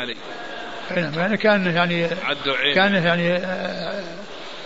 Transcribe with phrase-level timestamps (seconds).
[0.00, 0.14] عليه
[0.96, 4.04] نعم يعني كان يعني عدوا عيب كان يعني آه،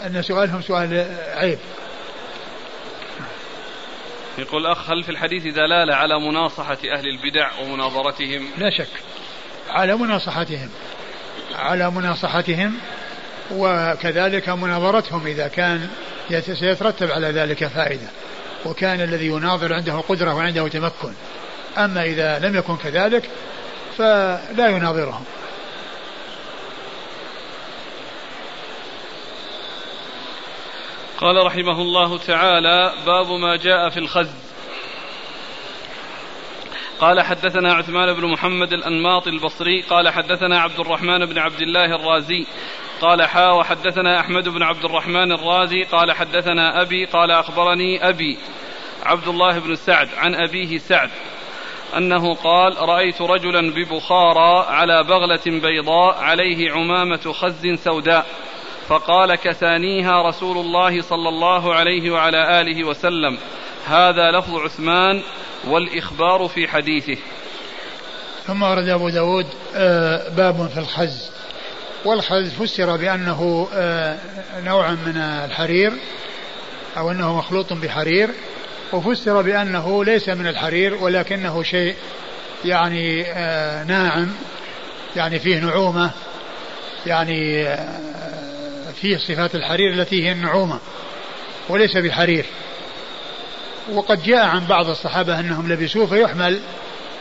[0.06, 1.58] أن سؤالهم سؤال عيب.
[4.38, 8.88] يقول الأخ هل في الحديث دلالة على مناصحة أهل البدع ومناظرتهم؟ لا شك.
[9.68, 10.70] على مناصحتهم.
[11.54, 12.74] على مناصحتهم
[13.50, 15.88] وكذلك مناظرتهم إذا كان
[16.40, 18.08] سيترتب على ذلك فائدة
[18.64, 21.12] وكان الذي يناظر عنده قدرة وعنده تمكن.
[21.78, 23.30] أما إذا لم يكن كذلك
[23.98, 25.24] فلا يناظرهم.
[31.18, 34.44] قال رحمه الله تعالى باب ما جاء في الخز.
[37.00, 42.46] قال حدثنا عثمان بن محمد الأنماط البصري قال حدثنا عبد الرحمن بن عبد الله الرازي
[43.00, 48.38] قال حا وحدثنا أحمد بن عبد الرحمن الرازي قال حدثنا أبي قال أخبرني أبي
[49.02, 51.10] عبد الله بن سعد عن أبيه سعد.
[51.98, 58.26] أنه قال رأيت رجلا ببخارى على بغلة بيضاء عليه عمامة خز سوداء
[58.88, 63.38] فقال كسانيها رسول الله صلى الله عليه وعلى آله وسلم
[63.86, 65.22] هذا لفظ عثمان
[65.66, 67.16] والإخبار في حديثه.
[68.46, 71.30] ثم ورد أبو داود آه، باب في الخز.
[72.04, 74.18] والخز فسر بأنه آه،
[74.64, 75.92] نوع من الحرير
[76.96, 78.30] أو أنه مخلوط بحرير.
[78.92, 81.94] وفسر بأنه ليس من الحرير ولكنه شيء
[82.64, 84.28] يعني آه، ناعم
[85.16, 86.10] يعني فيه نعومة
[87.06, 87.68] يعني
[89.00, 90.78] فيه صفات الحرير التي هي النعومة
[91.68, 92.46] وليس بحرير.
[93.92, 96.60] وقد جاء عن بعض الصحابة أنهم لبسوه فيحمل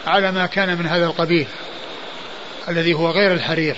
[0.07, 1.47] على ما كان من هذا القبيل
[2.69, 3.75] الذي هو غير الحرير.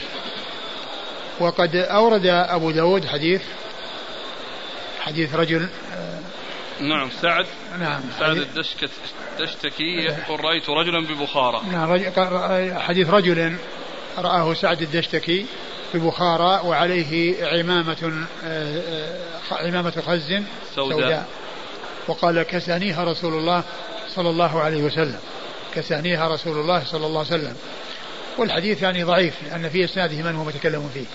[1.40, 3.42] وقد أورد أبو داود حديث
[5.02, 5.68] حديث رجل
[6.82, 7.46] نعم سعد.
[7.80, 8.02] نعم.
[8.20, 8.90] سعد الدشك
[9.40, 12.00] الدشتكي يقول رأيت رجلا ببخارى نعم
[12.80, 13.58] حديث رجل
[14.18, 15.46] رآه سعد الدشتكي
[15.94, 18.82] ببخارى وعليه عمامة آه،
[19.52, 20.34] آه، عمامة خز
[20.76, 21.26] سوداء, سوداء.
[22.08, 23.64] وقال كسانيها رسول الله
[24.16, 25.20] صلى الله عليه وسلم.
[25.76, 27.56] كسانيها رسول الله صلى الله عليه وسلم.
[28.38, 31.06] والحديث يعني ضعيف لأن في إسناده من هو متكلم فيه.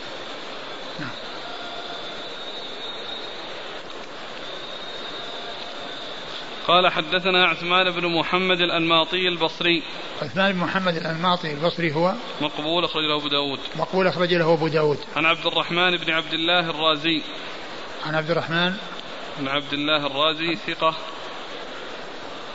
[6.71, 9.83] قال حدثنا عثمان بن محمد الأنماطي البصري.
[10.23, 13.59] عثمان بن محمد الأنماطي البصري هو مقبول أخرج له أبو داود.
[13.77, 14.99] مقبول أخرج له أبو داود.
[15.17, 17.23] عن عبد الرحمن بن عبد الله الرازي.
[18.07, 18.75] عن عبد الرحمن.
[19.39, 20.95] بن عبد الله الرازي ثقة.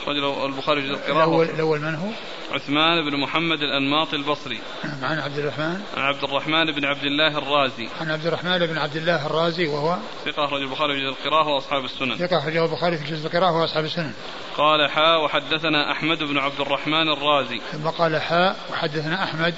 [0.05, 1.17] أخرج له البخاري في القراءة.
[1.17, 2.07] الأول الأول من هو؟
[2.51, 4.59] عثمان بن محمد الأنماطي البصري.
[5.03, 7.89] عن عبد الرحمن؟ عن عبد الرحمن بن عبد الله الرازي.
[8.01, 11.85] عن عبد الرحمن بن عبد الله الرازي وهو؟ ثقة أخرج البخاري في جزء القراءة وأصحاب
[11.85, 12.17] السنن.
[12.17, 14.13] ثقة أخرجه البخاري في جزء القراءة وأصحاب السنن.
[14.57, 17.61] قال حاء وحدثنا أحمد بن عبد الرحمن الرازي.
[17.71, 19.53] ثم قال حاء وحدثنا أحمد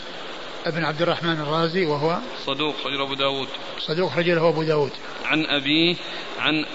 [0.67, 3.47] بن عبد الرحمن الرازي وهو؟ صدوق رجل أبو داود.
[3.79, 4.91] صدوق رجله أبو داود.
[5.25, 5.95] عن أبيه
[6.39, 6.65] عن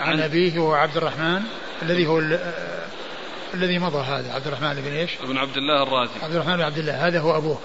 [0.00, 1.42] عن, عن أبيه هو عبد الرحمن
[1.82, 2.18] الذي هو
[3.54, 6.12] الذي مضى هذا عبد الرحمن بن إيش؟ بن عبد الله الرازي.
[6.22, 7.58] عبد الرحمن بن عبد الله هذا هو أبوه.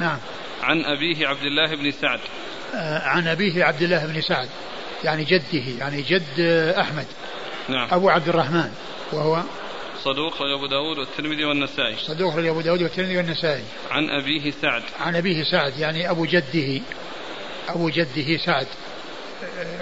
[0.00, 0.18] نعم.
[0.62, 2.20] عن أبيه عبد الله بن سعد.
[2.74, 4.48] آه عن أبيه عبد الله بن سعد
[5.04, 6.40] يعني جده يعني جد
[6.78, 7.06] أحمد.
[7.68, 7.88] نعم.
[7.92, 8.70] أبو عبد الرحمن
[9.12, 9.42] وهو
[10.04, 11.96] صدوق رجل أبو داود والترمذي والنسائي.
[11.96, 13.64] صدوق رجل أبو داود والترمذي والنسائي.
[13.90, 14.82] عن أبيه سعد.
[15.00, 16.80] عن أبيه سعد يعني أبو جده
[17.68, 18.66] أبو جده سعد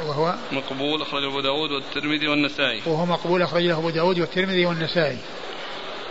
[0.06, 2.82] وهو مقبول أخرج أبو داود والترمذي والنسائي.
[2.86, 5.18] وهو مقبول أخرج له أبو داود والترمذي والنسائي.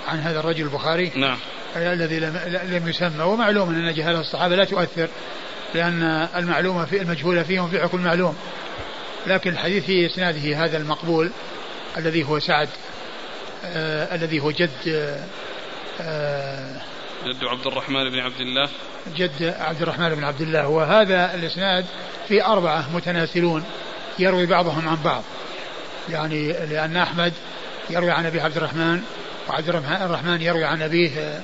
[0.07, 1.11] عن هذا الرجل البخاري.
[1.15, 1.37] نعم.
[1.75, 2.39] الذي لم,
[2.69, 3.23] لم يسمى.
[3.23, 5.07] ومعلوم أن جهالة الصحابة لا تؤثر
[5.73, 8.35] لأن المعلومة في المجهولة فيهم في حكم المعلوم.
[9.27, 11.31] لكن الحديث في إسناده هذا المقبول
[11.97, 12.69] الذي هو سعد
[13.65, 15.15] آه الذي هو جد
[16.01, 16.81] آه
[17.25, 18.69] جد عبد الرحمن بن عبد الله.
[19.17, 20.67] جد عبد الرحمن بن عبد الله.
[20.67, 21.85] وهذا الإسناد
[22.27, 23.63] في أربعة متناسلون
[24.19, 25.23] يروي بعضهم عن بعض.
[26.09, 27.33] يعني لأن أحمد
[27.89, 29.01] يروي عن أبي عبد الرحمن
[29.49, 31.41] وعبد الرحمن يروي عن أبيه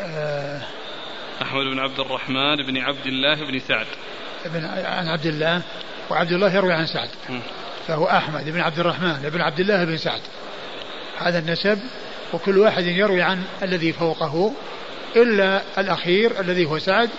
[0.00, 0.60] آه،
[1.42, 3.86] أحمد بن عبد الرحمن بن عبد الله بن سعد.
[4.46, 5.62] بن عن عبد الله
[6.10, 7.08] وعبد الله يروي عن سعد.
[7.88, 10.20] فهو أحمد بن عبد الرحمن بن عبد الله بن سعد.
[11.18, 11.78] هذا النسب
[12.32, 14.52] وكل واحد يروي عن الذي فوقه
[15.16, 17.10] إلا الأخير الذي هو سعد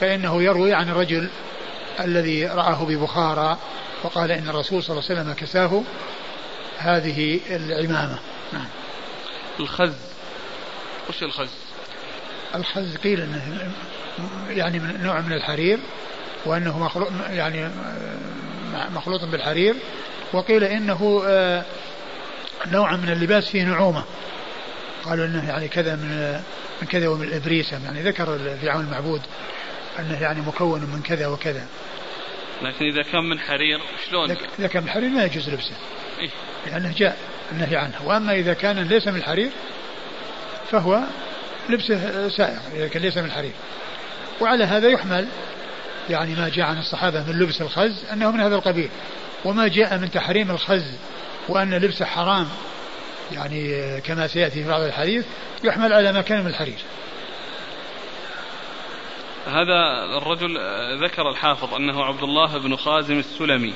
[0.00, 1.28] فإنه يروي عن الرجل
[2.00, 3.58] الذي رآه ببخارى
[4.02, 5.82] وقال إن الرسول صلى الله عليه وسلم كساه.
[6.78, 8.18] هذه العمامة.
[8.52, 8.66] نعم.
[9.60, 9.94] الخز.
[11.08, 11.50] وش الخز؟
[12.54, 13.72] الخز قيل إنه
[14.48, 15.78] يعني من نوع من الحرير
[16.46, 17.70] وأنه مخلوط يعني
[18.90, 19.74] مخلوط بالحرير
[20.32, 21.64] وقيل إنه آه،
[22.66, 24.04] نوع من اللباس فيه نعومة.
[25.04, 26.40] قالوا إنه يعني كذا من
[26.82, 29.22] من كذا ومن الابريسم يعني ذكر في عون المعبود
[29.98, 31.66] أنه يعني مكون من كذا وكذا.
[32.62, 35.76] لكن إذا كان من حرير شلون؟ إذا كان من حرير ما يجوز لبسه.
[36.18, 36.30] إيه؟
[36.66, 37.16] لأنه جاء.
[37.52, 39.50] النهي عنه وأما إذا كان ليس من الحرير
[40.70, 41.00] فهو
[41.68, 43.52] لبسه سائغ إذا كان ليس من الحرير.
[44.40, 45.28] وعلى هذا يحمل
[46.10, 48.90] يعني ما جاء عن الصحابة من لبس الخز أنه من هذا القبيل.
[49.44, 50.94] وما جاء من تحريم الخز
[51.48, 52.48] وأن لبسه حرام
[53.32, 55.26] يعني كما سيأتي في بعض الحديث
[55.64, 56.78] يحمل على ما كان من الحرير.
[59.46, 60.58] هذا الرجل
[61.04, 63.74] ذكر الحافظ أنه عبد الله بن خازم السلمي.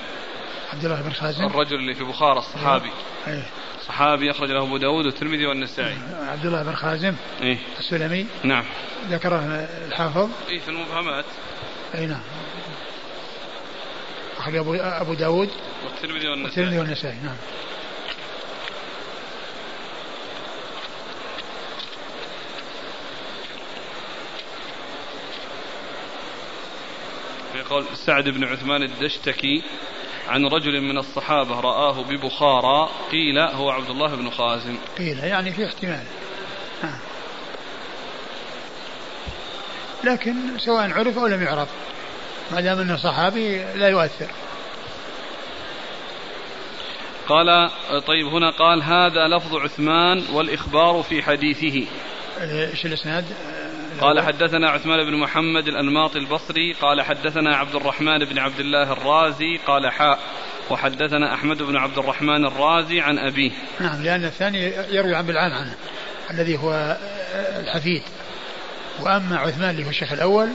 [0.72, 1.44] عبد الله بن خازم.
[1.44, 2.90] الرجل اللي في بخارى الصحابي.
[3.26, 3.42] أيه.
[3.86, 5.98] صحابي أخرج له أبو داود والترمذي والنسائي.
[6.28, 7.14] عبد الله بن خازم.
[7.42, 8.26] إيه؟ السلمي.
[8.44, 8.64] نعم.
[9.08, 10.30] ذكره الحافظ.
[10.48, 11.24] إيه في المبهمات.
[11.94, 12.22] أي نعم.
[14.38, 15.50] أخرج أبو, أبو داود.
[15.84, 16.44] والترمذي والنسائي.
[16.44, 17.36] والترمذي والنسائي نعم.
[27.54, 29.62] يقول سعد بن عثمان الدشتكي
[30.32, 35.66] عن رجل من الصحابة رآه ببخارى قيل هو عبد الله بن خازم قيل يعني في
[35.66, 36.04] احتمال.
[40.04, 41.68] لكن سواء عرف أو لم يعرف
[42.52, 44.30] ما دام أنه صحابي لا يؤثر
[47.28, 47.70] قال
[48.06, 51.86] طيب هنا قال هذا لفظ عثمان والإخبار في حديثه
[52.40, 53.24] إيش الإسناد؟
[54.02, 59.60] قال حدثنا عثمان بن محمد الأنماطي البصري قال حدثنا عبد الرحمن بن عبد الله الرازي
[59.66, 60.18] قال حاء
[60.70, 63.50] وحدثنا أحمد بن عبد الرحمن الرازي عن أبيه.
[63.80, 65.74] نعم لأن الثاني يروي عن بالعان عنه
[66.30, 66.96] الذي هو
[67.34, 68.02] الحفيد.
[69.00, 70.48] وأما عثمان اللي هو الشيخ الأول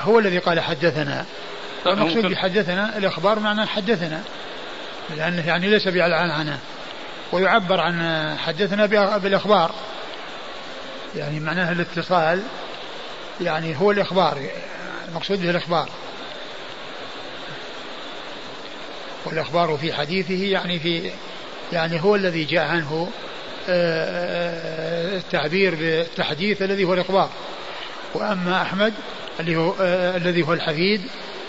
[0.00, 1.24] هو الذي قال حدثنا.
[1.86, 4.22] المقصود بحدثنا الإخبار معنى حدثنا
[5.16, 6.58] لأنه يعني ليس بالعنعنة
[7.32, 9.70] ويعبر عن حدثنا بالإخبار.
[11.16, 12.42] يعني معناها الاتصال.
[13.40, 14.38] يعني هو الإخبار
[15.08, 15.88] المقصود به الإخبار.
[19.24, 21.10] والإخبار في حديثه يعني في
[21.72, 23.10] يعني هو الذي جاء عنه
[23.68, 27.30] آه، التعبير بالتحديث الذي هو الإخبار.
[28.14, 28.94] وأما أحمد
[29.40, 31.02] اللي هو آه، الذي هو الحفيد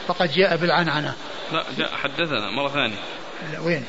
[0.08, 1.16] فقد جاء بالعنعنة.
[1.52, 2.98] لا جاء حدثنا مرة ثانية.
[3.62, 3.86] وين؟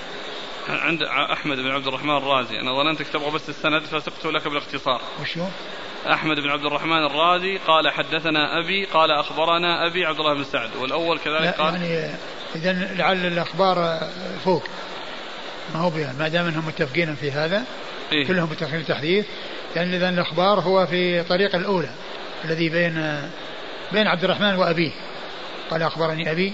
[0.68, 2.60] عند أحمد بن عبد الرحمن الرازي.
[2.60, 5.00] أنا ظننتك تبغى بس السند فسقت لك بالاختصار.
[5.20, 5.44] وشو؟
[6.06, 10.70] أحمد بن عبد الرحمن الرازي قال حدثنا أبي قال أخبرنا أبي عبد الله بن سعد.
[10.76, 12.14] والأول كذلك قال يعني
[12.54, 14.00] إذا لعل الأخبار
[14.44, 14.64] فوق.
[15.74, 17.64] ما هو ما دام أنهم متفقين في هذا
[18.12, 19.26] إيه؟ كلهم متفقين في التحديث
[19.76, 21.90] يعني إذا الأخبار هو في طريق الأولى
[22.44, 23.20] الذي بين
[23.92, 24.92] بين عبد الرحمن وأبيه.
[25.70, 26.52] قال أخبرني أبي.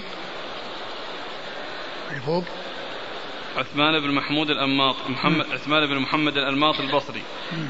[2.17, 2.45] الفوق
[3.59, 7.23] عثمان بن محمود الأنماط محمد عثمان بن محمد الأنماط البصري.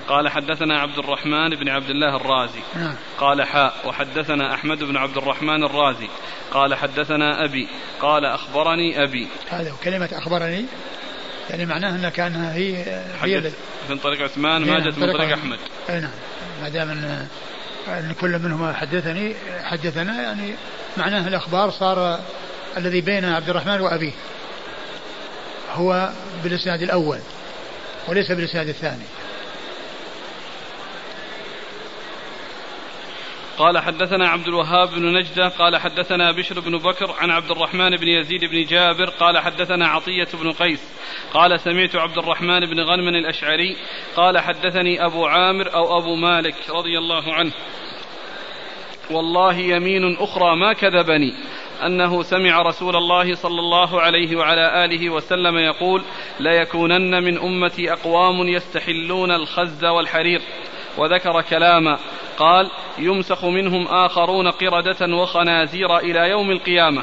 [0.09, 2.61] قال حدثنا عبد الرحمن بن عبد الله الرازي.
[2.77, 2.95] نعم.
[3.19, 6.09] قال حاء وحدثنا أحمد بن عبد الرحمن الرازي.
[6.51, 7.69] قال حدثنا أبي.
[8.01, 9.29] قال أخبرني أبي.
[9.51, 10.65] هذا كلمة أخبرني.
[11.51, 12.85] يعني معناها أن كانها هي
[13.23, 13.53] هي
[13.91, 15.59] من طريق عثمان ما جت من طريق أحمد.
[15.91, 16.11] أي نعم.
[16.63, 17.27] ما دام أن
[17.89, 20.55] أن كل منهما حدثني حدثنا يعني
[20.97, 22.21] معناه الأخبار صار
[22.77, 24.13] الذي بين عبد الرحمن وأبيه.
[25.75, 26.11] هو
[26.45, 27.19] بالإسناد الأول
[28.09, 29.05] وليس بالإسناد الثاني.
[33.59, 38.09] قال حدثنا عبد الوهاب بن نجدة قال حدثنا بشر بن بكر عن عبد الرحمن بن
[38.09, 40.81] يزيد بن جابر قال حدثنا عطية بن قيس
[41.35, 43.77] قال سمعت عبد الرحمن بن غنم الأشعري
[44.17, 47.53] قال حدثني أبو عامر أو أبو مالك رضي الله عنه.
[49.11, 51.35] والله يمين أخرى ما كذبني.
[51.87, 56.03] أنه سمع رسول الله صلى الله عليه وعلى آله وسلم يقول
[56.41, 60.41] ليكونن من أمتي أقوام يستحلون الخز والحرير
[60.99, 61.99] وذكر كلاما
[62.39, 67.03] قال يمسخ منهم آخرون قردة وخنازير إلى يوم القيامة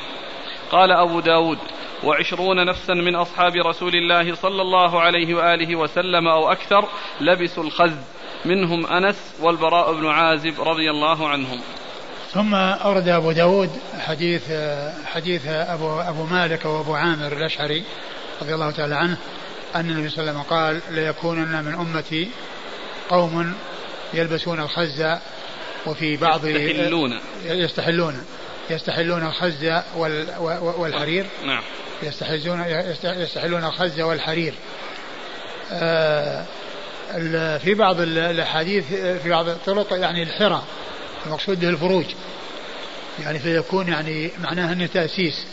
[0.72, 1.58] قال أبو داود
[2.04, 6.86] وعشرون نفسا من أصحاب رسول الله صلى الله عليه وآله وسلم أو أكثر
[7.22, 8.16] لبسوا الخز.
[8.46, 11.62] منهم أنس والبراء بن عازب رضي الله عنهم
[12.36, 14.42] ثم أورد أبو داود حديث
[15.06, 17.84] حديث أبو, أبو مالك وأبو عامر الأشعري
[18.42, 19.18] رضي الله تعالى عنه
[19.76, 22.30] أن النبي صلى الله عليه وسلم قال ليكونن من أمتي
[23.10, 23.54] قوم
[24.14, 25.06] يلبسون الخز
[25.86, 27.20] وفي بعض يستحلون.
[27.46, 28.26] يستحلون
[28.70, 29.66] يستحلون الخز
[30.78, 31.26] والحرير.
[31.46, 31.64] نعم.
[32.04, 32.66] يستحلون
[33.04, 34.54] يستحلون الخز والحرير.
[35.72, 36.46] آه،
[37.58, 40.64] في بعض الأحاديث في بعض الطرق يعني الحرى
[41.26, 42.06] المقصود به الفروج.
[43.24, 45.46] يعني فيكون يعني معناه أنه تأسيس.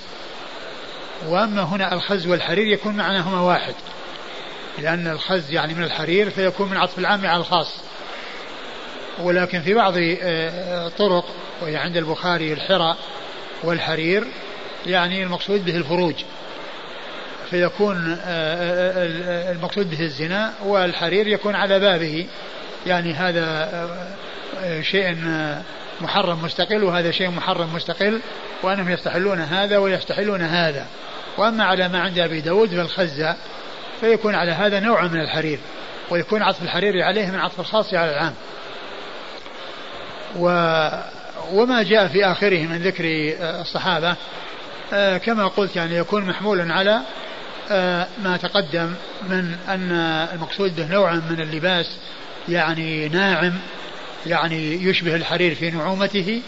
[1.28, 3.74] وأما هنا الخز والحرير يكون معناهما واحد.
[4.78, 7.74] لأن الخز يعني من الحرير فيكون من عطف العام على الخاص.
[9.22, 11.24] ولكن في بعض الطرق
[11.62, 12.96] وهي عند البخاري الحرى
[13.64, 14.24] والحرير
[14.86, 16.14] يعني المقصود به الفروج.
[17.50, 18.18] فيكون
[19.50, 22.26] المقصود به الزنا والحرير يكون على بابه.
[22.86, 24.18] يعني هذا
[24.80, 25.16] شيء
[26.00, 28.20] محرم مستقل وهذا شيء محرم مستقل
[28.62, 30.86] وأنهم يستحلون هذا ويستحلون هذا.
[31.36, 33.36] وأما على ما عند أبي داود فالخزة
[34.00, 35.58] فيكون على هذا نوع من الحرير
[36.10, 38.34] ويكون عطف الحرير عليه من عطف الخاص على العام.
[40.36, 40.46] و
[41.52, 43.04] وما جاء في آخره من ذكر
[43.40, 44.16] الصحابة
[44.92, 47.00] آه، كما قلت يعني يكون محمولا على
[47.70, 48.94] آه، ما تقدم
[49.28, 49.92] من أن
[50.32, 51.96] المقصود به نوع من اللباس
[52.48, 53.52] يعني ناعم
[54.26, 56.42] يعني يشبه الحرير في نعومته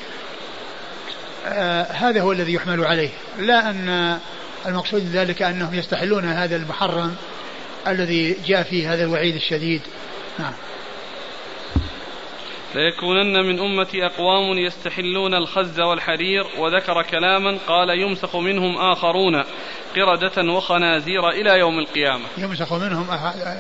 [1.47, 3.11] آه هذا هو الذي يحمل عليه.
[3.39, 4.19] لا أن
[4.67, 7.17] المقصود ذلك أنهم يستحلون هذا المحرم
[7.87, 9.81] الذي جاء فيه هذا الوعيد الشديد.
[10.39, 10.53] نعم.
[12.75, 19.45] ليكونن من أمتي أقوام يستحلون الخز والحرير وذكر كلاما قال يمسخ منهم آخرون
[19.97, 22.25] قردة وخنازير إلى يوم القيامة.
[22.39, 23.07] يمسخ منهم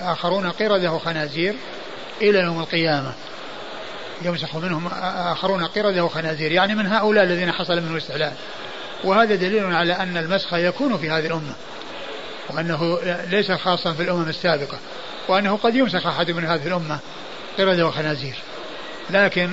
[0.02, 1.54] آخرون قردة وخنازير
[2.22, 3.14] إلى يوم القيامة.
[4.24, 8.32] يمسخ منهم آخرون قردة وخنازير يعني من هؤلاء الذين حصل منهم الاستحلال
[9.04, 11.54] وهذا دليل على أن المسخ يكون في هذه الأمة
[12.50, 12.98] وأنه
[13.30, 14.78] ليس خاصا في الأمم السابقة
[15.28, 16.98] وأنه قد يمسخ أحد من هذه الأمة
[17.58, 18.36] قردة وخنازير
[19.10, 19.50] لكن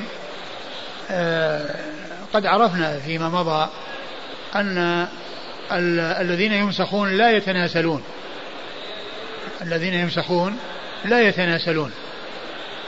[1.12, 1.76] آه
[2.34, 3.70] قد عرفنا فيما مضى
[4.56, 5.08] أن
[6.22, 8.04] الذين يمسخون لا يتناسلون.
[9.62, 10.58] الذين يمسخون
[11.06, 11.92] لا يتناسلون.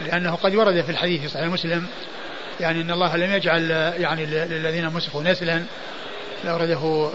[0.01, 1.87] لأنه قد ورد في الحديث في صحيح مسلم
[2.59, 5.63] يعني أن الله لم يجعل يعني للذين مسخوا نسلا
[6.45, 7.11] أورده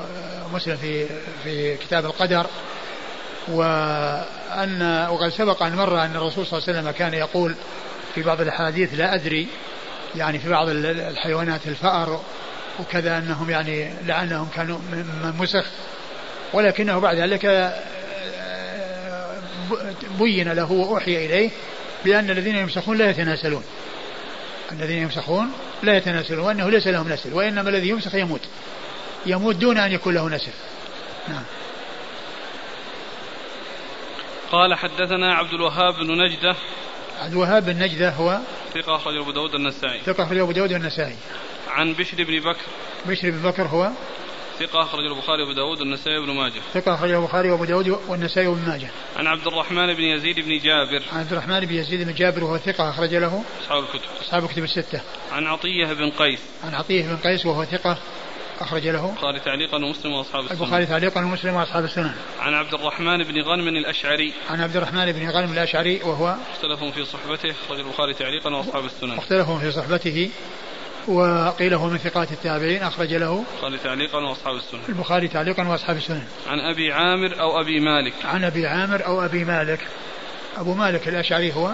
[0.53, 1.07] مسلم في
[1.45, 2.47] في كتاب القدر
[3.49, 7.55] وأن وقد سبق أن مر أن الرسول صلى الله عليه وسلم كان يقول
[8.15, 9.49] في بعض الأحاديث لا أدري
[10.17, 12.21] يعني في بعض الحيوانات الفأر
[12.81, 15.65] وكذا أنهم يعني لعلهم كانوا من مسخ
[16.53, 17.75] ولكنه بعد ذلك
[20.19, 21.51] بين له وأوحي إليه
[22.05, 23.65] بأن الذين يمسخون لا يتناسلون.
[24.73, 25.53] الذين يمسخون
[25.83, 28.41] لا يتناسلون وأنه ليس لهم نسل وإنما الذي يمسخ يموت.
[29.27, 30.53] يموت دون أن يكون له نسل.
[31.29, 31.45] نعم.
[34.53, 36.57] قال حدثنا عبد الوهاب بن نجدة.
[37.21, 38.39] عبد الوهاب بن نجدة هو
[38.75, 40.01] ثقة أخرجه أبو داود النسائي.
[40.01, 41.17] ثقة أخرجه أبو داود النسائي.
[41.71, 42.65] عن بشر بن بكر.
[43.07, 43.91] بشر بن بكر هو
[44.59, 46.61] ثقة أخرج البخاري وأبو داود والنسائي وابن ماجه.
[46.75, 48.89] ثقة أخرج البخاري وأبو داود والنسائي وابن ماجه.
[49.17, 51.03] عن عبد الرحمن بن يزيد بن جابر.
[51.13, 53.45] عن عبد الرحمن بن يزيد بن جابر وهو ثقة أخرج له.
[53.63, 54.09] أصحاب الكتب.
[54.21, 55.01] أصحاب الكتب الستة.
[55.33, 56.41] عن عطية بن قيس.
[56.65, 57.99] عن عطية بن قيس وهو ثقة
[58.61, 59.11] أخرج له.
[59.11, 63.69] البخاري تعليقا ومسلم وأصحاب السنن البخاري تعليقا ومسلم وأصحاب السنن عن عبد الرحمن بن غنم
[63.69, 64.33] الأشعري.
[64.51, 69.17] عن عبد الرحمن بن غنم الأشعري وهو مختلف في صحبته أخرج البخاري تعليقا وأصحاب السنن
[69.17, 70.31] مختلف في صحبته.
[71.09, 76.25] وقيل هو من ثقات التابعين أخرج له البخاري تعليقا وأصحاب السنن البخاري تعليقا وأصحاب السنن
[76.47, 78.13] عن أبي عامر أو أبي مالك.
[78.25, 79.81] عن أبي عامر أو أبي مالك.
[80.57, 81.73] أبو مالك الأشعري هو؟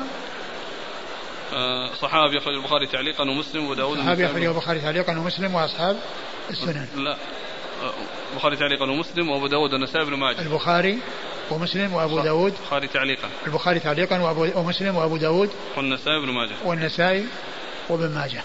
[1.54, 5.96] آه، صحابي أخرج البخاري تعليقا ومسلم وداود صحابي أخرج البخاري تعليقا ومسلم وأصحاب
[6.50, 7.16] السنن لا
[8.32, 10.40] البخاري تعليقا ومسلم وأبو داود والنسائي بن ماجه.
[10.40, 10.98] البخاري
[11.50, 12.54] ومسلم وأبو داود.
[12.60, 13.28] البخاري تعليقا.
[13.46, 15.50] البخاري تعليقا وابو ومسلم وأبو داود.
[15.76, 16.54] والنسائي بن ماجه.
[16.64, 17.26] والنسائي
[17.88, 18.42] وابن ماجه.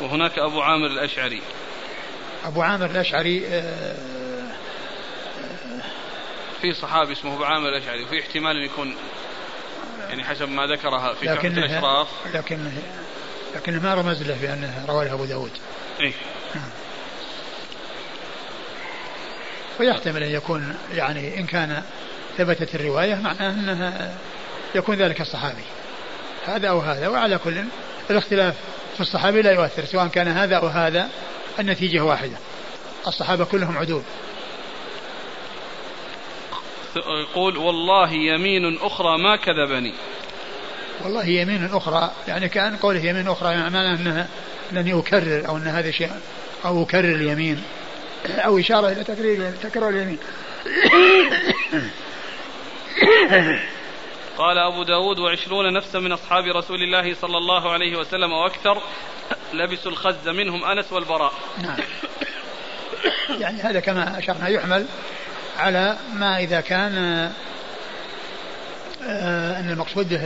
[0.00, 1.42] وهناك أبو عامر الأشعري.
[2.44, 3.96] أبو عامر الأشعري آه،
[6.62, 8.96] في صحابي اسمه أبو عامر الأشعري وفي احتمال أن يكون
[10.08, 12.08] يعني حسب ما ذكرها في تحفة الأشراف.
[12.34, 12.58] لكن
[13.54, 15.50] لكن ما رمز له بانه رواه أبو داود.
[16.00, 16.12] إيه.
[16.54, 16.70] نعم.
[19.80, 21.82] ويحتمل أن يكون يعني إن كان
[22.38, 24.14] ثبتت الرواية معناه أنها
[24.74, 25.62] يكون ذلك الصحابي
[26.46, 27.64] هذا أو هذا وعلى كل
[28.10, 28.54] الاختلاف
[28.94, 31.08] في الصحابي لا يؤثر سواء كان هذا أو هذا
[31.58, 32.36] النتيجة واحدة.
[33.06, 34.02] الصحابة كلهم عدول.
[36.96, 39.94] يقول والله يمين أخرى ما كذبني.
[41.04, 44.28] والله يمين أخرى يعني كأن قوله يمين أخرى يعني معناه أنها
[44.72, 46.10] أنني أكرر أو أن هذا شيء
[46.64, 47.62] أو أكرر اليمين
[48.26, 50.18] أو إشارة إلى تكرير تكرار اليمين.
[54.38, 58.82] قال أبو داود وعشرون نفسا من أصحاب رسول الله صلى الله عليه وسلم وأكثر
[59.52, 61.32] لبسوا الخز منهم أنس والبراء.
[61.62, 61.76] نعم.
[63.40, 64.86] يعني هذا كما أشرنا يحمل
[65.58, 66.96] على ما إذا كان
[69.06, 70.24] آه، أن المقصود به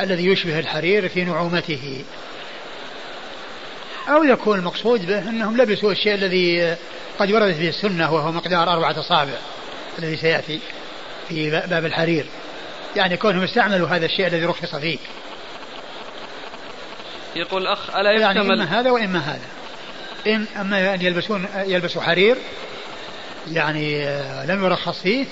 [0.00, 2.04] الذي يشبه الحرير في نعومته.
[4.08, 6.76] أو يكون المقصود به أنهم لبسوا الشيء الذي
[7.18, 9.34] قد وردت به السنة وهو مقدار أربعة أصابع
[9.98, 10.60] الذي سيأتي
[11.28, 12.26] في باب الحرير.
[12.96, 14.98] يعني كونهم استعملوا هذا الشيء الذي رخص فيه
[17.36, 19.46] يقول الأخ ألا يحتمل يعني إما هذا وإما هذا.
[20.26, 22.36] إن أما أن يلبسون يلبسوا حرير
[23.52, 25.26] يعني آه، لم يرخص فيه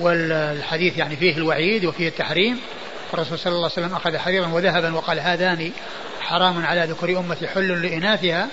[0.00, 2.60] والحديث يعني فيه الوعيد وفيه التحريم.
[3.14, 5.72] الرسول صلى الله عليه وسلم أخذ حريرا وذهبا وقال هذان
[6.20, 8.48] حرام على ذكور أمتي حل لإناثها.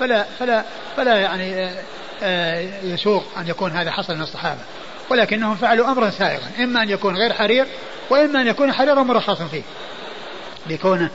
[0.00, 0.64] فلا فلا
[0.96, 1.82] فلا يعني آه،
[2.22, 4.60] آه، يسوق أن يكون هذا حصل من الصحابة.
[5.10, 7.66] ولكنهم فعلوا أمرا سائغا إما أن يكون غير حرير
[8.10, 9.62] وإما أن يكون حريرا مرخصا فيه.
[10.66, 11.10] لكونه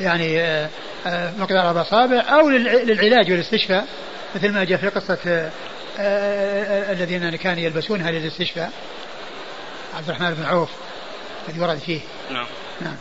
[0.00, 0.40] يعني
[1.06, 3.86] آه، مقدار أربع أصابع أو للعلاج والاستشفاء
[4.34, 5.50] مثل ما جاء في قصة
[6.92, 8.72] الذين كانوا يلبسونها للاستشفاء.
[9.96, 10.70] عبد الرحمن بن عوف
[11.48, 12.00] الذي ورد فيه.
[12.30, 12.46] نعم.
[12.80, 12.96] نعم.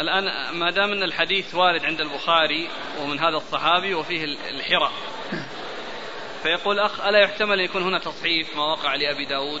[0.00, 0.24] الآن
[0.58, 2.68] ما دام أن الحديث وارد عند البخاري
[3.00, 4.90] ومن هذا الصحابي وفيه الحرى
[6.42, 9.60] فيقول أخ ألا يحتمل أن يكون هنا تصحيف ما وقع لأبي داود؟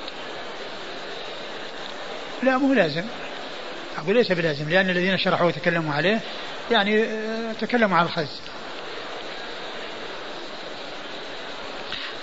[2.42, 3.04] لا مو لازم.
[3.98, 6.20] أقول ليس بلازم لأن الذين شرحوا وتكلموا عليه
[6.70, 8.40] يعني آه، تكلموا على الخز.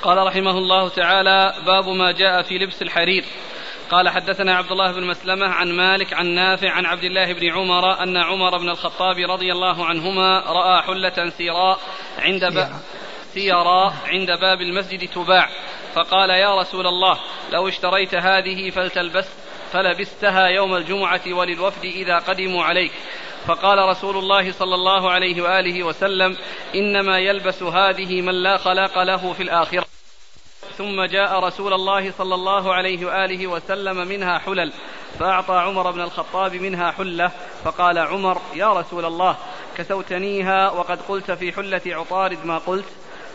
[0.01, 3.25] قال رحمه الله تعالى باب ما جاء في لبس الحرير.
[3.91, 8.03] قال حدثنا عبد الله بن مسلمة عن مالك عن نافع عن عبد الله بن عمر
[8.03, 11.79] أن عمر بن الخطاب رضي الله عنهما رأى حلة سيراء
[12.19, 12.71] عند باب
[13.33, 15.50] سيراء عند باب المسجد تباع.
[15.95, 17.19] فقال يا رسول الله
[17.51, 19.29] لو اشتريت هذه فلتلبس
[19.71, 22.91] فلبستها يوم الجمعة وللوفد إذا قدموا عليك.
[23.48, 26.38] فقال رسول الله صلى الله عليه وآله وسلم
[26.75, 29.86] إنما يلبس هذه من لا خلاق له في الآخرة.
[30.77, 34.74] ثم جاء رسول الله صلى الله عليه وآله وسلم منها حلل
[35.19, 37.31] فأعطى عمر بن الخطاب منها حلة
[37.63, 39.38] فقال عمر يا رسول الله
[39.77, 42.86] كسوتنيها وقد قلت في حلة عطارد ما قلت.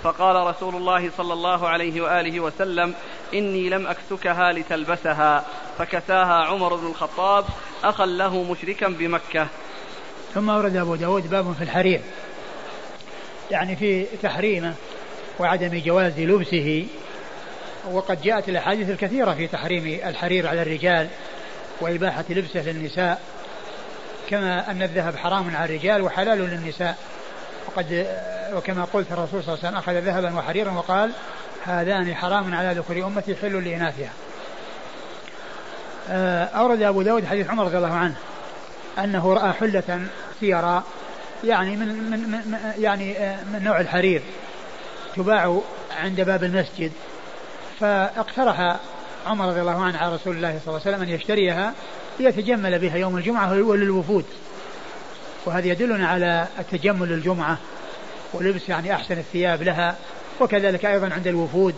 [0.04, 2.94] فقال رسول الله صلى الله عليه وآله وسلم
[3.34, 5.44] إني لم أكسكها لتلبسها.
[5.78, 7.44] فكساها عمر بن الخطاب
[7.84, 9.46] أخا له مشركا بمكة.
[10.34, 12.00] ثم ورد أبو داود باب في الحرير.
[13.50, 14.74] يعني في تحريمه
[15.38, 16.86] وعدم جواز لبسه.
[17.90, 21.08] وقد جاءت الأحاديث الكثيرة في تحريم الحرير على الرجال
[21.80, 23.22] وإباحة لبسه للنساء.
[24.28, 26.98] كما أن الذهب حرام على الرجال وحلال للنساء.
[27.66, 28.06] وقد
[28.54, 31.10] وكما قلت الرسول صلى الله عليه وسلم أخذ ذهبا وحريرا وقال
[31.64, 34.12] هذان حرام على ذكور أمتي حل لإناثها.
[36.10, 38.14] آه، أورد أبو داود حديث عمر رضي الله عنه
[38.98, 40.06] أنه رأى حلة
[40.40, 40.84] سيرا
[41.44, 44.22] يعني من, من, من يعني آه، من نوع الحرير
[45.16, 45.60] تباع
[45.96, 46.92] عند باب المسجد.
[47.80, 48.76] فاقترح
[49.26, 51.74] عمر رضي الله عنه على رسول الله صلى الله عليه وسلم أن يشتريها
[52.20, 54.24] ليتجمل بها يوم الجمعة وللوفود
[55.46, 57.58] وهذا يدلنا على التجمل للجمعة
[58.32, 59.96] ولبس يعني أحسن الثياب لها
[60.40, 61.74] وكذلك أيضا عند الوفود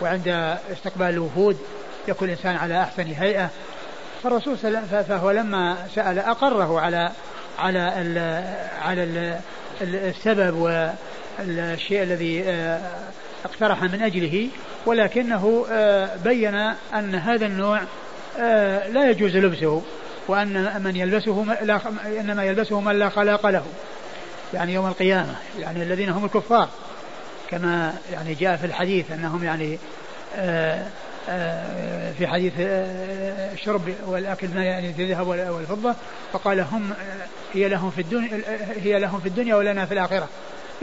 [0.00, 1.58] وعند استقبال الوفود
[2.08, 3.50] يكون الإنسان على أحسن هيئة.
[4.22, 7.10] فالرسول صلى الله عليه وسلم فهو لما سأل أقره على
[7.58, 7.80] على
[8.82, 9.38] على ال
[9.82, 12.80] السبب والشيء الذي آه،
[13.44, 14.48] اقترح من أجله
[14.86, 16.54] ولكنه آه، بين
[16.94, 17.80] أن هذا النوع
[18.38, 19.82] آه، لا يجوز لبسه.
[20.28, 21.80] وأن من يلبسه لا
[22.20, 23.64] إنما يلبسه من لا خلاق له.
[24.54, 26.68] يعني يوم القيامة يعني الذين هم الكفار.
[27.50, 29.78] كما يعني جاء في الحديث أنهم يعني
[30.36, 35.94] آه، في حديث الشرب والأكل ما يعني الذهب والفضة
[36.32, 36.90] فقال هم
[37.54, 38.42] هي لهم في الدنيا
[38.82, 40.28] هي لهم في الدنيا ولنا في الآخرة.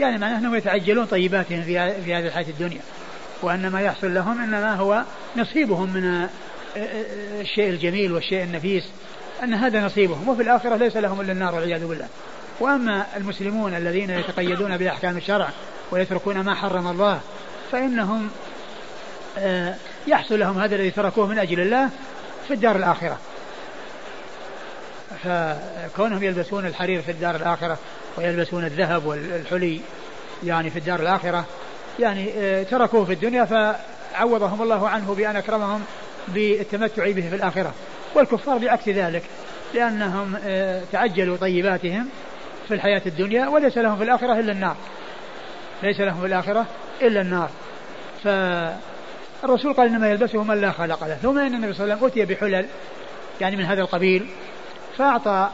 [0.00, 2.80] يعني معناه أنهم يتعجلون طيباتهم في هذه الحياة الدنيا.
[3.42, 5.02] وأن ما يحصل لهم إنما هو
[5.36, 6.28] نصيبهم من
[7.40, 8.84] الشيء الجميل والشيء النفيس.
[9.42, 12.06] أن هذا نصيبهم وفي الآخرة ليس لهم إلا النار والعياذ بالله.
[12.60, 15.48] وأما المسلمون الذين يتقيدون بأحكام الشرع
[15.90, 17.20] ويتركون ما حرم الله
[17.72, 18.30] فإنهم
[19.38, 19.74] آه،
[20.06, 21.90] يحصل لهم هذا الذي تركوه من أجل الله
[22.48, 23.18] في الدار الآخرة.
[25.24, 27.78] فكونهم يلبسون الحرير في الدار الآخرة
[28.18, 29.80] ويلبسون الذهب والحلي
[30.44, 31.44] يعني في الدار الآخرة
[31.98, 35.84] يعني آه، تركوه في الدنيا فعوضهم الله عنه بأن أكرمهم
[36.28, 37.72] بالتمتع به في الآخرة.
[38.14, 39.22] والكفار بعكس ذلك
[39.74, 42.08] لأنهم آه، تعجلوا طيباتهم
[42.68, 44.76] في الحياة الدنيا وليس لهم في الآخرة إلا النار.
[45.82, 46.66] ليس لهم في الآخرة
[47.02, 47.50] إلا النار.
[48.24, 52.22] فالرسول قال إنما يلبسه من لا خلق له ثم إن النبي صلى الله عليه وسلم
[52.22, 52.66] أتي بحلل
[53.40, 54.26] يعني من هذا القبيل
[54.98, 55.50] فأعطى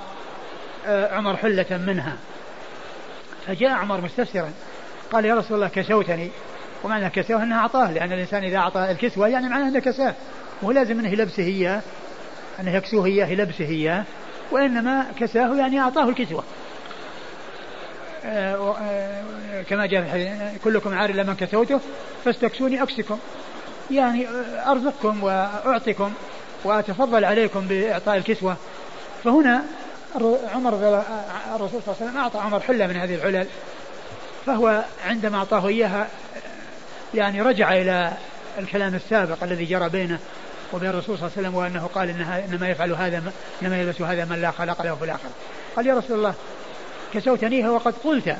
[0.87, 2.16] آه، عمر حلة منها.
[3.47, 4.51] فجاء عمر مستفسرا
[5.12, 6.31] قال يا رسول الله كسوتني.
[6.85, 10.14] ومعنى كسوة انه اعطاه لأن الإنسان إذا أعطى الكسوة يعني معناه إنه كساه.
[10.62, 11.83] مو لازم إنه يلبسه إياه.
[12.61, 14.05] أنه يكسوه إياه يلبسه إياه
[14.51, 16.45] وإنما كساه يعني أعطاه الكسوة.
[18.25, 21.81] آه، آه، كما جاء في الحديث كلكم عار إلا من كسوته
[22.25, 23.19] فاستكسوني أكسكم.
[23.90, 26.12] يعني آه، أرزقكم وأعطيكم
[26.64, 28.57] وأتفضل عليكم بإعطاء الكسوة.
[29.25, 29.64] فهنا
[30.55, 30.75] عمر
[31.55, 33.47] الرسول صلى الله عليه وسلم أعطى عمر حلة من هذه الحلل
[34.47, 36.09] فهو عندما أعطاه إياها
[37.14, 38.12] يعني رجع إلى
[38.59, 40.19] الكلام السابق الذي جرى بينه.
[40.72, 43.22] وبين الرسول صلى الله عليه وسلم وأنه قال إنها إنما يفعل هذا
[43.62, 45.31] إنما يلبس هذا من لا خلق له في الآخرة.
[45.76, 46.35] قال يا رسول الله
[47.14, 48.37] كسوتنيها وقد قلت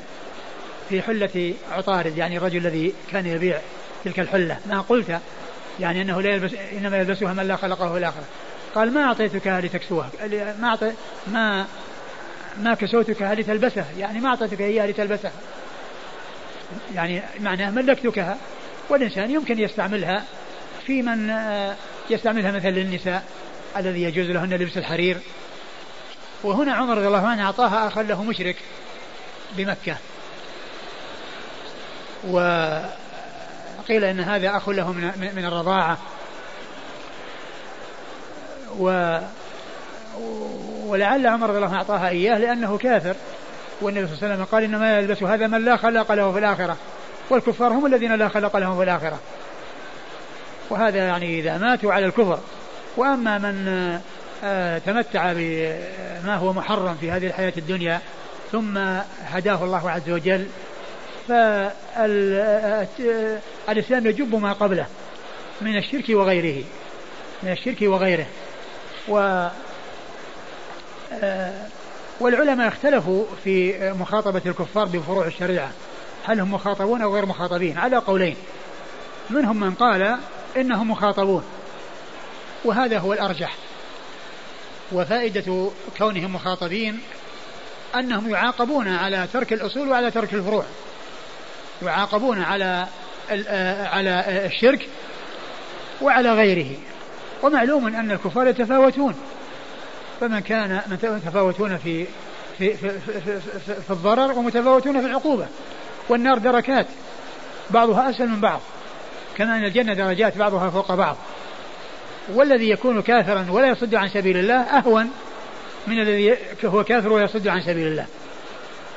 [0.89, 3.59] في حلة عطارد يعني الرجل الذي كان يبيع
[4.05, 5.19] تلك الحلة ما قلت؟
[5.79, 8.23] يعني أنه لا يلبس إنما يلبسها من لا خلقه في الآخرة.
[8.75, 10.09] قال ما أعطيتكها لتكسوها
[10.59, 10.91] ما أعطي
[11.27, 11.65] ما
[12.59, 15.31] ما كسوتكها لتلبسها يعني ما أعطيتك إياها لتلبسها
[16.95, 18.37] يعني معناه ملكتكها.
[18.89, 20.23] والإنسان يمكن يستعملها
[20.85, 21.75] في من آه،
[22.09, 23.23] يستعملها مثلا للنساء
[23.77, 25.17] الذي يجوز لهن لبس الحرير.
[26.43, 28.55] وهنا عمر رضي الله عنه أعطاها أخا له مشرك
[29.57, 29.97] بمكة.
[32.27, 35.97] وقيل إن هذا أخ له من, من الرضاعة.
[38.79, 39.17] و
[40.85, 43.15] ولعل عمر رضي الله عنه أعطاها إياه لأنه كافر.
[43.81, 46.77] والنبي صلى الله عليه وسلم قال إنما يلبس هذا من لا خلق له في الآخرة.
[47.29, 49.19] والكفار هم الذين لا خلق لهم في الآخرة.
[50.69, 52.39] وهذا يعني إذا ماتوا على الكفر.
[52.97, 53.67] وأما من
[54.43, 58.01] آه، تمتع بما هو محرم في هذه الحياة الدنيا
[58.51, 58.77] ثم
[59.23, 60.47] هداه الله عز وجل
[61.27, 62.45] فالإسلام
[64.05, 64.85] يجب ما قبله
[65.61, 66.63] من الشرك وغيره
[67.43, 68.25] من الشرك وغيره.
[69.07, 69.47] و
[71.13, 71.51] آه،
[72.19, 75.69] والعلماء اختلفوا في مخاطبة الكفار بفروع الشريعة.
[76.25, 78.35] هل هم مخاطبون أو غير مخاطبين؟ على قولين.
[79.29, 80.17] منهم من قال
[80.57, 81.43] إنهم مخاطبون.
[82.65, 83.55] وهذا هو الأرجح.
[84.91, 86.99] وفائدة كونهم مخاطبين
[87.95, 90.65] أنهم يعاقبون على ترك الأصول وعلى ترك الفروع.
[91.81, 92.87] يعاقبون على
[93.29, 94.89] آه، على الشرك
[96.01, 96.77] وعلى غيره.
[97.43, 99.15] ومعلوم أن الكفار يتفاوتون.
[100.19, 102.05] فمن كان متفاوتون في
[102.57, 103.21] في في, في,
[103.65, 105.47] في, في الضرر ومتفاوتون في العقوبة.
[106.09, 106.87] والنار دركات.
[107.69, 108.61] بعضها أسهل من بعض.
[109.37, 111.17] كما أن الجنة درجات بعضها فوق بعض.
[112.33, 115.11] والذي يكون كافرا ولا يصد عن سبيل الله أهون
[115.87, 118.05] من الذي هو كافر ويصد عن سبيل الله.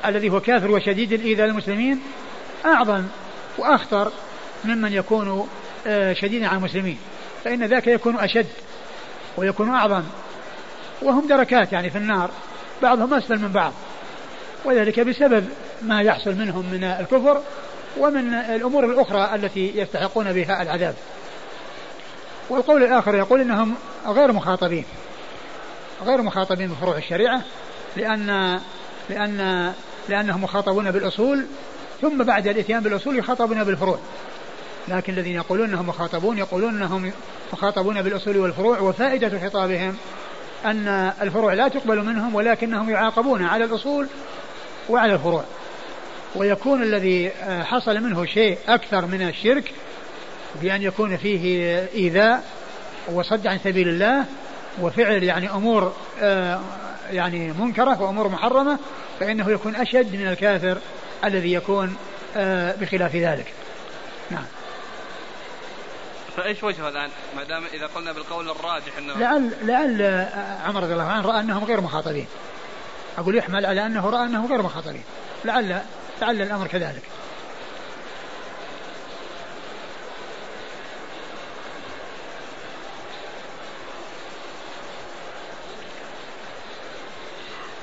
[0.05, 2.01] الذي هو كافر وشديد الإيذاء للمسلمين
[2.65, 3.03] أعظم
[3.57, 4.11] وأخطر
[4.65, 5.47] ممن يكون
[5.87, 6.97] آه، شديدا على المسلمين.
[7.43, 8.47] فإن ذاك يكون أشد
[9.37, 10.03] ويكون أعظم.
[11.01, 12.31] وهم دركات يعني في النار.
[12.81, 13.73] بعضهم أسفل من بعض.
[14.65, 15.49] وذلك بسبب
[15.81, 17.41] ما يحصل منهم من الكفر
[17.97, 20.95] ومن الأمور الأخرى التي يستحقون بها العذاب.
[22.49, 23.75] والقول الآخر يقول إنهم
[24.07, 24.85] غير مخاطبين.
[26.05, 27.41] غير مخاطبين بفروع الشريعة
[27.97, 28.59] لأن
[29.09, 29.73] لأن
[30.09, 31.45] لأنهم مخاطبون بالأصول
[32.01, 33.99] ثم بعد الإتيان بالأصول يخاطبون بالفروع.
[34.87, 37.11] لكن الذين يقولون أنهم مخاطبون يقولون أنهم
[37.53, 39.97] مخاطبون بالأصول والفروع وفائدة خطابهم
[40.65, 44.07] أن الفروع لا تقبل منهم ولكنهم يعاقبون على الأصول
[44.89, 45.43] وعلى الفروع.
[46.35, 47.31] ويكون الذي
[47.63, 49.73] حصل منه شيء أكثر من الشرك
[50.61, 52.43] بأن يكون فيه إيذاء
[53.07, 54.25] وصد عن سبيل الله
[54.81, 56.61] وفعل يعني أمور آه،
[57.11, 58.79] يعني منكرة وأمور محرمة
[59.19, 60.77] فإنه يكون أشد من الكافر
[61.23, 61.95] الذي يكون
[62.37, 63.53] آه، بخلاف ذلك.
[64.31, 64.45] نعم.
[66.37, 70.27] فإيش وجهه الآن؟ ما دام إذا قلنا بالقول الراجح انه لعل لعل
[70.65, 72.27] عمر رضي الله عنه رأى أنهم غير مخاطبين.
[73.17, 75.03] أقول يحمل على أنه رأى أنهم غير مخاطبين.
[75.45, 75.81] لعل
[76.21, 77.03] لعل الأمر كذلك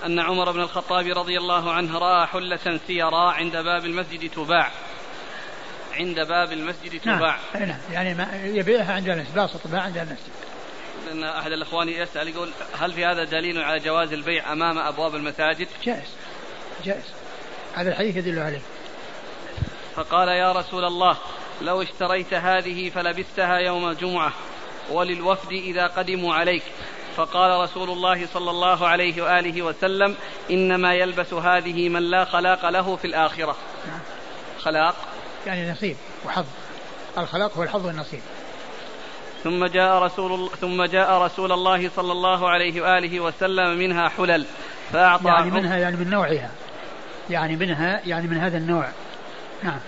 [0.07, 4.71] أن عمر بن الخطاب رضي الله عنه رأى حلة سيرا عند باب المسجد تباع
[5.95, 7.19] عند باب المسجد نعم.
[7.19, 10.33] تباع نعم, نعم يعني ما يبيعها عند المسجد لا تباع عند المسجد
[11.07, 15.69] لأن أحد الإخوان يسأل يقول هل في هذا دليل على جواز البيع أمام أبواب المساجد؟
[15.85, 16.09] جائز
[16.85, 17.18] جائز
[17.79, 18.61] هذا الحديث يدل عليه.
[19.97, 21.17] فقال يا رسول الله
[21.63, 24.33] لو اشتريت هذه فلبستها يوم الجمعة
[24.91, 26.63] وللوفد إذا قدموا عليك.
[27.17, 30.17] فقال رسول الله صلى الله عليه وآله وسلم
[30.51, 33.57] إنما يلبس هذه من لا خلاق له في الآخرة.
[34.59, 34.95] خلاق؟
[35.47, 36.45] يعني نصيب وحظ.
[37.19, 38.21] الخلاق هو الحظ والنصيب.
[39.45, 44.47] ثم جاء رسول ثم جاء رسول الله صلى الله عليه وآله وسلم منها حلل
[44.93, 46.51] فأعطى يعني منها يعني من نوعها.
[47.31, 48.89] يعني منها يعني من هذا النوع.
[49.63, 49.79] نعم.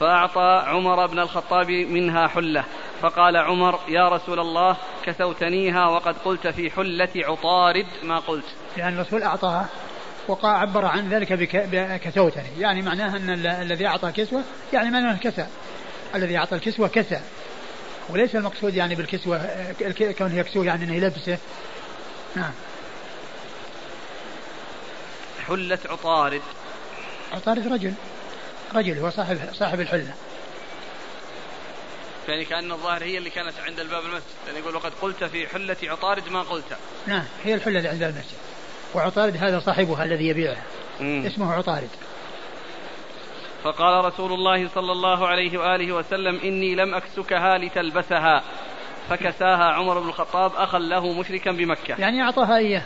[0.00, 2.64] فأعطى عمر بن الخطاب منها حلة
[3.02, 8.44] فقال عمر يا رسول الله كسوتنيها وقد قلت في حلة عطارد ما قلت.
[8.76, 9.68] يعني الرسول أعطاها
[10.28, 12.48] وعبر عن ذلك بكسوتني.
[12.58, 15.46] يعني معناها أن الذي أعطى كسوة يعني معناه كسى.
[16.14, 17.20] الذي أعطى الكسوة كسى.
[18.08, 19.40] وليس المقصود يعني بالكسوة
[20.18, 21.38] كونه يكسوه يعني أنه يلبسه.
[22.36, 22.52] نعم.
[25.48, 26.42] حلة عطارد.
[27.32, 27.94] عطارد رجل.
[28.74, 30.14] رجل هو صاحب صاحب الحلة.
[32.28, 34.22] يعني كأن الظاهر هي اللي كانت عند الباب المسجد.
[34.46, 36.76] يعني يقول وقد قلت في حلة عطارد ما قلت.
[37.06, 38.36] نعم هي الحلة اللي عند المسجد.
[38.94, 40.62] وعطارد هذا صاحبها الذي يبيعها.
[41.00, 41.26] مم.
[41.26, 41.90] اسمه عطارد.
[43.64, 48.42] فقال رسول الله صلى الله عليه وآله وسلم إني لم أكسكها لتلبسها.
[49.10, 51.94] فكساها عمر بن الخطاب أخا له مشركا بمكة.
[51.98, 52.82] يعني أعطاها إياه.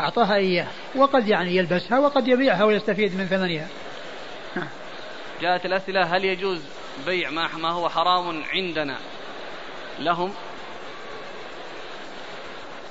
[0.00, 0.66] أعطاها إياه.
[0.96, 3.66] وقد يعني يلبسها وقد يبيعها ويستفيد من ثمنها.
[5.42, 6.60] جاءت الأسئلة هل يجوز
[7.06, 8.96] بيع ما ما هو حرام عندنا؟
[9.98, 10.32] لهم؟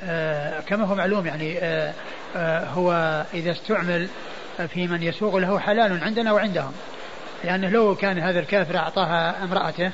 [0.03, 1.93] آه كما هو معلوم يعني آه
[2.35, 2.91] آه هو
[3.33, 4.09] إذا استعمل
[4.67, 6.73] في من يسوق له حلال عندنا وعندهم.
[7.43, 9.91] لأنه لو كان هذا الكافر أعطاها امرأته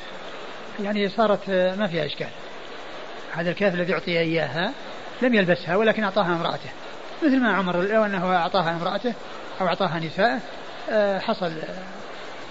[0.83, 2.27] يعني صارت آه، ما فيها إشكال.
[3.33, 4.73] هذا الكافر الذي أعطي إياها
[5.21, 6.69] لم يلبسها ولكن أعطاها امرأته.
[7.23, 9.13] مثل ما عمر لو أنه أعطاها امرأته
[9.61, 10.39] أو أعطاها نساءه
[10.89, 11.51] آه، حصل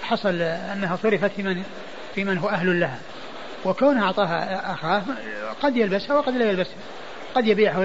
[0.03, 1.63] حصل أنها صرفت في من
[2.15, 2.99] في من هو أهل لها.
[3.65, 5.03] وكونها أعطاها أخاه
[5.63, 6.77] قد يلبسها وقد لا يلبسها.
[7.35, 7.79] قد يبيعها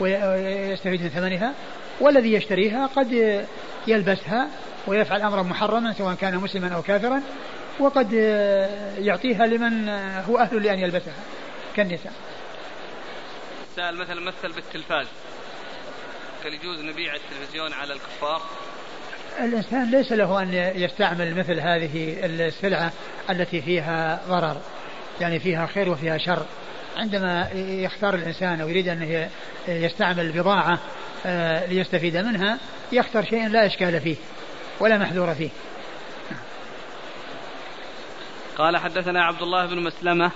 [0.00, 1.52] ويستفيد من ثمنها.
[2.00, 3.42] والذي يشتريها قد
[3.86, 4.48] يلبسها
[4.86, 7.22] ويفعل أمرا محرما سواء كان مسلما أو كافرا
[7.80, 8.12] وقد
[8.98, 9.88] يعطيها لمن
[10.28, 11.14] هو أهل لأن يلبسها
[11.76, 12.12] كالنساء.
[13.76, 15.06] سأل مثلا مثل بالتلفاز.
[16.44, 18.42] هل يجوز نبيع التلفزيون على الكفار؟
[19.40, 22.92] الإنسان ليس له أن يستعمل مثل هذه السلعة
[23.30, 24.60] التي فيها ضرر
[25.20, 26.46] يعني فيها خير وفيها شر.
[26.96, 29.28] عندما يختار الإنسان أو يريد أن
[29.68, 30.78] يستعمل بضاعة
[31.26, 32.58] آه، ليستفيد منها
[32.92, 34.16] يختار شيئا لا إشكال فيه
[34.80, 35.50] ولا محذور فيه.
[38.58, 40.30] قال حدثنا عبد الله بن مسلمة.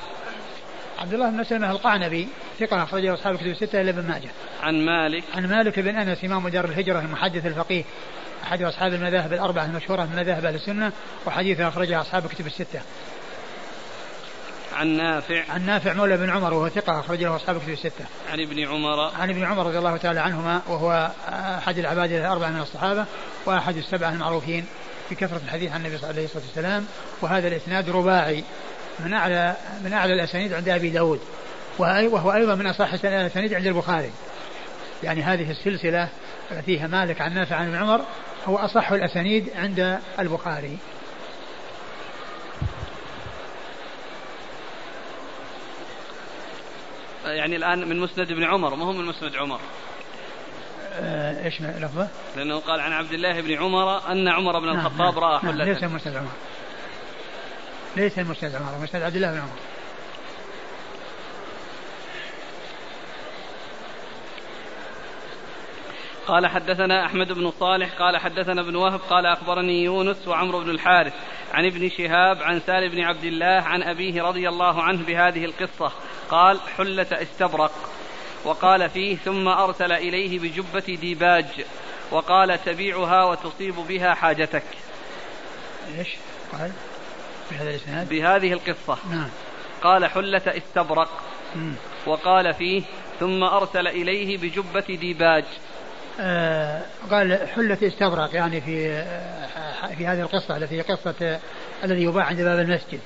[1.00, 2.28] عبد الله بن مسلمة القعنبي
[2.60, 4.28] ثقة أخرجه أصحاب الكتب الستة إلا ابن ماجه.
[4.62, 7.84] عن مالك عن مالك بن أنس إمام دار الهجرة المحدث الفقيه
[8.42, 10.92] أحد أصحاب المذاهب الأربعة المشهورة من مذاهب أهل السنة
[11.26, 12.80] وحديثه أخرجه أصحاب الكتب الستة.
[14.76, 18.04] عن نافع عن نافع مولى بن عمر وهو ثقة أخرج له أصحاب الكتب الستة.
[18.32, 21.10] عن ابن عمر عن ابن عمر رضي الله تعالى عنهما وهو
[21.58, 23.04] أحد العباد الأربعة من الصحابة
[23.46, 24.66] وأحد السبعة المعروفين
[25.08, 26.86] في كثرة الحديث عن النبي عليه الصلاة والسلام
[27.22, 28.44] وهذا الإسناد رباعي
[29.04, 31.20] من أعلى من أعلى الأسانيد عند أبي داود
[31.78, 34.10] وهو أيضا من أصح الأسانيد عند البخاري.
[35.02, 36.08] يعني هذه السلسلة
[36.66, 38.00] فيها مالك عن نافع عن ابن عمر
[38.46, 40.78] هو أصح الأسانيد عند البخاري.
[47.24, 49.60] يعني الآن من مسند ابن عمر ما هو من مسند عمر؟
[50.92, 55.14] آه إيش لفظة؟ لأنه قال عن عبد الله بن عمر أن عمر بن نعم، الخطاب
[55.14, 55.64] نعم رأى حلة.
[55.64, 56.30] نعم ليس مسند عمر.
[57.96, 59.58] ليس مسند عمر مسند عبد الله بن عمر.
[66.26, 71.12] قال حدثنا أحمد بن صالح قال حدثنا ابن وهب قال أخبرني يونس وعمرو بن الحارث
[71.52, 75.92] عن ابن شهاب عن سالم بن عبد الله عن أبيه رضي الله عنه بهذه القصة.
[76.30, 77.72] قال حلة استبرق.
[78.44, 81.64] وقال فيه ثم أرسل إليه بجبة ديباج.
[82.10, 84.64] وقال تبيعها وتصيب بها حاجتك.
[85.98, 86.08] إيش؟
[86.52, 86.72] قال
[87.50, 88.98] بهذا الإسناد؟ بهذه القصة.
[89.10, 89.28] نعم.
[89.82, 91.08] قال حلة استبرق.
[92.06, 92.82] وقال فيه
[93.20, 95.44] ثم أرسل إليه بجبة ديباج.
[96.20, 101.40] آه قال حلة استبرق يعني في آه في هذه القصة التي هي قصة آه
[101.84, 103.00] الذي يباع عند باب المسجد.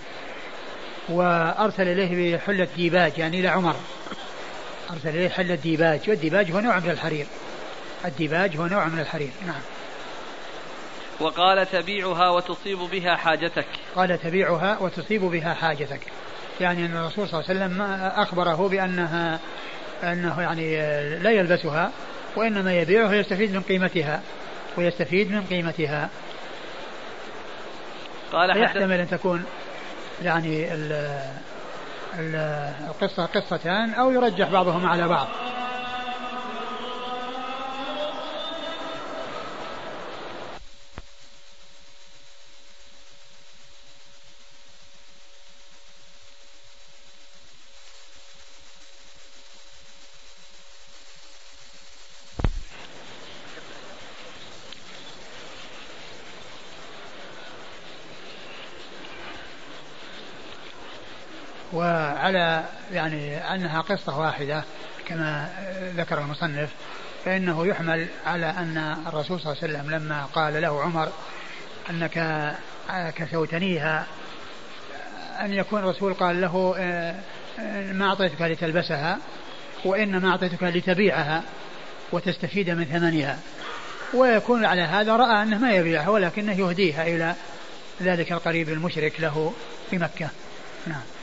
[1.08, 3.76] وأرسل إليه بحلة ديباج يعني إلى عمر.
[4.90, 6.00] أرسل إليه حلة ديباج.
[6.10, 7.26] والديباج هو نوع من الحرير.
[8.04, 9.30] الديباج هو نوع من الحرير.
[9.46, 9.60] نعم.
[11.20, 13.66] وقال تبيعها وتصيب بها حاجتك.
[13.96, 16.00] قال تبيعها وتصيب بها حاجتك.
[16.60, 19.40] يعني أن الرسول صلى الله عليه وسلم أخبره بأنها
[20.02, 20.76] أنه يعني
[21.18, 21.90] لا يلبسها
[22.36, 24.20] وإنما يبيعها ويستفيد من قيمتها
[24.76, 26.08] ويستفيد من قيمتها.
[28.32, 29.44] قال يحتمل أن تكون
[30.22, 30.68] يعني
[32.88, 35.26] القصة قصتان أو يرجح بعضهما على بعض.
[62.24, 64.64] وعلى يعني أنها قصة واحدة
[65.06, 65.48] كما
[65.96, 66.70] ذكر المصنف
[67.24, 71.08] فإنه يحمل على أن الرسول صلى الله عليه وسلم لما قال له عمر
[71.90, 72.54] أنك
[73.16, 74.06] كسوتنيها
[75.40, 77.14] أن يكون الرسول قال له آه،
[77.92, 79.18] ما أعطيتك لتلبسها
[79.84, 81.42] وإنما أعطيتك لتبيعها
[82.12, 83.38] وتستفيد من ثمنها.
[84.14, 87.34] ويكون على هذا رأى أنه ما يبيعها ولكنه يهديها إلى
[88.02, 89.52] ذلك القريب المشرك له
[89.90, 90.28] في مكة.
[90.86, 91.13] نعم.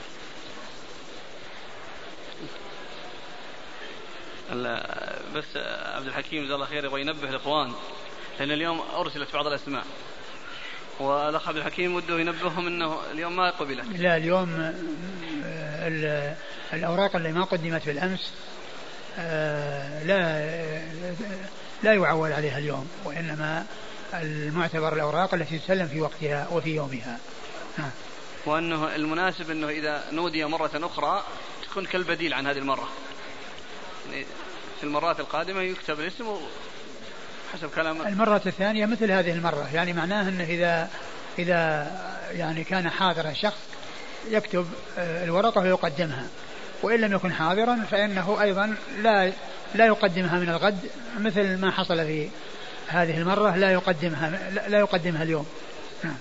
[5.36, 5.58] بس
[5.96, 7.74] عبد الحكيم جزاه الله خير يبغى ينبه الإخوان
[8.40, 9.86] لأن اليوم أرسلت بعض الأسماء.
[11.00, 13.86] والأخ عبد الحكيم وده ينبههم إنه اليوم ما قبلت.
[14.00, 14.74] لا اليوم
[16.74, 18.34] الأوراق اللي ما قدمت بالأمس
[19.20, 20.50] آه، لا
[21.84, 23.66] لا يعول عليها اليوم وإنما
[24.14, 27.20] المعتبر الأوراق التي تسلم في وقتها وفي يومها.
[27.78, 27.90] نعم.
[28.46, 31.24] وأنه المناسب إنه إذا نودي مرة أخرى
[31.64, 32.90] تكون كالبديل عن هذه المرة.
[34.10, 34.26] يعني
[34.80, 36.26] في المرات القادمة يكتب الاسم
[37.54, 40.90] حسب كلام المرة الثانية مثل هذه المرة يعني معناه أنه إذا
[41.40, 41.92] إذا
[42.32, 43.60] يعني كان حاضرا شخص
[44.30, 46.28] يكتب آه، الورقة ويقدمها
[46.84, 49.32] وإن لم يكن حاضرا فإنه أيضا لا
[49.76, 52.30] لا يقدمها من الغد مثل ما حصل في
[52.88, 54.30] هذه المرة لا يقدمها
[54.68, 55.46] لا يقدمها اليوم
[56.04, 56.18] نعم.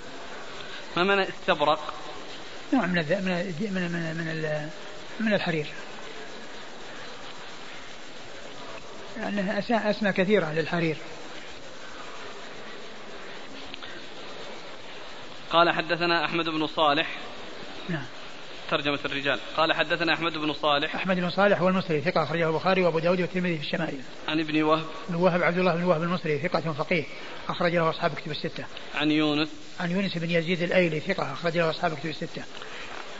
[0.96, 1.94] ما معنى استبرق؟
[2.72, 4.68] نوع من من من من,
[5.20, 5.66] من الحرير
[9.20, 9.58] يعني
[9.90, 10.96] أسماء كثيرة للحرير.
[15.50, 17.08] قال حدثنا أحمد بن صالح.
[17.88, 18.04] نعم.
[18.70, 19.40] ترجمة الرجال.
[19.56, 20.94] قال حدثنا أحمد بن صالح.
[20.94, 24.00] أحمد بن صالح هو المصري ثقة أخرجه البخاري وأبو داود والترمذي في الشمائل.
[24.28, 24.84] عن ابن وهب.
[25.08, 27.04] بن وهب عبد الله بن وهب المصري ثقة فقيه
[27.48, 28.64] أخرج له أصحاب كتب الستة.
[28.94, 29.48] عن يونس.
[29.80, 32.42] عن يونس بن يزيد الأيلي ثقة أخرج له أصحاب كتب الستة.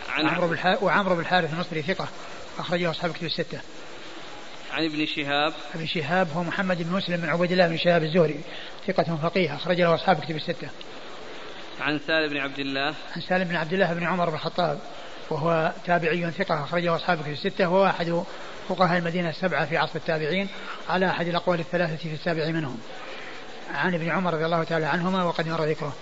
[0.08, 2.08] عن عمرو بن وعمرو بن الحارث المصري ثقة
[2.58, 3.60] أخرج له أصحاب كتب الستة.
[4.72, 5.52] عن ابن شهاب.
[5.74, 8.40] ابن شهاب هو محمد بن مسلم بن عبيد الله بن شهاب الزهري
[8.86, 10.68] ثقة فقيه أخرج له أصحاب كتب الستة.
[11.80, 12.94] عن سالم بن عبد الله.
[13.16, 14.78] عن سالم بن عبد الله بن عمر بن الخطاب
[15.30, 17.68] وهو تابعي ثقة أخرجه أصحاب كتب الستة.
[17.68, 18.24] وهو أحد
[18.68, 20.48] فقهاء المدينة السبعة في عصر التابعين
[20.88, 22.78] على أحد الأقوال الثلاثة في السابع منهم.
[23.74, 25.96] عن ابن عمر رضي الله تعالى عنهما وقد مر ذكره.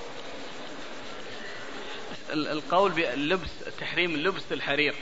[2.33, 3.51] القول باللبس
[3.81, 4.95] تحريم لبس الحرير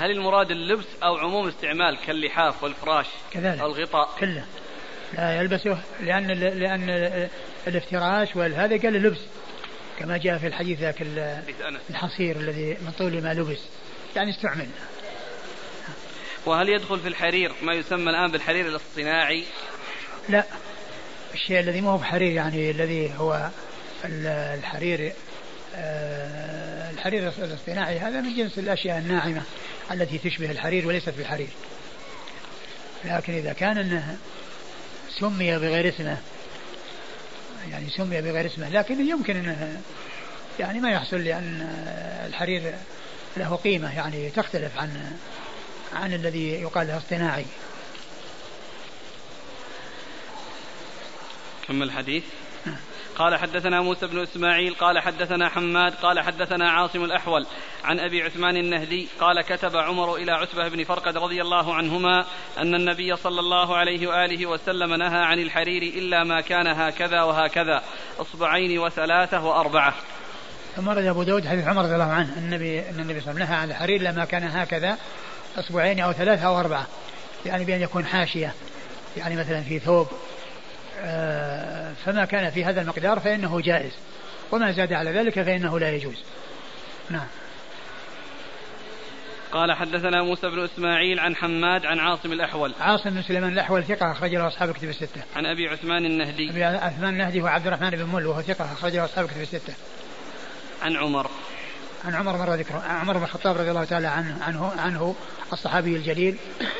[0.00, 3.60] هل المراد اللبس أو عموم استعمال كاللحاف والفراش؟ كذلك.
[3.60, 4.16] أو الغطاء.
[4.20, 4.44] كله.
[5.14, 6.90] لا يلبسه لأن لأن
[7.66, 9.18] الافتراش وهذا قال لبس.
[9.98, 11.06] كما جاء في الحديث ذاك
[11.90, 13.58] الحصير الذي من طول ما لبس.
[14.16, 14.68] يعني استعمل.
[16.46, 19.44] وهل يدخل في الحرير ما يسمى الآن بالحرير الاصطناعي؟
[20.28, 20.44] لا.
[21.34, 23.48] الشيء الذي ما هو بحرير يعني الذي هو
[24.04, 25.12] الحرير
[25.76, 27.98] آه، الحرير الاصطناعي.
[27.98, 29.42] هذا من جنس الأشياء الناعمة.
[29.90, 31.48] التي تشبه الحرير وليست بالحرير
[33.04, 34.16] لكن إذا كان أنه
[35.20, 36.18] سمي بغير اسمه
[37.70, 39.80] يعني سمي بغير اسمه لكن يمكن أنه
[40.60, 41.68] يعني ما يحصل لأن
[42.26, 42.74] الحرير
[43.36, 45.16] له قيمة يعني تختلف عن
[45.92, 47.44] عن الذي يقال له اصطناعي
[51.68, 52.24] كمل الحديث.
[53.20, 57.46] قال حدثنا موسى بن إسماعيل قال حدثنا حماد قال حدثنا عاصم الأحول
[57.84, 62.24] عن أبي عثمان النهدي قال كتب عمر إلى عتبة بن فرقد رضي الله عنهما
[62.58, 67.82] أن النبي صلى الله عليه وآله وسلم نهى عن الحرير إلا ما كان هكذا وهكذا
[68.20, 69.94] أصبعين وثلاثة وأربعة.
[70.76, 73.44] ثم ورد أبو داود حديث عمر رضي الله عنه النبي أن النبي صلى الله عليه
[73.44, 74.96] وسلم نهى عن الحرير لما كان هكذا
[75.58, 76.86] أصبعين أو ثلاثة أو أربعة
[77.46, 78.54] يعني بأن يكون حاشية
[79.16, 80.08] يعني مثلا في ثوب
[82.04, 83.92] فما كان في هذا المقدار فإنه جائز.
[84.52, 86.22] وما زاد على ذلك فإنه لا يجوز.
[87.10, 87.26] نعم.
[89.52, 92.74] قال حدثنا موسى بن إسماعيل عن حماد عن عاصم الأحول.
[92.80, 95.22] عاصم بن سليمان الأحول ثقة أخرج له أصحاب كتب الستة.
[95.36, 96.50] عن أبي عثمان النهدي.
[96.50, 99.74] أبي عثمان النهدي هو عبد الرحمن بن مل وهو ثقة أخرج له أصحاب كتب الستة.
[100.82, 101.30] عن عمر.
[102.04, 102.78] عن عمر مر ذكره.
[102.78, 105.14] عمر بن الخطاب رضي الله تعالى عنه عنه عنه
[105.52, 106.36] الصحابي الجليل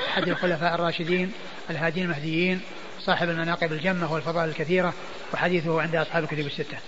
[0.09, 1.33] أحد الخلفاء الراشدين
[1.71, 2.61] الهادين المهديين
[3.01, 4.95] صاحب المناقب الجمة والفضائل الكثيرة
[5.35, 6.79] وحديثه عند أصحاب الكتب الستة.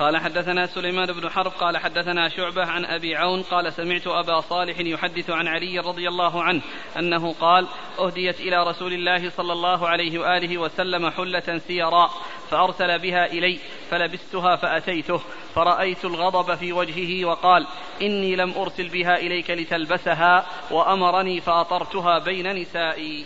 [0.00, 4.78] قال حدثنا سليمان بن حرب قال حدثنا شعبة عن أبي عون قال سمعت أبا صالح
[4.78, 6.62] يحدث عن علي رضي الله عنه
[6.98, 7.66] أنه قال
[7.98, 12.10] أهديت إلى رسول الله صلى الله عليه وآله وسلم حلة سيراء
[12.50, 13.58] فأرسل بها إلي
[13.90, 15.20] فلبستها فأتيته
[15.54, 17.66] فرأيت الغضب في وجهه وقال
[18.02, 23.24] إني لم أرسل بها إليك لتلبسها وأمرني فأطرتها بين نسائي.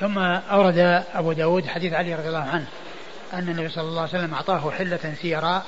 [0.00, 2.66] ثم أورد أبو داود حديث علي رضي الله عنه
[3.32, 5.66] أن النبي صلى الله عليه وسلم أعطاه حلة سيراء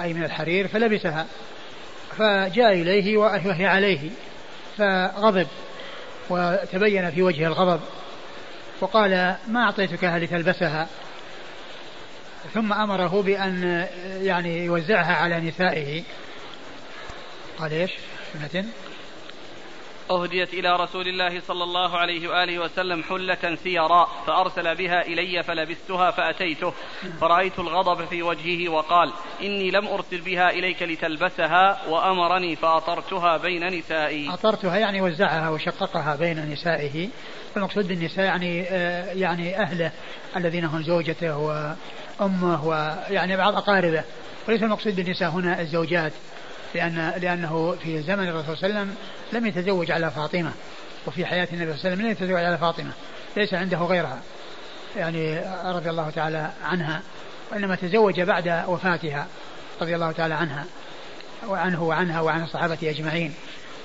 [0.00, 1.26] أي من الحرير فلبسها.
[2.18, 4.10] فجاء إليه وهي عليه
[4.78, 5.46] فغضب
[6.30, 7.80] وتبين في وجهه الغضب
[8.80, 10.88] وقال ما أعطيتكها لتلبسها
[12.54, 13.86] ثم أمره بأن
[14.22, 16.02] يعني يوزعها على نسائه.
[17.58, 17.90] قال إيش؟
[18.32, 18.64] سنة.
[20.10, 26.10] أهديت إلى رسول الله صلى الله عليه وآله وسلم حلة سيراء فأرسل بها إلي فلبستها
[26.10, 26.72] فأتيته.
[27.20, 34.34] فرأيت الغضب في وجهه وقال إني لم أرسل بها إليك لتلبسها وأمرني فأطرتها بين نسائي.
[34.34, 37.08] أطرتها يعني وزعها وشققها بين نسائه.
[37.56, 39.92] المقصود بالنساء يعني آه يعني أهله
[40.36, 44.04] الذين هم زوجته وأمه ويعني بعض أقاربه.
[44.48, 46.12] وليس المقصود بالنساء هنا الزوجات.
[46.74, 48.96] لأن لأنه في زمن الرسول صلى الله عليه وسلم
[49.32, 50.52] لم يتزوج على فاطمة
[51.06, 52.90] وفي حياة النبي صلى الله عليه وسلم لم يتزوج على فاطمة
[53.36, 54.18] ليس عنده غيرها
[54.96, 57.02] يعني رضي الله تعالى عنها
[57.52, 59.26] وإنما تزوج بعد وفاتها
[59.80, 60.64] رضي الله تعالى عنها
[61.48, 63.34] وعنه وعنها وعن الصحابة أجمعين.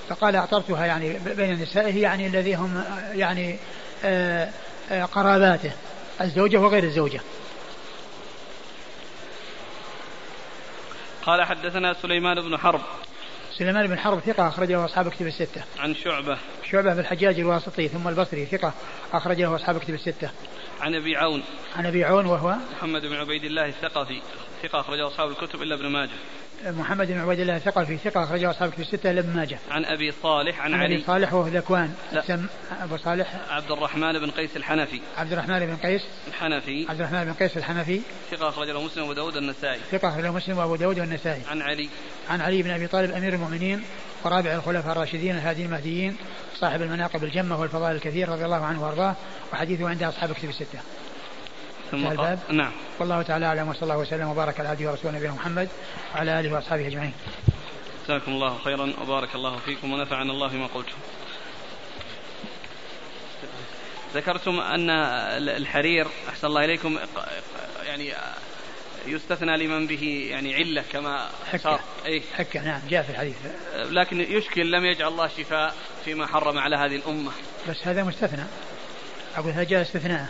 [0.09, 2.83] فقال أعطرتها يعني بين نسائه يعني الذي هم
[3.13, 3.55] يعني
[4.05, 4.49] آه،
[4.91, 5.71] آه، قراباته
[6.21, 7.19] الزوجة وغير الزوجة.
[11.25, 12.81] قال حدثنا سليمان بن حرب
[13.57, 15.63] سليمان بن حرب ثقة أخرجه أصحاب كتب الستة.
[15.79, 16.37] عن شعبة.
[16.71, 18.73] شعبة في الحجاج الواسطي ثم البصري ثقة
[19.13, 20.29] أخرجه أصحاب كتب الستة.
[20.81, 21.43] عن أبي عون.
[21.75, 24.21] عن أبي عون وهو محمد بن عبيد الله الثقفي
[24.63, 26.09] ثقة أخرجه أصحاب الكتب إلا ابن ماجه.
[26.65, 29.59] محمد بن عبيد الله الثقفي ثقة أخرجه أصحاب الكتب الستة ابن ماجه.
[29.71, 30.95] عن أبي صالح عن, عن علي.
[30.95, 31.93] أبي صالح وهو ذكوان.
[32.81, 33.35] أبو صالح.
[33.49, 35.01] عبد الرحمن بن قيس الحنفي.
[35.17, 36.01] عبد الرحمن بن قيس.
[36.27, 36.85] الحنفي.
[36.89, 38.01] عبد الرحمن بن قيس الحنفي.
[38.31, 39.79] ثقة أخرجه مسلم وأبو داود والنسائي.
[39.91, 41.41] ثقة أخرجه مسلم وأبو داود والنسائي.
[41.49, 41.89] عن علي.
[42.29, 43.83] عن علي بن أبي طالب أمير المؤمنين
[44.23, 46.17] ورابع الخلفاء الراشدين الهادي المهديين
[46.55, 49.15] صاحب المناقب الجمة والفضائل الكثير رضي الله عنه وأرضاه
[49.53, 50.79] وحديثه عند أصحاب كتب الستة.
[51.91, 52.39] ثم الباب.
[52.49, 52.71] نعم.
[52.99, 55.69] والله تعالى أعلم وصلى الله وسلم وبارك على عبده ورسوله نبينا محمد
[56.15, 57.13] وعلى آله وأصحابه أجمعين.
[58.05, 60.97] جزاكم الله خيرا وبارك الله فيكم ونفعنا الله ما قلتم.
[64.13, 64.89] ذكرتم أن
[65.39, 66.99] الحرير أحسن الله إليكم
[67.85, 68.13] يعني
[69.07, 71.79] يستثنى لمن به يعني علة كما حكة.
[72.05, 73.35] اي حكة نعم جاء في الحديث.
[73.75, 75.75] لكن يشكل لم يجعل الله شفاء
[76.05, 77.31] فيما حرم على هذه الأمة.
[77.69, 78.43] بس هذا مستثنى.
[79.35, 80.29] أقول هذا جاء استثناء.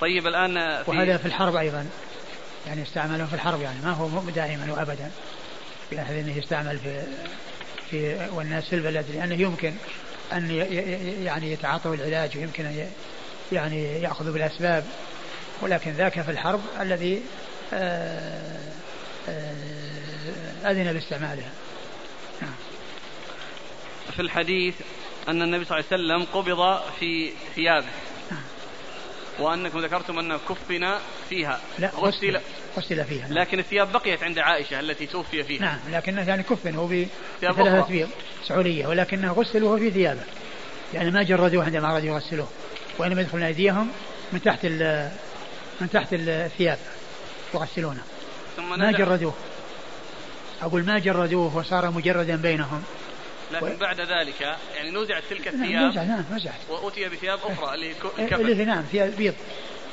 [0.00, 1.86] طيب الآن في وهذا في الحرب أيضا.
[2.66, 5.10] يعني استعمله في الحرب يعني ما هو دائما وأبدا.
[5.92, 7.02] بحيث أنه يستعمل في
[7.90, 9.74] في والناس في البلد لأنه يمكن
[10.32, 10.50] أن
[11.22, 12.90] يعني يتعاطوا العلاج ويمكن أن
[13.52, 14.84] يعني يأخذوا بالأسباب.
[15.60, 17.22] ولكن ذاك في الحرب الذي
[17.72, 18.58] آه،
[19.28, 21.50] آه، أذن باستعمالها.
[22.42, 22.54] نعم.
[24.16, 24.74] في الحديث
[25.28, 27.86] أن النبي صلى الله عليه وسلم قبض في ثيابه.
[29.38, 30.94] وأنكم ذكرتم أن كفن
[31.28, 31.60] فيها.
[31.78, 32.40] لا غسل
[32.76, 33.38] غسل فيها نعم.
[33.38, 35.60] لكن الثياب بقيت عند عائشة التي توفي فيها.
[35.60, 38.08] نعم لكنه يعني كفن هو بثلاثة بيض
[38.46, 40.22] سعودية ولكنه غسل وهو في ثيابه.
[40.94, 42.48] يعني ما جردوه عندما أرادوا يغسلوه
[42.98, 43.88] وإنما يدخلون أيديهم
[44.32, 44.66] من تحت
[45.80, 46.78] من تحت الثياب
[47.54, 48.02] يغسلونه
[48.56, 49.34] ثم ما جردوه.
[50.62, 52.82] أقول ما جردوه وصار مجردا بينهم.
[53.52, 53.76] لكن و...
[53.76, 54.40] بعد ذلك
[54.76, 56.54] يعني نزعت تلك نعم، الثياب نعم نعم نزعت.
[56.68, 59.34] وأتي بثياب أخرى اللي الكفن اللي نعم ثياب بيض.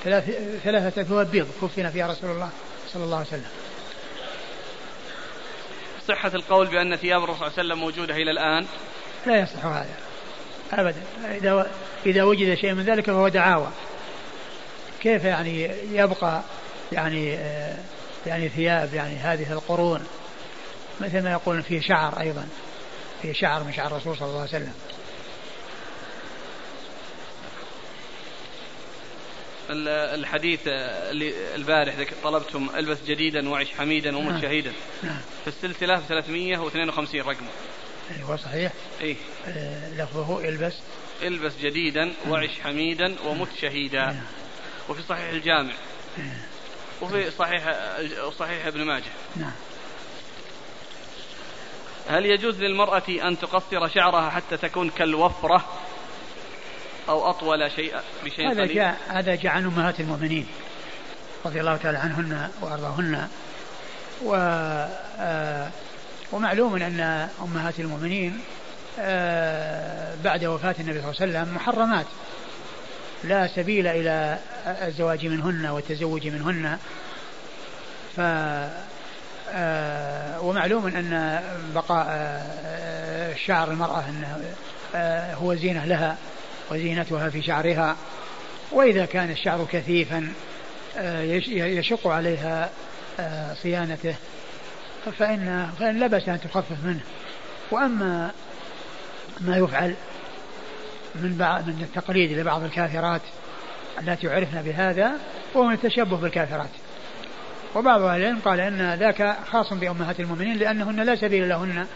[0.03, 0.29] ثلاث
[0.63, 2.49] ثلاثة ثواب بيض كفنا فيها رسول الله
[2.93, 3.49] صلى الله عليه وسلم.
[6.07, 8.65] صحة القول بأن ثياب الرسول صلى الله عليه وسلم موجودة إلى الآن؟
[9.25, 9.95] لا يصح هذا.
[10.73, 11.01] أبدا.
[11.25, 11.71] إذا
[12.05, 13.67] إذا وجد شيء من ذلك فهو دعاوى.
[15.01, 16.41] كيف يعني يبقى
[16.91, 17.37] يعني
[18.25, 20.05] يعني ثياب يعني هذه القرون؟
[21.01, 22.47] مثل ما يقولون فيه شعر أيضا.
[23.21, 24.73] في شعر من شعر الرسول صلى الله عليه وسلم
[29.69, 34.41] الحديث اللي البارح طلبتم ألبس جديدا وعش حميدا ومت نعم.
[34.41, 35.17] شهيدا نعم.
[35.43, 37.47] في السلسلة في 352 رقمه
[38.17, 39.15] أيوه صحيح اي
[39.47, 40.73] آه لفظه ألبس
[41.23, 42.31] ألبس جديدا نعم.
[42.31, 44.23] وعش حميدا ومت شهيدا نعم.
[44.89, 45.73] وفي صحيح الجامع
[46.17, 46.37] نعم.
[47.01, 47.73] وفي صحيح
[48.39, 49.51] صحيح ابن ماجه نعم
[52.09, 55.65] هل يجوز للمرأة أن تقصر شعرها حتى تكون كالوفرة
[57.09, 57.93] أو أطول شيء
[58.25, 60.47] بشيء هذا جاء هذا جاء عن أمهات المؤمنين
[61.45, 63.27] رضي الله تعالى عنهن وأرضاهن.
[64.23, 64.35] و
[65.19, 65.69] آه
[66.31, 68.39] ومعلوم أن أمهات المؤمنين
[68.99, 72.05] آه بعد وفاة النبي صلى الله عليه وسلم محرمات.
[73.23, 76.77] لا سبيل إلى الزواج منهن والتزوج منهن.
[78.15, 78.19] ف
[80.41, 81.41] ومعلوم أن
[81.75, 84.41] بقاء آه، شعر المرأة أنه
[84.95, 86.17] آه، هو زينة لها
[86.71, 87.95] وزينتها في شعرها.
[88.71, 90.33] وإذا كان الشعر كثيفا
[91.49, 92.69] يشق عليها
[93.63, 94.15] صيانته
[95.19, 97.01] فإن فإن لبس أن تخفف منه.
[97.71, 98.31] وأما
[99.41, 99.95] ما يفعل
[101.15, 103.21] من بعض من التقليد لبعض الكافرات
[103.99, 105.11] التي عرفنا بهذا
[105.53, 106.69] وهو من التشبه بالكافرات.
[107.75, 111.87] وبعض أهل العلم قال أن ذاك خاص بأمهات المؤمنين لأنهن لا سبيل لهن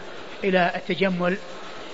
[0.44, 1.36] إلى التجمل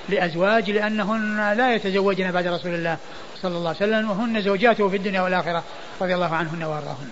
[0.08, 2.96] لأزواج لأنهن لا يتزوجن بعد رسول الله
[3.42, 5.64] صلى الله عليه وسلم وهن زوجاته في الدنيا والآخرة
[6.00, 7.08] رضي الله عنهن وأرضاهن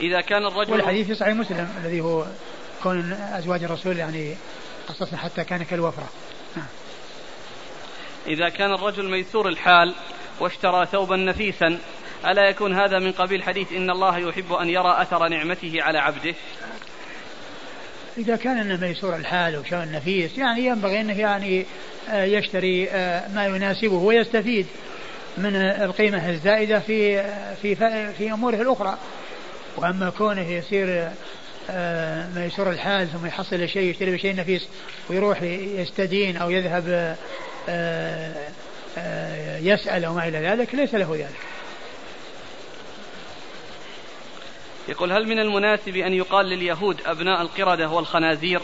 [0.00, 2.24] إذا كان الرجل والحديث في صحيح مسلم الذي هو
[2.82, 4.36] كون أزواج الرسول يعني
[4.88, 6.08] قصصنا حتى كان كالوفرة.
[8.26, 9.94] إذا كان الرجل ميسور الحال
[10.40, 11.78] واشترى ثوبا نفيسا
[12.26, 16.34] ألا يكون هذا من قبيل حديث إن الله يحب أن يرى أثر نعمته على عبده؟
[18.18, 21.66] إذا كان أنه ميسور الحال وشان نفيس يعني ينبغي أنه يعني
[22.10, 24.66] آه، يشتري آه، ما يناسبه ويستفيد
[25.36, 27.74] من القيمة الزائدة في آه، في
[28.18, 28.98] في أموره الأخرى.
[29.76, 31.08] وأما كونه يصير
[32.36, 34.68] ميسور الحال ثم يحصل شيء يشتري بشيء نفيس
[35.10, 37.16] ويروح يستدين أو يذهب
[39.62, 41.51] يسأل أو ما إلى ذلك ليس له ذلك.
[44.88, 48.60] يقول هل من المناسب أن يقال لليهود أبناء القردة والخنازير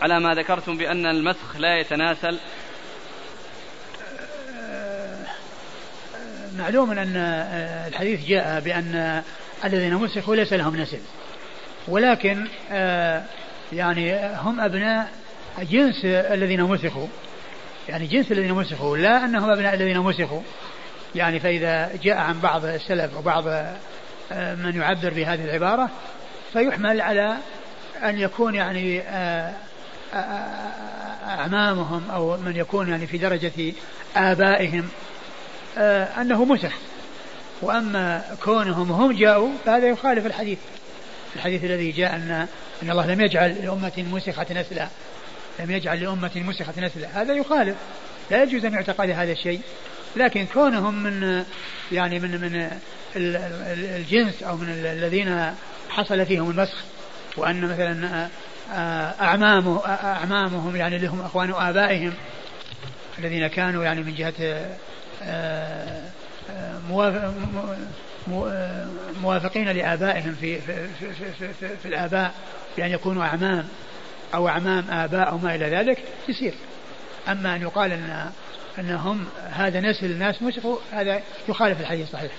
[0.00, 2.38] على ما ذكرتم بأن المسخ لا يتناسل؟
[6.58, 7.16] معلوم أن
[7.88, 9.22] الحديث جاء بأن
[9.64, 11.00] الذين مسخوا ليس لهم نسل
[11.88, 12.46] ولكن
[13.72, 15.10] يعني هم أبناء
[15.58, 17.06] جنس الذين مسخوا.
[17.88, 20.40] يعني جنس الذين مسخوا لا أنهم أبناء الذين مسخوا.
[21.14, 23.44] يعني فإذا جاء عن بعض السلف وبعض
[24.30, 25.90] من يعبر بهذه العبارة
[26.52, 27.36] فيحمل على
[28.02, 29.52] أن يكون يعني آه،
[30.14, 33.72] آه، آه، أعمامهم أو من يكون يعني في درجة
[34.16, 34.88] آبائهم
[36.20, 36.72] أنه مسح
[37.62, 40.58] وأما كونهم هم جاءوا فهذا يخالف الحديث.
[41.36, 42.46] الحديث الذي جاء أن
[42.82, 44.88] أن الله لم يجعل لأمة مسخة نسلا.
[45.60, 47.22] لم يجعل لأمة مسخة نسلا.
[47.22, 47.76] هذا يخالف.
[48.30, 49.60] لا يجوز أن يعتقد هذا الشيء.
[50.16, 51.44] لكن كونهم من
[51.92, 52.70] يعني من من
[53.16, 55.54] الجنس أو من الذين
[55.90, 56.84] حصل فيهم المسخ
[57.36, 58.28] وأن مثلا
[59.20, 62.12] أعمامه أعمامهم يعني لهم أخوان آبائهم
[63.18, 64.66] الذين كانوا يعني من جهة
[69.22, 72.34] موافقين لآبائهم في في, في, في, في, في الآباء
[72.76, 73.64] بأن يكونوا أعمام
[74.34, 75.98] أو أعمام آباء أو ما إلى ذلك
[76.28, 76.54] يصير.
[77.28, 78.30] أما أن يقال أن
[78.78, 82.32] أنهم هذا نسل الناس مسخوا هذا يخالف الحديث الصحيح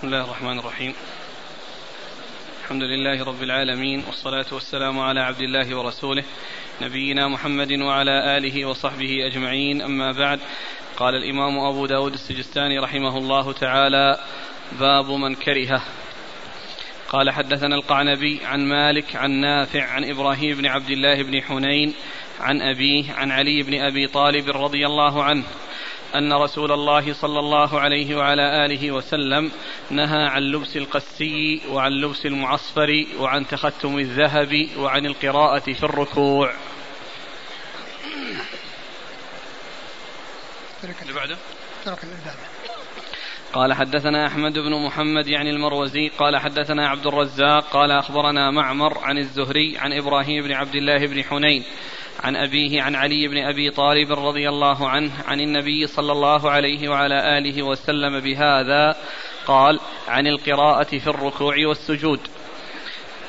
[0.00, 0.94] بسم الله الرحمن الرحيم.
[2.64, 6.24] الحمد لله رب العالمين والصلاة والسلام على عبد الله ورسوله
[6.82, 9.82] نبينا محمد وعلى آله وصحبه أجمعين.
[9.82, 10.40] أما بعد
[11.00, 14.18] قال الإمام أبو داود السجستاني رحمه الله تعالى
[14.80, 15.82] باب من كرهه.
[17.08, 21.94] قال حدثنا القعنبي عن مالك عن نافع عن إبراهيم بن عبد الله بن حنين
[22.40, 25.44] عن أبيه عن علي بن أبي طالب رضي الله عنه
[26.14, 29.50] أن رسول الله صلى الله عليه وعلى آله وسلم
[29.90, 36.52] نهى عن لبس القسي وعن لبس المعصفر وعن تختم الذهب وعن القراءة في الركوع.
[41.02, 41.36] اللي بعده؟
[41.84, 42.04] ترك
[43.52, 49.18] قال حدثنا أحمد بن محمد يعني المروزي قال حدثنا عبد الرزاق قال أخبرنا معمر عن
[49.18, 51.64] الزهري عن إبراهيم بن عبد الله بن حنين
[52.20, 56.88] عن أبيه عن علي بن أبي طالب رضي الله عنه عن النبي صلى الله عليه
[56.88, 58.96] وعلى آله وسلم بهذا
[59.46, 62.20] قال عن القراءة في الركوع والسجود.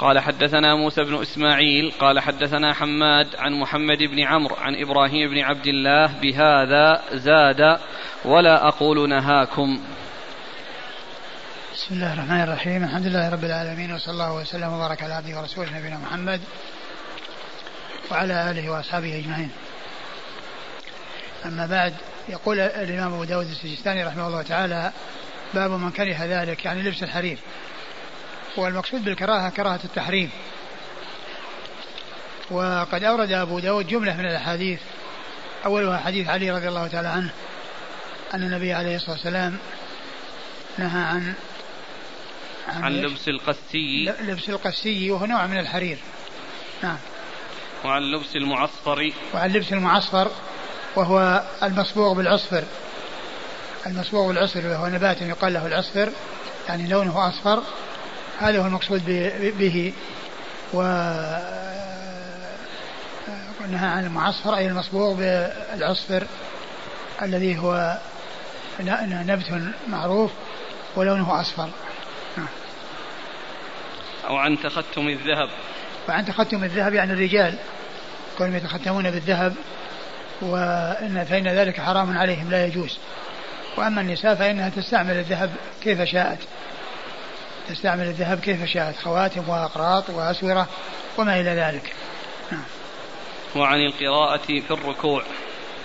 [0.02, 5.40] قال حدثنا موسى بن إسماعيل قال حدثنا حماد عن محمد بن عمرو عن إبراهيم بن
[5.40, 7.80] عبد الله بهذا زاد
[8.26, 9.82] ولا أقول نهاكم.
[11.74, 12.84] بسم الله الرحمن الرحيم.
[12.84, 16.42] الحمد لله رب العالمين وصلى الله وسلم وبارك على عبده ورسوله نبينا محمد
[18.12, 19.52] وعلى آله وأصحابه أجمعين.
[21.46, 21.94] أما بعد
[22.30, 24.92] يقول الإمام أبو داود السجستاني رحمه الله تعالى
[25.54, 27.38] باب من كره ذلك يعني لبس الحرير.
[28.58, 30.30] والمقصود بالكراهة كراهة التحريم.
[32.52, 34.80] وقد أورد أبو داود جملة من الأحاديث
[35.66, 37.32] أولها حديث علي رضي الله تعالى عنه
[38.34, 39.58] أن النبي عليه الصلاة والسلام
[40.78, 41.34] نهى عن
[42.68, 44.14] عن, عن لبس القسي.
[44.22, 45.98] لبس القسي وهو نوع من الحرير.
[46.84, 46.98] نعم.
[47.86, 49.12] وعن لبس المعصفر.
[49.34, 50.32] وعن لبس المعصفر
[50.96, 52.64] وهو المصبوغ بالعصفر.
[53.86, 56.12] المصبوغ بالعصفر وهو نبات يقال له العصفر
[56.70, 57.64] يعني لونه أصفر.
[58.42, 59.06] هذا هو المقصود
[59.60, 59.94] به
[60.74, 60.82] و
[63.72, 66.24] نهى عن المعصفر أي المصبوغ بالعصفر
[67.22, 67.98] الذي هو
[68.80, 70.32] نبت معروف
[70.96, 71.70] ولونه أصفر.
[74.28, 75.50] أو عن تختم الذهب.
[76.10, 77.56] وعن تختم الذهب يعني الرجال
[78.38, 79.56] كونهم يتختمون بالذهب
[80.42, 82.98] وإن فإن ذلك حرام عليهم لا يجوز.
[83.78, 85.52] وأما النساء فإنها تستعمل الذهب
[85.84, 86.40] كيف شاءت.
[87.70, 90.68] تستعمل الذهب كيف شاءت خواتم وأقراط وأسورة
[91.18, 91.94] وما إلى ذلك.
[92.52, 92.64] نعم.
[93.56, 95.24] وعن القراءة في الركوع.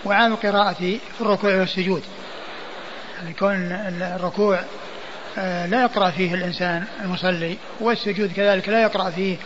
[0.04, 2.02] وعن القراءة في الركوع والسجود.
[3.18, 3.72] يعني كون
[4.02, 4.60] الركوع
[5.38, 9.36] آه، لا يقرأ فيه الإنسان المصلي والسجود كذلك لا يقرأ فيه.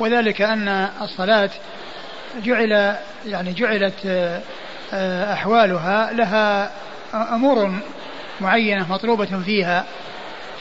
[0.00, 0.68] وذلك أن
[1.00, 1.50] الصلاة
[2.42, 2.96] جعل
[3.26, 4.06] يعني جعلت
[4.92, 6.72] آه، أحوالها لها
[7.14, 7.72] أمور
[8.40, 9.84] معينة مطلوبة فيها.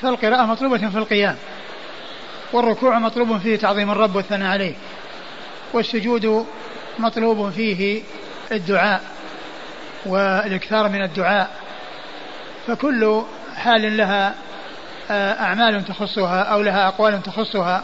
[0.01, 1.35] فالقراءة مطلوبة في القيام
[2.53, 4.73] والركوع مطلوب فيه تعظيم الرب والثناء عليه
[5.73, 6.45] والسجود
[6.99, 8.01] مطلوب فيه
[8.51, 9.01] الدعاء
[10.05, 11.49] والإكثار من الدعاء
[12.67, 13.21] فكل
[13.55, 14.35] حال لها
[15.11, 17.83] آه، أعمال تخصها أو لها أقوال تخصها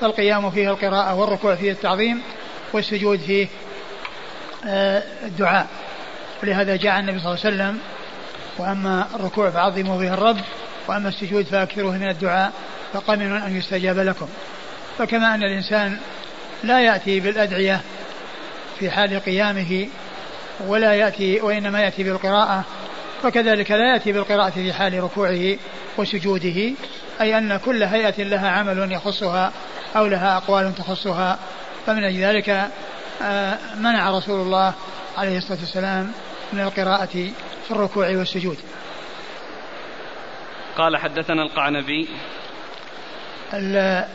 [0.00, 2.22] فالقيام فيه القراءة والركوع فيه التعظيم
[2.72, 3.46] والسجود فيه
[4.66, 5.66] آه، الدعاء.
[6.42, 7.78] ولهذا جاء النبي صلى الله عليه وسلم
[8.58, 10.40] وأما الركوع فعظموا به الرب
[10.88, 12.52] وأما السجود فأكثروه من الدعاء
[12.92, 14.28] فقمن أن يستجاب لكم.
[14.98, 15.98] فكما أن الإنسان
[16.64, 17.80] لا يأتي بالأدعية
[18.78, 19.88] في حال قيامه
[20.66, 22.64] ولا يأتي وإنما يأتي بالقراءة
[23.24, 25.56] وكذلك لا يأتي بالقراءة في حال ركوعه
[25.98, 26.72] وسجوده
[27.20, 29.52] أي أن كل هيئة لها عمل يخصها
[29.96, 31.38] أو لها أقوال تخصها.
[31.86, 32.68] فمن أجل ذلك
[33.22, 34.74] آه، منع رسول الله
[35.16, 36.12] عليه الصلاة والسلام
[36.52, 37.30] من القراءة
[37.66, 38.56] في الركوع والسجود.
[40.76, 42.08] قال حدثنا القعنبي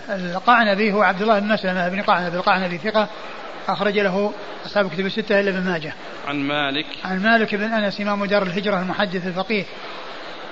[0.09, 3.07] القعنبي هو عبد الله بن مسلمة بن قعنبي القعنبي ثقة
[3.68, 4.34] أخرج له
[4.66, 5.93] أصحاب كتب الستة إلا ابن ماجه.
[6.28, 6.86] عن مالك.
[7.05, 9.64] عن مالك بن أنس إمام دار الهجرة المحدث الفقيه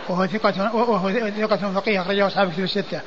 [0.10, 3.02] وهو ثقة وهو ثقة فقيه أخرجه أصحاب كتب الستة.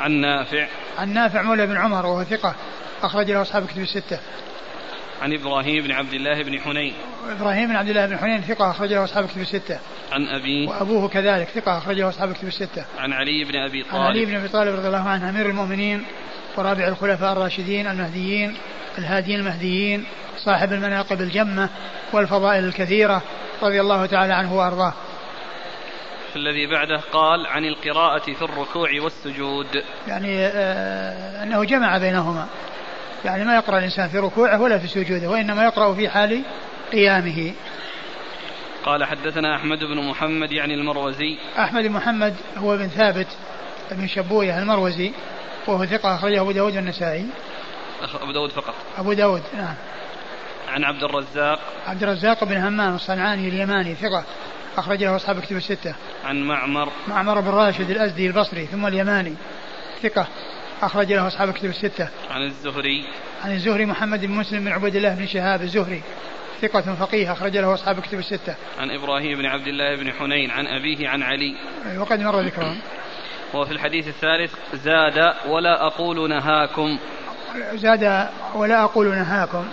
[0.00, 0.66] عن نافع.
[0.98, 2.54] عن نافع مولى بن عمر وهو ثقة
[3.02, 4.18] أخرج له أصحاب كتب الستة.
[5.22, 6.94] عن إبراهيم بن عبد الله بن حنين.
[7.40, 9.78] إبراهيم بن عبد الله بن حنين ثقة أخرجه أصحاب كتب الستة.
[10.12, 10.68] عن أبيه.
[10.68, 12.84] وأبوه كذلك ثقة أخرجه أصحاب كتب الستة.
[12.98, 13.94] عن علي بن أبي طالب.
[13.94, 16.04] عن علي بن أبي طالب رضي الله عنه أمير المؤمنين
[16.56, 18.56] ورابع الخلفاء الراشدين المهديين
[18.98, 20.04] الهاديين المهديين
[20.36, 21.68] صاحب المناقب الجمة
[22.12, 23.22] والفضائل الكثيرة
[23.62, 24.92] رضي الله تعالى عنه وأرضاه
[26.36, 29.66] الذي بعده قال عن القراءة في الركوع والسجود
[30.08, 32.46] يعني آه أنه جمع بينهما
[33.26, 36.42] يعني ما يقرأ الإنسان في ركوعه ولا في سجوده وإنما يقرأ في حال
[36.92, 37.52] قيامه.
[38.84, 41.38] قال حدثنا أحمد بن محمد يعني المروزي.
[41.58, 43.26] أحمد بن محمد هو بن ثابت
[43.90, 45.12] بن شبوية المروزي
[45.66, 47.26] وهو ثقة أخرجه أبو داود والنسائي.
[48.22, 48.74] أبو داود فقط.
[48.98, 49.74] أبو داود نعم.
[50.68, 51.58] عن عبد الرزاق.
[51.86, 54.24] عبد الرزاق بن همام الصنعاني اليماني ثقة
[54.76, 55.94] أخرجه أصحاب كتب الستة.
[56.24, 56.88] عن معمر.
[57.08, 59.34] معمر بن راشد الأزدي البصري ثم اليماني
[60.02, 60.26] ثقة.
[60.82, 63.04] أخرج له أصحاب كتب الستة عن الزهري
[63.44, 66.02] عن الزهري محمد بن مسلم بن عبيد الله بن شهاب الزهري
[66.62, 68.54] ثقة فقيه أخرج له أصحاب كتب الستة.
[68.78, 71.56] عن إبراهيم بن عبد الله بن حنين عن أبيه عن علي.
[71.98, 72.78] وقد مر ذكرهم.
[73.54, 76.98] وفي الحديث الثالث زاد ولا أقول نهاكم
[77.74, 79.64] زاد ولا أقول نهاكم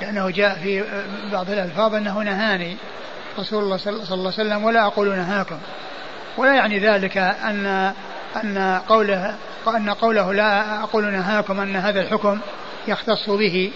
[0.00, 0.84] لأنه جاء في
[1.32, 2.76] بعض الألفاظ أنه نهاني
[3.38, 5.58] رسول الله صلى الله عليه وسلم ولا أقول نهاكم
[6.36, 7.92] ولا يعني ذلك أن
[8.42, 9.34] أن قوله
[9.68, 12.38] أن قوله لا أقول نهاكم أن هذا الحكم
[12.88, 13.70] يختص به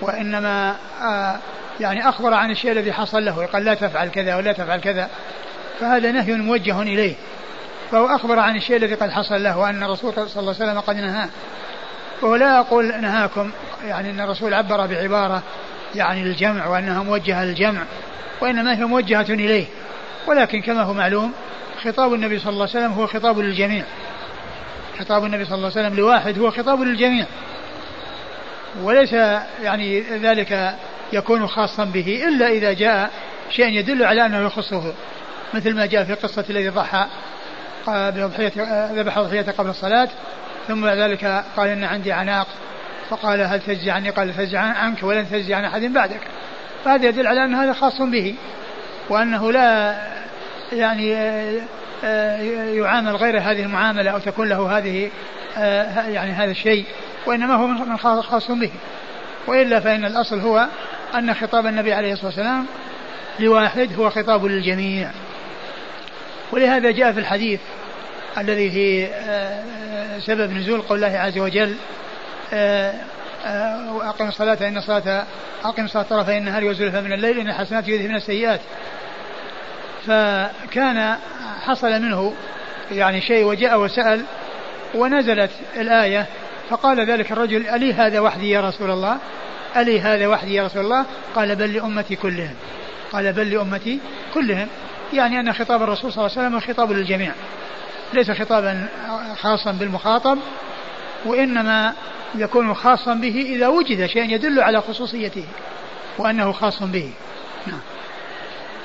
[0.00, 1.36] وإنما آه،
[1.80, 5.08] يعني أخبر عن الشيء الذي حصل له قال لا تفعل كذا ولا تفعل كذا
[5.80, 7.14] فهذا نهي موجه إليه
[7.90, 10.96] فهو أخبر عن الشيء الذي قد حصل له وأن الرسول صلى الله عليه وسلم قد
[10.96, 11.28] نهاه
[12.22, 13.50] وهو لا أقول نهاكم
[13.86, 15.42] يعني أن الرسول عبر بعبارة
[15.94, 17.82] يعني الجمع وأنها موجهة للجمع
[18.40, 19.66] وإنما هي موجهة إليه
[20.26, 21.32] ولكن كما هو معلوم
[21.84, 23.84] خطاب النبي صلى الله عليه وسلم هو خطاب للجميع.
[24.98, 27.26] خطاب النبي صلى الله عليه وسلم لواحد هو خطاب للجميع.
[28.82, 29.12] وليس
[29.62, 30.74] يعني ذلك
[31.12, 33.10] يكون خاصا به إلا إذا جاء
[33.50, 34.92] شيء يدل على أنه يخصه
[35.54, 37.06] مثل ما جاء في قصة الذي ضحى
[37.86, 38.52] بأضحية
[38.92, 40.08] ذبح أضحية قبل الصلاة
[40.68, 42.46] ثم بعد ذلك قال إن عندي عناق
[43.10, 46.20] فقال هل تجزي عني؟ قال تجزي عنك ولن تجزي عن أحد بعدك.
[46.84, 48.34] فهذا يدل على أن هذا خاص به
[49.08, 49.96] وأنه لا
[50.72, 51.10] يعني
[52.76, 55.10] يعامل غير هذه المعاملة أو تكون له هذه
[56.08, 56.84] يعني هذا الشيء
[57.26, 58.70] وإنما هو من خاص به.
[59.46, 60.66] وإلا فإن الأصل هو
[61.14, 62.66] أن خطاب النبي عليه الصلاة والسلام
[63.38, 65.10] لواحد هو خطاب للجميع.
[66.52, 67.60] ولهذا جاء في الحديث
[68.38, 71.74] الذي في آه، سبب نزول قول الله عز وجل
[72.52, 72.94] آه،
[73.46, 75.24] آه، وأقم الصلاة إن الصلاة
[75.64, 78.60] أقم الصلاة طرفي النهار وزلفا من الليل إن الحسنات يذهبن السيئات.
[80.06, 81.16] فكان
[81.66, 82.34] حصل منه
[82.92, 84.24] يعني شيء وجاء وسأل
[84.94, 86.26] ونزلت الآية
[86.70, 89.18] فقال ذلك الرجل ألي هذا وحدي يا رسول الله؟
[89.76, 92.54] ألي هذا وحدي يا رسول الله؟ قال بل لأمتي كلهم.
[93.12, 94.00] قال بل لأمتي
[94.34, 94.68] كلهم.
[95.12, 97.32] يعني أن خطاب الرسول صلى الله عليه وسلم خطاب للجميع
[98.12, 98.88] ليس خطابا
[99.40, 100.38] خاصا بالمخاطب
[101.24, 101.94] وإنما
[102.34, 105.44] يكون خاصا به إذا وجد شيء يدل على خصوصيته
[106.18, 107.10] وأنه خاص به.
[107.66, 107.80] نعم.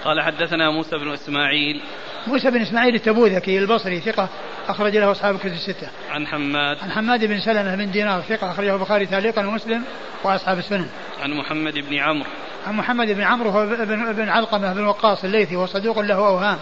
[0.05, 1.81] قال حدثنا موسى بن إسماعيل
[2.27, 4.29] موسى بن إسماعيل التبوذكي البصري ثقة
[4.67, 8.75] أخرج له أصحاب الكتب الستة عن حماد عن حماد بن سلمة بن دينار ثقة أخرجه
[8.75, 9.83] البخاري تعليقا ومسلم
[10.23, 10.89] وأصحاب السنن
[11.23, 12.29] عن محمد بن عمرو
[12.67, 16.59] عن محمد بن عمرو هو بن, بن علقمة بن وقاص الليثي وصدوق له أوهام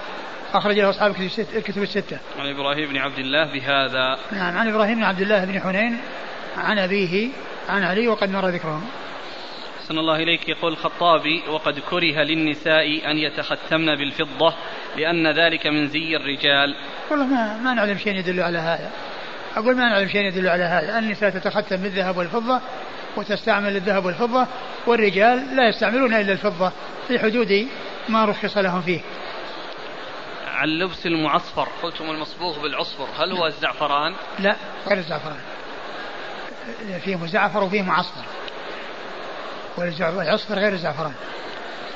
[0.54, 1.16] أخرج له أصحاب
[1.56, 2.18] الكتب الستة.
[2.40, 4.18] عن إبراهيم بن عبد الله بهذا.
[4.32, 5.98] نعم عن إبراهيم بن عبد الله بن حنين
[6.58, 7.30] عن أبيه
[7.70, 8.86] عن علي وقد مر ذكرهم.
[9.88, 10.50] أحسن الله إليك.
[10.50, 14.54] يقول الخطابي وقد كره للنساء أن يتختمن بالفضة
[14.98, 16.76] لأن ذلك من زي الرجال.
[17.12, 18.92] والله ما, ما نعلم شيء يدل على هذا.
[19.56, 21.00] أقول ما نعلم شيء يدل على هذا.
[21.00, 22.62] النساء تتختم بالذهب والفضة
[23.18, 24.48] وتستعمل الذهب والفضة
[24.88, 26.72] والرجال لا يستعملون إلا الفضة
[27.08, 27.68] في حدود
[28.10, 29.00] ما رخص لهم فيه.
[30.48, 31.68] عن لبس المعصفر.
[31.84, 33.08] قلتم المصبوغ بالعصفر.
[33.24, 34.56] هل هو الزعفران؟ لا
[34.88, 35.40] غير الزعفران.
[37.06, 38.26] فيه مزعفر وفيه معصفر.
[39.78, 41.14] والعصفر غير الزعفران.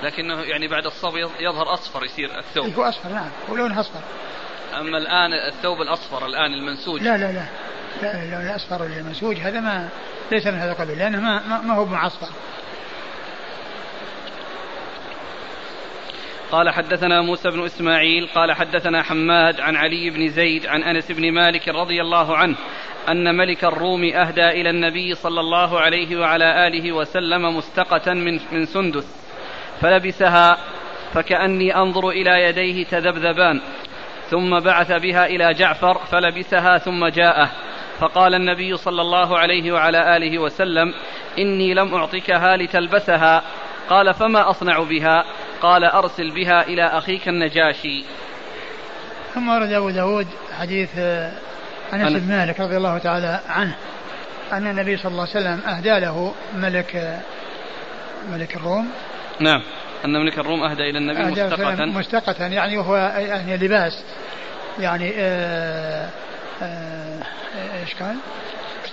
[0.04, 2.74] لكنه يعني بعد الصب يظهر أصفر يصير الثوب.
[2.74, 4.00] هو أصفر نعم هو لونه أصفر.
[4.80, 7.02] أما الآن الثوب الأصفر الآن المنسوج.
[7.02, 7.46] لا لا لا
[8.02, 9.90] لا الأصفر المنسوج هذا ما
[10.32, 12.30] ليس من هذا القبيل لأنه ما, ما هو معصفر.
[16.52, 21.32] قال حدثنا موسى بن إسماعيل قال حدثنا حماد عن علي بن زيد عن أنس بن
[21.32, 22.56] مالك رضي الله عنه
[23.10, 28.66] أن ملك الروم أهدى إلى النبي صلى الله عليه وعلى آله وسلم مستقة من من
[28.66, 29.32] سندس
[29.82, 30.58] فلبسها
[31.14, 33.62] فكأني أنظر إلى يديه تذبذبان
[34.30, 37.52] ثم بعث بها إلى جعفر فلبسها ثم جاءه
[38.00, 40.94] فقال النبي صلى الله عليه وعلى آله وسلم
[41.40, 43.44] إني لم أعطكها لتلبسها
[43.92, 45.26] قال فما أصنع بها؟
[45.62, 48.04] قال أرسل بها إلى أخيك النجاشي.
[49.34, 50.28] ثم ورد أبو داود
[50.60, 51.32] حديث آه،
[51.94, 53.76] أنس بن مالك رضي الله تعالى عنه
[54.54, 57.20] أن النبي صلى الله عليه وسلم أهدى له ملك آه،
[58.32, 58.92] ملك الروم.
[59.40, 59.62] نعم.
[60.06, 64.04] أن ملك الروم أهدى إلى النبي مستقة مستقة يعني وهو يعني لباس
[64.80, 66.10] يعني آه
[66.62, 67.20] آه
[67.82, 68.18] إيش كان؟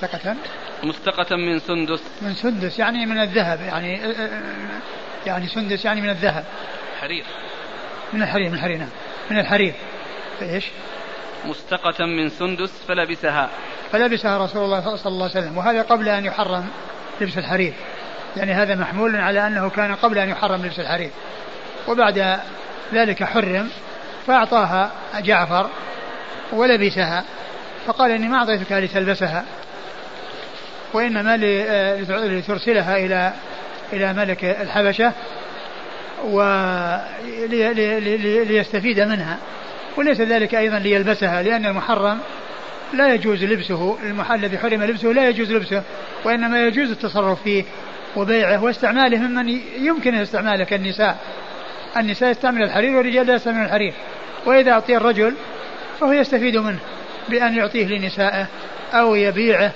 [0.02, 0.36] مستقة
[0.82, 2.02] مستقة من سندس.
[2.22, 4.42] من سندس يعني من الذهب يعني آه
[5.26, 6.44] يعني سندس يعني من الذهب.
[7.00, 7.24] حرير.
[8.12, 8.88] من الحرير من الحرير نعم.
[9.30, 9.74] من الحرير.
[10.42, 10.64] إيش؟
[11.44, 13.50] مستقة من سندس فلبسها.
[13.92, 16.68] فلبسها رسول الله صلى الله عليه وسلم وهذا قبل أن يحرم
[17.20, 17.74] لبس الحرير.
[18.36, 21.10] يعني هذا محمول على أنه كان قبل أن يحرم لبس الحرير.
[21.88, 22.40] وبعد
[22.92, 23.70] ذلك حرم
[24.26, 25.70] فأعطاها جعفر
[26.52, 27.24] ولبسها
[27.86, 29.44] فقال إني ما أعطيتك لتلبسها.
[30.92, 31.36] وإنما
[32.08, 33.32] لترسلها إلى
[33.92, 35.12] إلى ملك الحبشة
[38.44, 39.38] وليستفيد منها.
[39.96, 42.18] وليس ذلك أيضا ليلبسها لأن المحرم
[42.94, 45.82] لا يجوز لبسه المحل الذي حرم لبسه لا يجوز لبسه
[46.24, 47.64] وإنما يجوز التصرف فيه
[48.16, 51.18] وبيعه واستعماله ممن يمكن استعماله كالنساء
[51.96, 53.92] النساء يستعمل الحرير والرجال لا يستعمل الحرير.
[54.46, 55.34] وإذا أعطي الرجل
[56.00, 56.78] فهو يستفيد منه
[57.28, 58.46] بأن يعطيه لنسائه
[58.92, 59.72] أو يبيعه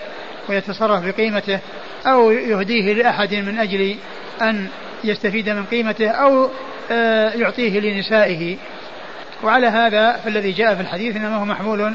[0.49, 1.59] ويتصرف بقيمته
[2.07, 3.97] أو يهديه لأحد من أجل
[4.43, 4.69] أن
[5.05, 6.51] يستفيد من قيمته أو
[6.91, 8.57] آه، يعطيه لنسائه.
[9.43, 11.95] وعلى هذا فالذي جاء في الحديث إنما هو محمول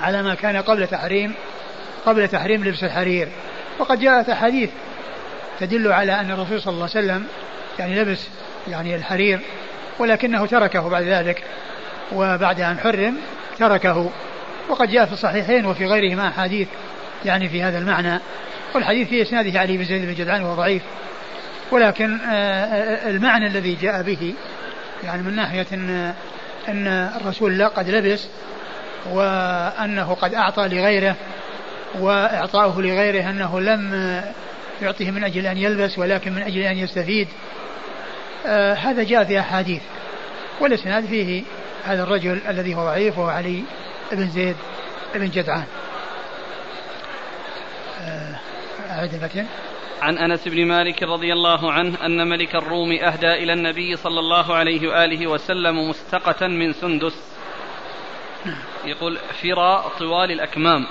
[0.00, 1.34] على ما كان قبل تحريم
[2.06, 3.28] قبل تحريم لبس الحرير.
[3.78, 4.70] وقد جاءت أحاديث
[5.60, 7.26] تدل على أن الرسول صلى الله عليه وسلم
[7.78, 8.28] يعني لبس
[8.68, 9.40] يعني الحرير
[9.98, 11.42] ولكنه تركه بعد ذلك
[12.12, 13.16] وبعد أن حرم
[13.58, 14.10] تركه.
[14.68, 16.68] وقد جاء في الصحيحين وفي غيرهما أحاديث
[17.24, 18.20] يعني في هذا المعنى.
[18.74, 20.82] والحديث في إسناده علي بن زيد بن جدعان وهو ضعيف.
[21.70, 24.34] ولكن آه، آه، المعنى الذي جاء به
[25.04, 26.14] يعني من ناحية أن
[26.68, 26.86] أن
[27.20, 28.28] الرسول لا قد لبس
[29.10, 31.16] وأنه قد أعطى لغيره
[31.98, 34.22] وإعطاؤه لغيره أنه لم
[34.82, 37.28] يعطيه من أجل أن يلبس ولكن من أجل أن يستفيد.
[38.46, 39.82] آه هذا جاء في أحاديث.
[40.60, 41.42] والإسناد فيه
[41.84, 43.62] هذا الرجل الذي هو ضعيف وهو علي
[44.12, 44.56] بن زيد
[45.14, 45.64] بن جدعان.
[48.96, 49.46] أعد المتن
[50.02, 54.54] عن أنس بن مالك رضي الله عنه أن ملك الروم أهدى إلى النبي صلى الله
[54.54, 57.36] عليه وآله وسلم مستقة من سندس.
[58.84, 60.86] يقول فراء طوال الأكمام.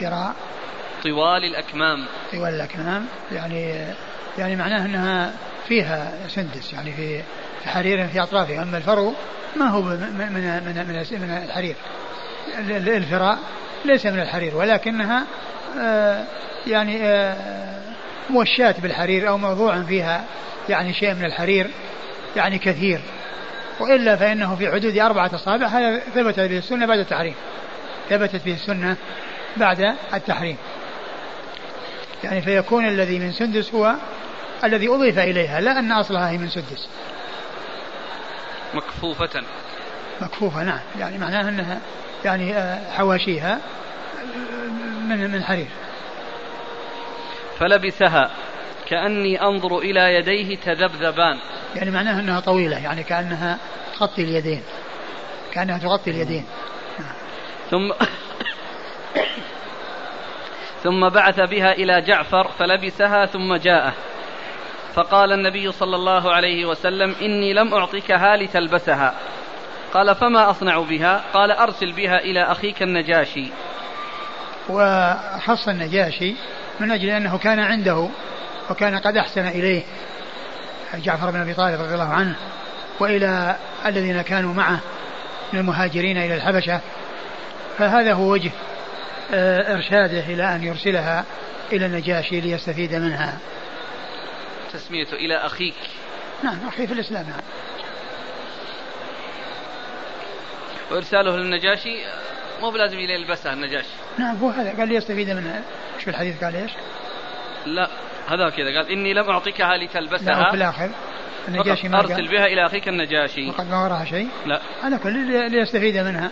[0.00, 0.34] فراء
[1.04, 2.06] طوال الأكمام.
[2.32, 3.86] طوال الأكمام يعني
[4.38, 5.32] يعني معناه أنها
[5.68, 7.22] فيها سندس يعني في
[7.68, 8.62] حرير في أطرافها.
[8.62, 9.14] أما الفرو
[9.56, 11.76] ما هو من من من, الحرير.
[12.96, 13.38] الفراء
[13.84, 15.26] ليس من الحرير ولكنها
[16.66, 17.60] يعني آه
[18.30, 20.24] موشاة بالحرير أو موضوع فيها
[20.68, 21.70] يعني شيء من الحرير
[22.36, 23.00] يعني كثير.
[23.80, 27.34] وإلا فإنه في حدود أربعة أصابع هذا ثبت به السنة بعد التحريم.
[28.10, 28.96] ثبتت به السنة
[29.56, 30.56] بعد التحريم.
[32.24, 33.94] يعني فيكون الذي من سندس هو
[34.64, 36.88] الذي أضيف إليها لا أن أصلها هي من سدس
[38.74, 39.42] مكفوفة.
[40.20, 40.80] مكفوفة نعم.
[40.98, 41.80] يعني معناها أنها
[42.24, 43.58] يعني آه، حواشيها.
[45.08, 45.68] من من حرير.
[47.58, 48.30] فلبسها
[48.88, 51.38] كأني أنظر إلى يديه تذبذبان.
[51.76, 53.58] يعني معناها أنها طويلة يعني كأنها
[53.98, 54.62] تغطي اليدين.
[55.52, 56.44] كأنها تغطي اليدين.
[57.70, 57.92] ثم
[60.82, 63.92] ثم بعث بها إلى جعفر فلبسها ثم جاءه.
[64.94, 69.14] فقال النبي صلى الله عليه وسلم إني لم أعطكها لتلبسها.
[69.94, 73.50] قال فما أصنع بها؟ قال أرسل بها إلى أخيك النجاشي.
[74.68, 76.34] وخص النجاشي
[76.80, 78.08] من أجل أنه كان عنده
[78.70, 79.82] وكان قد أحسن إليه.
[80.94, 82.36] جعفر بن أبي طالب رضي الله عنه
[83.00, 83.56] وإلى
[83.86, 84.80] الذين كانوا معه
[85.52, 86.80] من المهاجرين إلى الحبشة.
[87.78, 88.50] فهذا هو وجه
[89.32, 91.24] آه، إرشاده إلى أن يرسلها
[91.72, 93.38] إلى النجاشي ليستفيد منها.
[94.72, 95.74] تسميته إلى أخيك.
[96.44, 97.26] نعم أخي في الإسلام.
[97.28, 97.40] نعم
[100.90, 101.96] وإرساله للنجاشي
[102.60, 103.88] مو بلازم يلبسها النجاشي
[104.18, 104.78] نعم هو هذا.
[104.78, 105.62] قال ليستفيد منها
[105.94, 106.70] إيش في الحديث قال إيش؟
[107.66, 107.88] لا
[108.28, 108.76] هذا كذا.
[108.76, 110.42] قال إني لم أعطيكها لتلبسها.
[110.42, 110.90] لا في الآخر.
[111.48, 113.48] النجاشي ما أرسل بها إلى أخيك النجاشي.
[113.48, 114.60] وقد ما وراها شيء؟ لا.
[114.82, 116.30] على كل ليستفيد منها.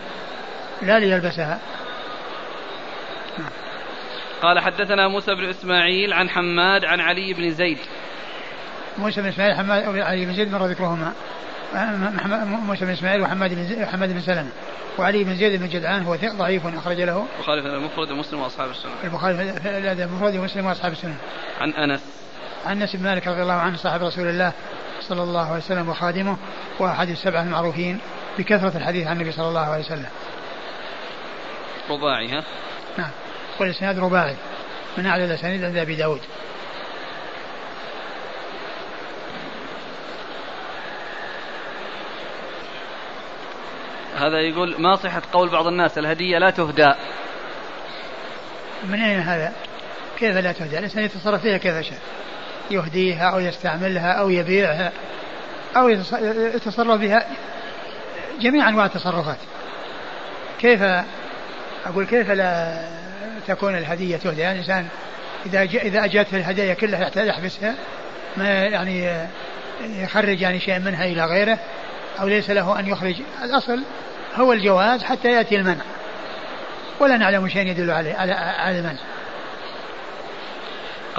[0.81, 1.59] لا ليلبسها.
[4.41, 7.77] قال حدثنا موسى بن إسماعيل عن حماد عن علي بن زيد.
[8.97, 11.13] موسى بن إسماعيل حماد علي بن زيد مر ذكرهما.
[12.45, 14.49] موسى بن إسماعيل وحماد بن حماد بن سلمة.
[14.97, 17.25] وعلي بن زيد بن جدعان هو ضعيف أخرج له.
[17.37, 18.91] البخاري في المفرد ومسلم وأصحاب السنة.
[19.03, 21.15] البخاري في المفرد ومسلم وأصحاب السنة.
[21.61, 22.01] عن أنس.
[22.65, 24.51] عن أنس بن مالك رضي الله عنه صاحب رسول الله
[25.01, 26.37] صلى الله عليه وسلم وخادمه
[26.79, 27.99] وأحد السبعة المعروفين
[28.37, 30.09] بكثرة الحديث عن النبي صلى الله عليه وسلم.
[31.89, 32.43] رباعي ها؟
[32.97, 33.11] نعم.
[33.59, 34.35] والإسناد رباعي.
[34.97, 36.21] من أعلى الأسانيد عند أبي داود.
[44.19, 46.93] هذا يقول ما صحة قول بعض الناس الهدية لا تهدى
[48.83, 49.53] من أين هذا؟
[50.19, 51.99] كيف لا تهدى؟ الإنسان يتصرف فيها كيف شاء
[52.71, 54.91] يهديها أو يستعملها أو يبيعها
[55.77, 55.89] أو
[56.55, 57.27] يتصرف بها
[58.39, 59.37] جميع أنواع التصرفات
[60.59, 60.81] كيف
[61.85, 62.81] أقول كيف لا
[63.47, 64.87] تكون الهدية تهدى يعني الإنسان
[65.45, 67.75] إذا إذا أجته الهدايا كلها يحبسها
[68.37, 69.27] ما يعني
[69.81, 71.59] يخرج يعني شيء منها إلى غيره
[72.21, 73.15] أو ليس له أن يخرج.
[73.43, 73.83] الأصل
[74.35, 75.83] هو الجواز حتى يأتي المنع.
[76.99, 78.99] ولا نعلم شيء يدل على المنع.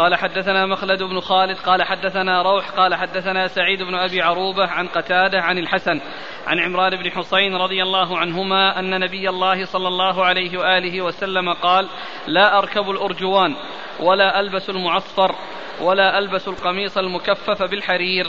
[0.01, 4.87] قال حدثنا مخلد بن خالد قال حدثنا روح قال حدثنا سعيد بن أبي عروبة عن
[4.87, 6.01] قتادة عن الحسن
[6.47, 11.53] عن عمران بن حسين رضي الله عنهما أن نبي الله صلى الله عليه وآله وسلم
[11.53, 11.89] قال
[12.27, 13.57] لا أركب الأرجوان
[14.01, 15.35] ولا ألبس المعصفر
[15.81, 18.27] ولا ألبس القميص المكفف بالحرير.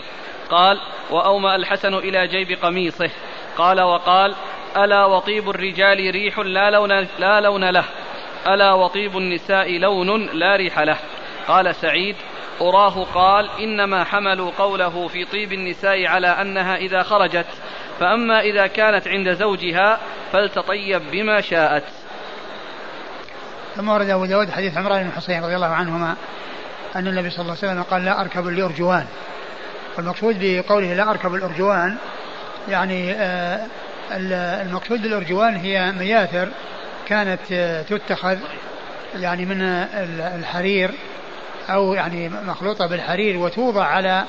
[0.49, 0.79] قال
[1.11, 3.09] وأومأ الحسن إلى جيب قميصه.
[3.57, 4.35] قال وقال
[4.77, 7.85] ألا وطيب الرجال ريح لا لون لا لون له
[8.47, 10.97] ألا وطيب النساء لون لا ريح له.
[11.51, 12.15] قال سعيد
[12.61, 17.45] أراه قال إنما حملوا قوله في طيب النساء على أنها إذا خرجت
[17.99, 19.99] فأما إذا كانت عند زوجها
[20.33, 21.83] فلتطيب بما شاءت.
[23.75, 26.15] ثم ورد أبو داود حديث عمران بن حسين رضي الله عنهما
[26.95, 29.05] أن النبي صلى الله عليه وسلم قال لا أركب الأرجوان.
[29.97, 31.97] والمقصود بقوله لا أركب الأرجوان
[32.69, 33.67] يعني آه،
[34.61, 36.49] المقصود بالأرجوان هي مياثر
[37.07, 38.37] كانت آه، تتخذ
[39.15, 39.61] يعني من
[40.39, 40.91] الحرير
[41.69, 44.23] أو يعني مخلوطة بالحرير وتوضع على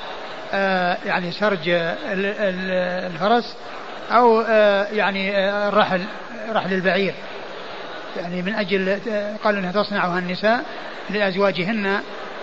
[0.53, 1.61] آه، يعني سرج
[3.07, 3.57] الفرس
[4.11, 6.01] أو آه، يعني آه، الرحل
[6.51, 7.15] رحل البعير.
[8.17, 8.99] يعني من أجل
[9.45, 10.65] قال أنها تصنعها النساء
[11.11, 12.01] لأزواجهن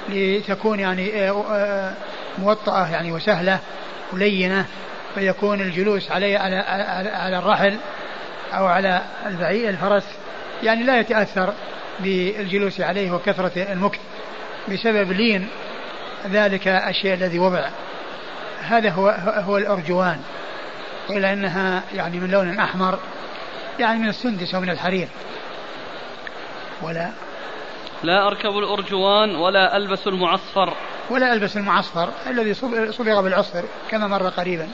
[0.09, 1.31] لتكون يعني
[2.37, 3.59] موطأة يعني وسهلة
[4.13, 4.65] ولينة
[5.15, 6.55] فيكون الجلوس عليه على
[7.13, 7.77] على الرحل
[8.53, 10.03] أو على البعير الفرس
[10.63, 11.53] يعني لا يتأثر
[11.99, 13.99] بالجلوس عليه وكثرة المكث.
[14.69, 15.47] بسبب لين
[16.27, 17.69] ذلك الشيء الذي وضع.
[18.61, 20.19] هذا هو هو الأرجوان
[21.09, 22.99] وإلى أنها يعني من لون أحمر
[23.79, 25.07] يعني من السندس ومن الحرير.
[26.81, 27.11] ولا
[28.03, 30.73] لا أركب الأرجوان ولا ألبس المعصفر.
[31.09, 32.53] ولا ألبس المعصفر الذي
[32.91, 34.67] صبغ بالعصفر كما مر قريبا.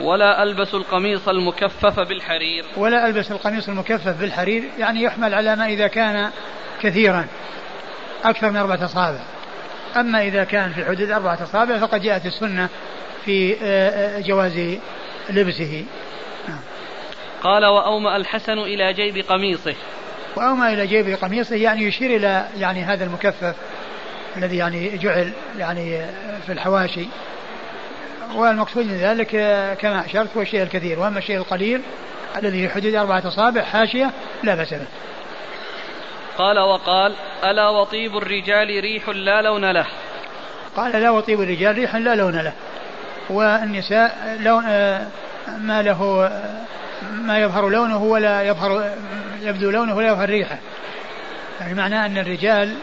[0.00, 2.64] ولا ألبس القميص المكفف بالحرير.
[2.76, 6.30] ولا ألبس القميص المكفف بالحرير يعني يحمل على ما إذا كان
[6.80, 7.26] كثيرا.
[8.24, 9.20] أكثر من أربعة أصابع.
[9.96, 12.68] أما إذا كان في حدود أربعة أصابع فقد جاءت السنة
[13.24, 14.78] في آه، آه، جواز
[15.30, 15.84] لبسه.
[17.42, 19.74] قال وأومأ الحسن إلى جيب قميصه.
[20.36, 23.54] وأومأ إلى جيب قميصه يعني يشير إلى يعني هذا المكفف
[24.36, 26.06] الذي يعني جعل يعني
[26.46, 27.06] في الحواشي.
[28.34, 29.30] والمقصود من ذلك
[29.80, 30.98] كما أشرت هو الشيء الكثير.
[30.98, 31.82] وأما الشيء القليل
[32.36, 34.10] الذي في حدود أربعة أصابع حاشية
[34.42, 34.86] لا بأس به.
[36.38, 37.14] قال وقال
[37.44, 39.86] ألا وطيب الرجال ريح لا لون له؟
[40.76, 42.52] قال لا وطيب الرجال ريح لا لون له.
[43.30, 44.64] والنساء لون
[45.58, 46.30] ما له
[47.12, 48.94] ما يظهر لونه ولا يظهر
[49.42, 50.58] يبدو لونه ولا يظهر ريحه.
[51.60, 52.74] يعني معناه أن الرجال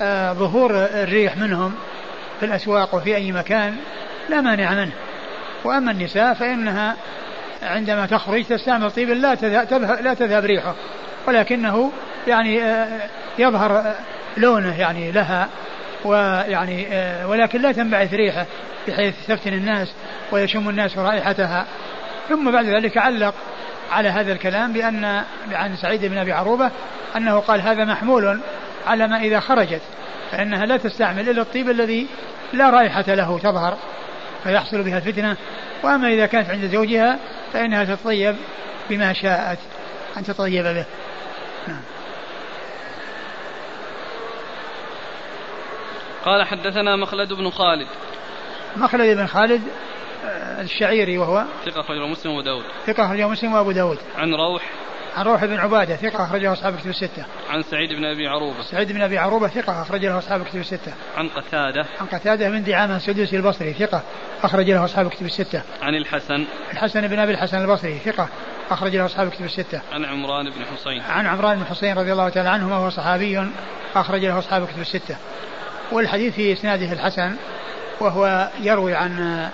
[0.00, 1.74] آه، ظهور الريح منهم
[2.40, 3.76] في الأسواق وفي أي مكان
[4.28, 4.92] لا مانع منه.
[5.64, 6.96] وأما النساء فإنها
[7.62, 10.74] عندما تخرج تستعمل طيب لا تذهب, لا تذهب ريحه
[11.26, 11.92] ولكنه
[12.26, 13.00] يعني آه،
[13.38, 13.94] يظهر
[14.36, 15.48] لونه يعني لها
[16.04, 18.46] ويعني آه، ولكن لا تنبعث ريحه
[18.88, 19.92] بحيث تفتن الناس
[20.32, 21.66] ويشم الناس رائحتها
[22.28, 23.34] ثم بعد ذلك علق
[23.92, 25.22] على هذا الكلام بأن
[25.52, 26.70] عن سعيد بن أبي عروبة
[27.16, 28.40] أنه قال هذا محمول
[28.86, 29.80] على ما إذا خرجت
[30.30, 32.06] فإنها لا تستعمل إلا الطيب الذي
[32.52, 33.76] لا رائحة له تظهر
[34.44, 35.36] فيحصل بها الفتنة.
[35.82, 37.18] وأما إذا كانت عند زوجها
[37.52, 38.36] فإنها تتطيب
[38.90, 39.58] بما شاءت
[40.16, 40.84] أن تطيب به.
[41.68, 41.80] نعم.
[46.24, 47.88] قال حدثنا مخلد بن خالد
[48.76, 49.62] مخلد بن خالد
[50.24, 54.62] آه، الشعيري وهو ثقة أخرجه مسلم وأبو داود ثقة أخرجه مسلم وأبو داود عن روح
[55.16, 57.24] عن روح بن عبادة ثقة أخرجه أصحاب كتب الستة.
[57.50, 58.62] عن سعيد بن أبي عروبة.
[58.62, 60.92] سعيد بن أبي عروبة ثقة أخرج له أصحاب كتب الستة.
[61.16, 61.86] عن قتادة.
[62.00, 64.02] عن قتادة بن دعامة السدوسي البصري ثقة
[64.42, 65.62] أخرج له أصحاب كتب الستة.
[65.82, 66.44] عن الحسن.
[66.72, 68.28] الحسن بن أبي الحسن البصري ثقة
[68.70, 69.80] أخرج له أصحاب كتب الستة.
[69.92, 71.02] عن عمران بن حسين.
[71.02, 73.48] عن عمران بن حسين رضي الله تعالى عنه وهو صحابي
[73.96, 75.16] أخرج له أصحاب كتب الستة.
[75.92, 77.36] والحديث في إسناده الحسن
[78.00, 79.44] وهو يروي عن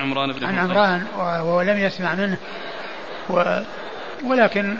[0.00, 2.36] عمران بن عن عمران وهو لم يسمع منه.
[3.30, 3.60] و
[4.24, 4.76] ولكن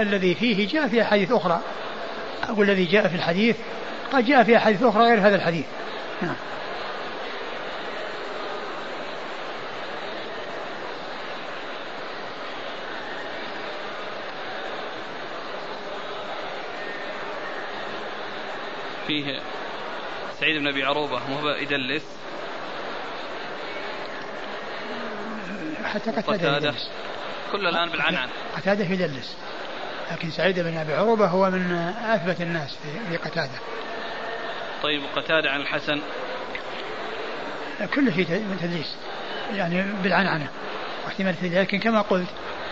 [0.00, 1.60] الذي فيه جاء في أحاديث أخرى.
[2.48, 3.56] أو الذي جاء في الحديث
[4.12, 5.64] قد جاء في أحاديث أخرى غير هذا الحديث.
[6.22, 6.34] نعم.
[19.06, 19.40] فيه
[20.40, 22.02] سعيد بن أبي عروبة مو يدلس؟
[25.84, 26.74] حتى قتادة
[27.52, 28.28] كل الآن بالعنعن.
[28.56, 29.36] قتادة يدلس.
[30.12, 32.76] لكن سعيد بن أبي عروبة هو من أثبت الناس
[33.10, 33.58] في قتادة.
[34.82, 36.00] طيب قتادة عن الحسن.
[37.94, 38.96] كل شيء تدليس.
[39.54, 40.48] يعني بالعنعنة
[41.04, 42.28] واحتمال لكن كما قلت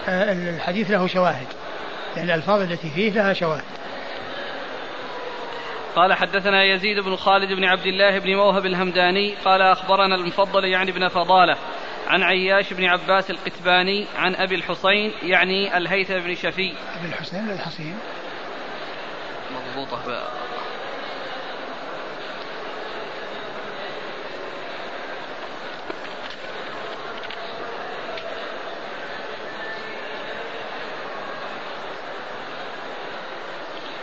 [0.09, 1.47] آه، الحديث له شواهد.
[2.17, 3.65] يعني الألفاظ التي فيه لها شواهد.
[5.97, 10.93] قال حدثنا يزيد بن خالد بن عبد الله بن موهب الهمداني قال أخبرنا المفضل يعني
[10.93, 11.57] بن فضالة
[12.07, 16.75] عن عياش بن عباس القتباني عن أبي الحصين يعني الهيثم بن شفي.
[16.99, 17.99] أبي الحسين ولا الحصين
[19.51, 20.07] مضبوطة.
[20.07, 20.29] بقى.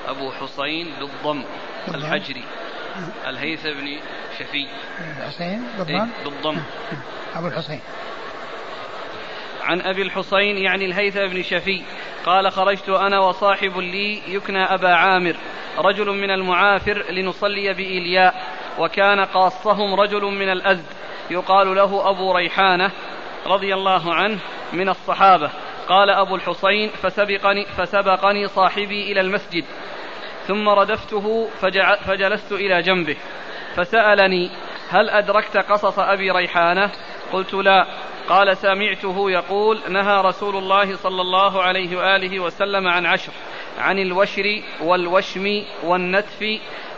[0.07, 1.43] أبو حسين بالضم.
[1.93, 2.43] الحجري.
[3.27, 3.97] الهيثم بن
[4.39, 4.67] شفي.
[5.17, 6.61] الحسين بالضم إيه بالضم.
[7.36, 7.81] أبو الحسين.
[9.61, 11.81] عن أبي الحسين يعني الهيثم بن شفي
[12.25, 15.36] قال خرجت أنا وصاحب لي يكنى أبا عامر
[15.77, 18.43] رجل من المعافر لنصلي بإيلياء
[18.79, 20.86] وكان قاصهم رجل من الأزد
[21.29, 22.91] يقال له أبو ريحانة
[23.45, 24.39] رضي الله عنه
[24.73, 25.49] من الصحابة.
[25.89, 29.65] قال أبو الحسين فسبقني, فسبقني صاحبي إلى المسجد.
[30.47, 31.47] ثم ردفته
[32.07, 33.17] فجلست إلى جنبه
[33.75, 34.51] فسألني
[34.89, 36.91] هل أدركت قصص أبي ريحانة؟
[37.33, 37.87] قلت لا.
[38.29, 43.31] قال سمعته يقول نهى رسول الله صلى الله عليه وآله وسلم عن عشر
[43.79, 46.45] عن الوشر والوشم والنتف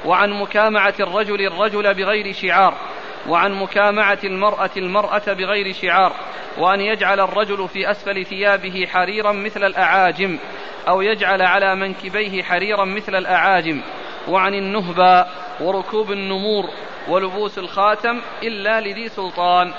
[0.05, 2.73] وعن مكامعة الرجل الرجل بغير شعار
[3.29, 6.13] وعن مكامعة المرأة المرأة بغير شعار
[6.57, 10.39] وأن يجعل الرجل في أسفل ثيابه حريرا مثل الأعاجم
[10.87, 13.81] أو يجعل على منكبيه حريرا مثل الأعاجم.
[14.27, 15.29] وعن النهبى
[15.59, 16.69] وركوب النمور
[17.07, 19.73] ولبوس الخاتم إلا لذي سلطان.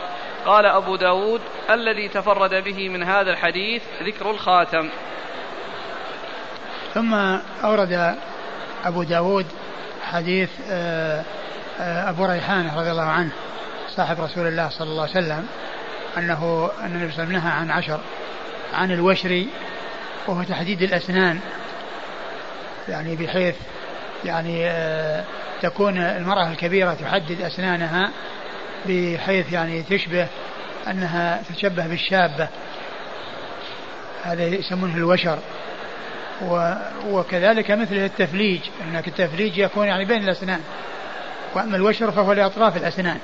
[0.47, 4.89] قال أبو داود الذي تفرد به من هذا الحديث ذكر الخاتم.
[6.95, 7.14] ثم
[7.64, 8.16] أورد
[8.85, 9.47] أبو داود
[10.03, 11.24] حديث آه،
[11.81, 13.31] آه، أبو ريحانة رضي الله عنه
[13.97, 15.47] صاحب رسول الله صلى الله عليه وسلم
[16.18, 18.00] أنه أن النبي صلى الله عليه وسلم نهى عن عشر
[18.74, 19.44] عن الوشر
[20.26, 21.40] وهو تحديد الأسنان.
[22.88, 23.54] يعني بحيث
[24.24, 25.24] يعني آه،
[25.62, 28.10] تكون المرأة الكبيرة تحدد أسنانها
[28.86, 30.26] بحيث يعني تشبه
[30.88, 32.48] أنها تشبه بالشابة.
[34.24, 35.38] هذا يسمونه الوشر.
[37.06, 40.60] وكذلك مثل التفليج أنك التفليج يكون يعني بين الأسنان.
[41.54, 43.18] وأما الوشر فهو لأطراف الأسنان.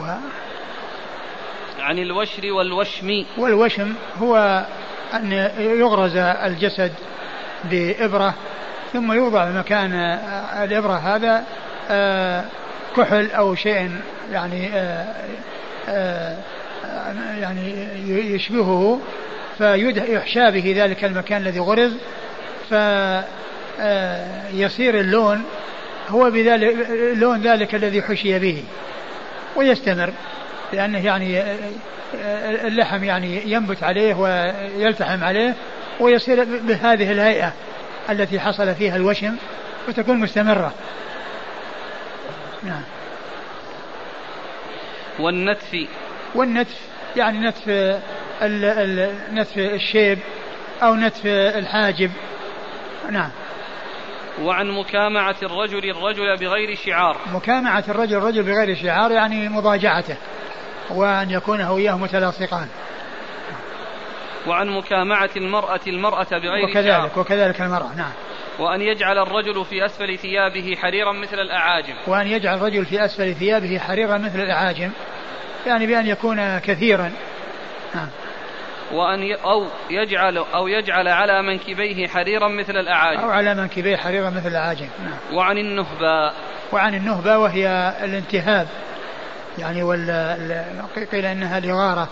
[0.00, 0.02] و
[1.80, 3.24] عن الوشر والوشم.
[3.38, 4.64] والوشم هو
[5.14, 6.92] أن يغرز الجسد
[7.64, 8.34] بإبرة
[8.92, 9.92] ثم يوضع مكان
[10.64, 11.44] الإبرة هذا
[11.90, 12.44] آه،
[12.96, 13.90] كحل أو شيء
[14.32, 15.14] يعني آه،
[15.88, 16.36] آه،
[17.40, 17.88] يعني
[18.34, 19.00] يشبهه
[19.58, 21.92] فيحشى به ذلك المكان الذي غرز
[24.58, 25.42] فيصير اللون
[26.08, 28.64] هو بذلك لون ذلك الذي حشي به
[29.56, 30.12] ويستمر.
[30.72, 31.42] لأنه يعني
[32.66, 35.54] اللحم يعني ينبت عليه ويلتحم عليه
[36.00, 37.52] ويصير بهذه الهيئة
[38.10, 39.36] التي حصل فيها الوشم
[39.88, 40.74] وتكون مستمرة.
[42.62, 42.82] نعم.
[45.18, 45.86] والنتف.
[46.34, 46.80] والنتف
[47.16, 47.68] يعني نتف
[49.32, 50.18] نتف الشيب
[50.82, 52.10] أو نتف الحاجب.
[53.10, 53.30] نعم.
[54.42, 57.16] وعن مكامعة الرجل الرجل بغير شعار.
[57.34, 60.16] مكامعة الرجل الرجل بغير شعار يعني مضاجعته.
[60.94, 62.68] وأن يكون هو وإياه متلاصقان.
[64.46, 68.12] وعن مكامعة المرأة المرأة بغير وكذلك شعار وكذلك المرأة نعم.
[68.58, 71.94] وأن يجعل الرجل في أسفل ثيابه حريرا مثل الأعاجم.
[72.06, 74.90] وأن يجعل الرجل في أسفل ثيابه حريرا مثل الأعاجم
[75.66, 77.12] يعني بأن يكون كثيرا.
[77.94, 78.08] نعم.
[78.92, 83.20] وأن أو يجعل أو يجعل على منكبيه حريرا مثل الأعاجم.
[83.20, 85.36] أو على منكبيه حريرا مثل الأعاجم نعم.
[85.36, 86.32] وعن النهبة
[86.72, 88.68] وعن النهبة وهي الانتهاب.
[89.60, 92.08] يعني وال قيل إنها الإغارة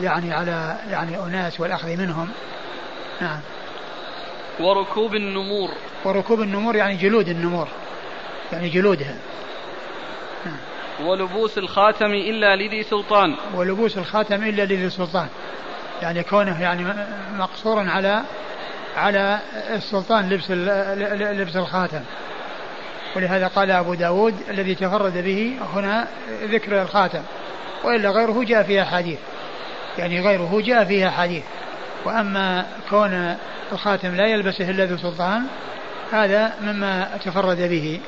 [0.00, 2.28] يعني على يعني أناس والأخذ منهم.
[3.20, 3.40] نعم.
[4.60, 5.70] وركوب النمور.
[6.04, 7.68] وركوب النمور يعني جلود النمور.
[8.52, 9.16] يعني جلودها.
[10.46, 11.08] نعم.
[11.08, 13.36] ولبوس الخاتم إلا لذي سلطان.
[13.54, 15.28] ولبوس الخاتم إلا لذي سلطان.
[16.02, 16.84] يعني كونه يعني
[17.38, 18.22] مقصورا على
[18.96, 19.38] على
[19.70, 22.00] السلطان لبس لبس الخاتم.
[23.16, 26.08] ولهذا قال أبو داود الذي تفرد به هنا
[26.42, 27.22] ذكر الخاتم
[27.84, 29.18] وإلا غيره جاء فيها حديث.
[29.98, 31.42] يعني غيره جاء فيها حديث.
[32.04, 33.36] وأما كون
[33.72, 35.42] الخاتم لا يلبسه إلا ذو سلطان
[36.12, 38.00] هذا مما تفرد به.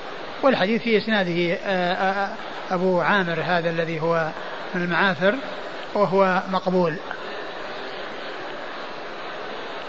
[0.42, 2.28] والحديث في إسناده آه، آه،
[2.70, 4.28] أبو عامر هذا الذي هو
[4.74, 5.34] من المعافر
[5.94, 6.96] وهو مقبول.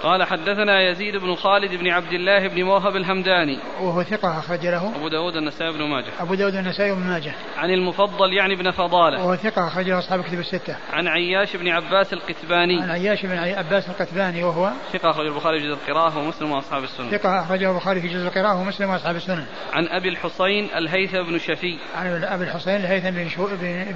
[0.05, 3.59] قال حدثنا يزيد بن خالد بن عبد الله بن موهب الهمداني.
[3.81, 4.95] وهو ثقة أخرج له.
[4.95, 6.11] أبو داود النسائي بن ماجه.
[6.19, 7.33] أبو داود النسائي بن ماجه.
[7.57, 9.25] عن المفضل يعني بن فضالة.
[9.25, 10.75] وهو ثقة أخرج له أصحاب كتب الستة.
[10.93, 12.81] عن عياش بن عباس القتباني.
[12.81, 17.09] عن عياش بن عباس القتباني وهو ثقة أخرج البخاري في جزء القراءة ومسلم وأصحاب السنن.
[17.09, 19.45] ثقة أخرجه البخاري في جزء القراءة ومسلم وأصحاب السنن.
[19.73, 21.77] عن أبي الحسين الهيثم بن شفي.
[21.95, 23.47] عن أبي الحسين الهيثم بن, شو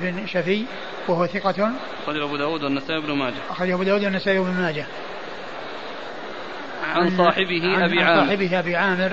[0.01, 0.65] بن شفي
[1.07, 1.71] وهو ثقة.
[2.03, 3.35] أخرجه أبو داود والنسائي بن ماجه.
[3.49, 4.85] أخرجه أبو داود والنسائي بن ماجه.
[6.89, 8.19] عن صاحبه أبي عامر.
[8.19, 9.11] عن صاحبه أبي عامر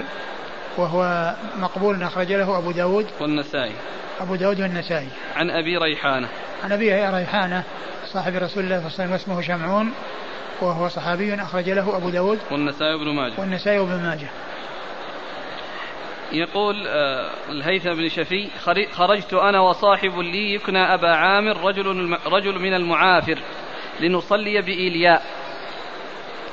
[0.77, 3.73] وهو مقبول أخرج له أبو داود والنسائي.
[4.21, 5.09] أبو داود والنسائي.
[5.37, 6.29] عن أبي ريحانة.
[6.65, 7.63] عن أبي ريحانة
[8.13, 9.93] صاحب رسول الله صلى الله عليه وسلم اسمه شمعون
[10.61, 13.41] وهو صحابي أخرج له أبو داود والنسائي بن ماجه.
[13.41, 14.29] والنسائي بن ماجه.
[16.33, 18.49] يقول آه، الهيثم بن شفي
[18.93, 23.39] خرجت أنا وصاحب لي يكنى أبا عامر رجل, رجل من المعافر
[24.01, 25.23] لنصلي بإيلياء.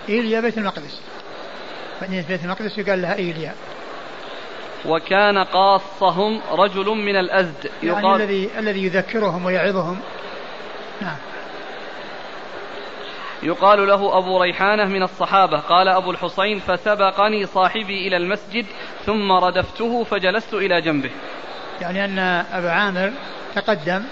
[0.09, 1.01] إيليا بيت المقدس.
[2.03, 3.53] مدينة بيت المقدس يقال لها إيليا.
[4.85, 7.71] وكان قاصهم رجل من الأزد.
[7.83, 9.99] يعني يقال يعني الذي الذي يذكرهم ويعظهم.
[11.01, 11.17] نعم.
[13.43, 18.65] يقال له أبو ريحانة من الصحابة قال أبو الحسين فسبقني صاحبي إلى المسجد
[19.05, 21.11] ثم ردفته فجلست إلى جنبه.
[21.81, 22.19] يعني أن
[22.53, 23.11] أبا عامر
[23.55, 24.03] تقدم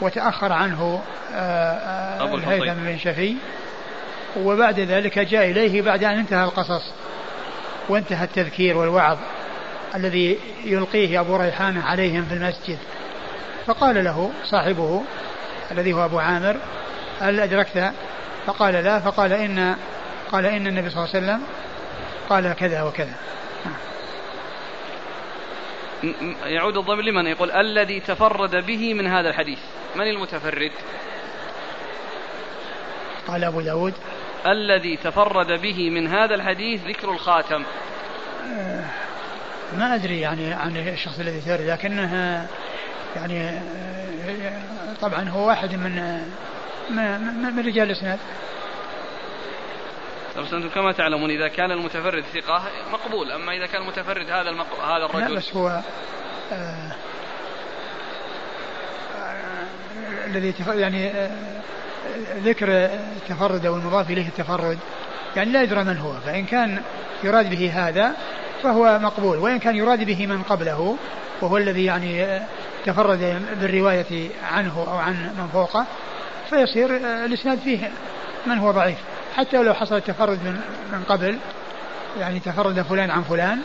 [0.00, 3.36] وتأخر عنه آه، آه، أبو الهيثم بن شفي.
[4.36, 6.92] وبعد ذلك جاء إليه بعد أن انتهى القصص
[7.88, 9.18] وانتهى التذكير والوعظ
[9.94, 12.78] الذي يلقيه أبو ريحانة عليهم في المسجد.
[13.66, 15.02] فقال له صاحبه
[15.70, 16.56] الذي هو أبو عامر
[17.20, 17.92] هل أدركت؟
[18.46, 19.76] فقال لا فقال إن
[20.32, 21.42] قال إن النبي صلى الله عليه وسلم
[22.28, 23.14] قال كذا وكذا.
[26.44, 29.58] يعود الضمير لمن؟ يقول الذي تفرد به من هذا الحديث.
[29.96, 30.72] من المتفرد؟
[33.28, 33.94] قال أبو داود.
[34.46, 37.64] الذي تفرد به من هذا الحديث ذكر الخاتم.
[38.58, 38.84] آه،
[39.78, 42.14] ما أدري يعني عن الشخص الذي تفرد لكنه
[43.16, 46.22] يعني آه، طبعا هو واحد من
[46.90, 48.18] من, من رجال الإسناد.
[50.38, 52.62] بس أنتم كما تعلمون إذا كان المتفرد ثقة
[52.92, 54.80] مقبول أما إذا كان المتفرد هذا المق...
[54.84, 55.82] هذا الرجل لا بس هو
[56.52, 56.92] آه
[60.26, 61.30] الذي يعني آه
[62.44, 64.78] ذكر التفرد أو المضاف إليه التفرد
[65.36, 66.82] يعني لا يدرى من هو فإن كان
[67.24, 68.12] يراد به هذا
[68.62, 70.96] فهو مقبول وإن كان يراد به من قبله
[71.40, 72.40] وهو الذي يعني
[72.86, 75.86] تفرد بالرواية عنه أو عن من فوقه
[76.50, 77.90] فيصير الإسناد فيه
[78.46, 78.98] من هو ضعيف.
[79.36, 80.60] حتى لو حصل التفرد من
[80.92, 81.38] من قبل
[82.18, 83.58] يعني تفرد فلان عن فلان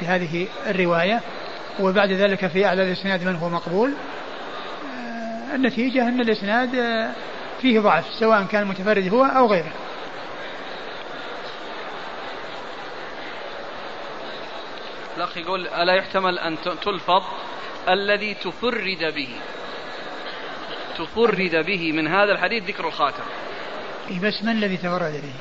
[0.00, 1.20] في هذه الرواية
[1.80, 7.10] وبعد ذلك في أعلى الإسناد من هو مقبول آه، النتيجة أن الإسناد آه،
[7.62, 9.72] فيه ضعف سواء كان المتفرد هو أو غيره.
[15.16, 17.22] الأخ يقول ألا يحتمل أن تلفظ
[17.88, 19.28] الذي تفرد به.
[20.98, 23.22] تفرد به من هذا الحديث ذكر الخاتم.
[24.10, 25.34] إيه بس من الذي تفرد به؟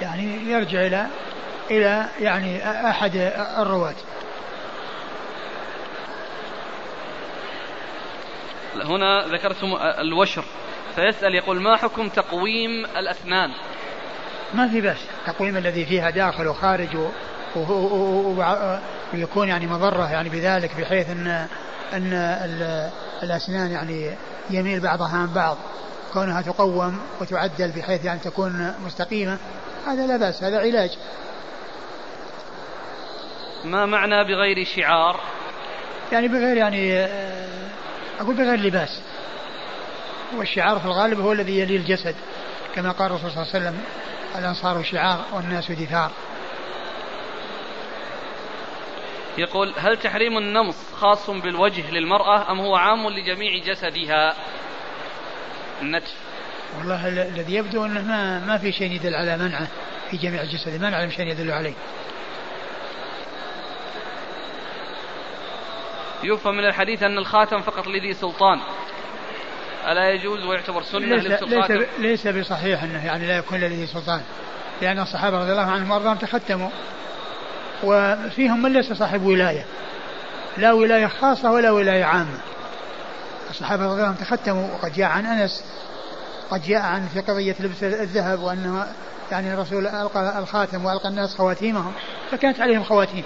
[0.00, 1.06] يعني يرجع إلى
[1.70, 3.16] إلى يعني أحد
[3.58, 3.94] الرواة.
[8.74, 10.44] هنا ذكرتم الوشر.
[10.96, 13.50] فيسأل يقول ما حكم تقويم الأسنان
[14.54, 16.96] ما في بس تقويم الذي فيها داخل وخارج
[19.14, 21.46] ويكون يعني مضرة يعني بذلك بحيث أن
[21.92, 22.12] أن
[23.22, 24.10] الأسنان يعني
[24.50, 25.56] يميل بعضها عن بعض.
[26.12, 29.38] كونها تقوم وتعدل بحيث يعني تكون مستقيمة
[29.86, 30.90] هذا لا بأس هذا علاج.
[33.64, 35.20] ما معنى بغير شعار؟
[36.12, 37.06] يعني بغير يعني
[38.20, 39.00] أقول بغير لباس.
[40.34, 42.14] والشعار في الغالب هو الذي يلي الجسد
[42.74, 43.84] كما قال الرسول صلى الله عليه وسلم
[44.38, 46.10] الأنصار شعار والناس دثار.
[49.38, 54.34] يقول هل تحريم النمص خاص بالوجه للمرأة أم هو عام لجميع جسدها؟
[55.82, 56.14] النتف.
[56.78, 59.68] والله الذي يبدو أنه ما, ما في شيء يدل على منعه
[60.10, 61.74] في جميع جسده ما نعلم شيء يدل عليه.
[66.24, 68.60] يفهم من الحديث أن الخاتم فقط لذي سلطان.
[69.86, 74.20] ألا يجوز ويعتبر سنة ليس, ليس, ليس بصحيح أنه يعني لا يكون لذي سلطان.
[74.82, 76.68] لأن الصحابة رضي الله عنهم وأرضاهم تختموا.
[77.84, 79.64] وفيهم من ليس صاحب ولاية.
[80.56, 82.38] لا ولاية خاصة ولا ولاية عامة.
[83.50, 84.74] الصحابة رضي الله عنهم تختموا.
[84.74, 85.64] وقد جاء عن أنس.
[86.50, 88.86] قد جاء عن في قضية لبس الذهب وأنه
[89.30, 91.92] يعني الرسول ألقى الخاتم وألقى الناس خواتيمهم.
[92.30, 93.24] فكانت عليهم خواتيم.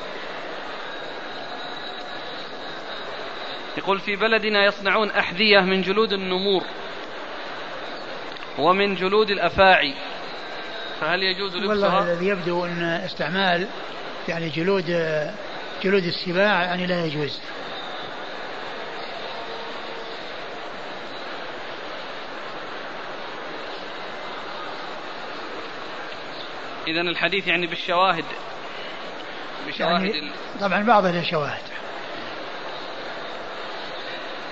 [3.79, 6.63] يقول في بلدنا يصنعون أحذية من جلود النمور
[8.59, 9.95] ومن جلود الأفاعي.
[11.01, 13.69] فهل يجوز لبسها؟ والله الذي يبدو أن استعمال
[14.29, 14.85] يعني جلود
[15.83, 17.41] جلود السباع يعني لا يجوز.
[26.89, 28.25] إذا الحديث يعني بالشواهد
[29.67, 31.63] بشواهد يعني طبعا بعض له شواهد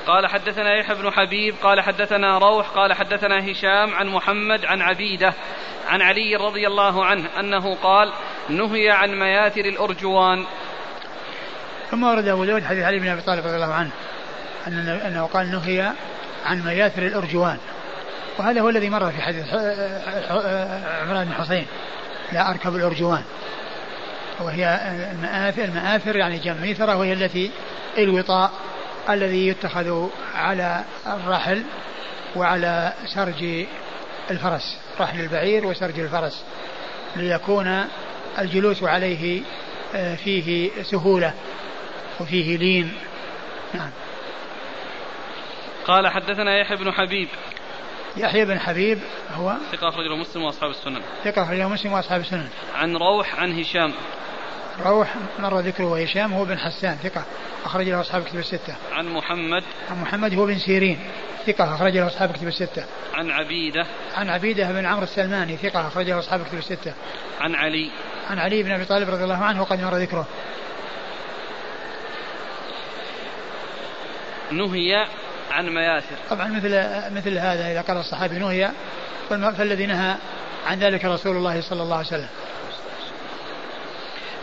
[0.09, 5.35] قال حدثنا يحيى بن حبيب قال حدثنا روح قال حدثنا هشام عن محمد عن عبيدة
[5.89, 8.12] عن علي رضي الله عنه أنه قال
[8.48, 10.47] نهي عن مياثر الأرجوان.
[11.90, 13.90] ثم ورد أبو داود حديث علي بن أبي طالب رضي الله عنه
[15.06, 15.93] أنه قال نهي
[16.47, 17.59] عن مياثر الأرجوان.
[18.39, 19.55] وهذا هو الذي مر في حديث
[21.02, 21.66] عمران بن حسين
[22.32, 23.22] لا أركب الأرجوان.
[24.40, 24.80] وهي
[25.12, 27.51] المآثر المآثر يعني جمع ميثرة وهي التي
[27.98, 28.51] الوطاء.
[29.10, 31.62] الذي يتخذ على الرحل
[32.36, 33.66] وعلى سرج
[34.30, 36.44] الفرس رحل البعير وسرج الفرس
[37.16, 37.85] ليكون
[38.39, 39.43] الجلوس عليه
[39.94, 41.35] آه، فيه سهولة
[42.20, 42.93] وفيه لين.
[43.74, 43.90] نعم.
[45.86, 47.28] قال حدثنا يحيى بن حبيب.
[48.16, 48.98] يحيى بن حبيب
[49.35, 51.01] هو ثقة أخرجه مسلم وأصحاب السنن.
[51.24, 52.48] ثقة أخرجه مسلم وأصحاب السنن.
[52.74, 53.94] عن روح عن هشام.
[54.86, 57.24] روح مر ذكره هشام هو بن حسان ثقة
[57.64, 58.74] أخرج له أصحاب كتب الستة.
[58.92, 59.62] عن محمد.
[59.90, 60.98] عن محمد هو بن سيرين
[61.46, 62.84] ثقة أخرج له أصحاب كتب الستة.
[63.14, 63.86] عن عبيدة.
[64.14, 66.92] عن عبيدة بن عمرو السلماني ثقة أخرج له أصحاب كتب الستة.
[67.40, 67.90] عن علي.
[68.30, 70.26] عن علي بن أبي طالب رضي الله عنه وقد مر ذكره.
[74.52, 75.06] نهي
[75.50, 76.68] عن مياسر طبعا مثل
[77.14, 78.70] مثل هذا إذا قال الصحابي نهي
[79.28, 80.16] فالذي نهى
[80.66, 82.28] عن ذلك رسول الله صلى الله عليه وسلم.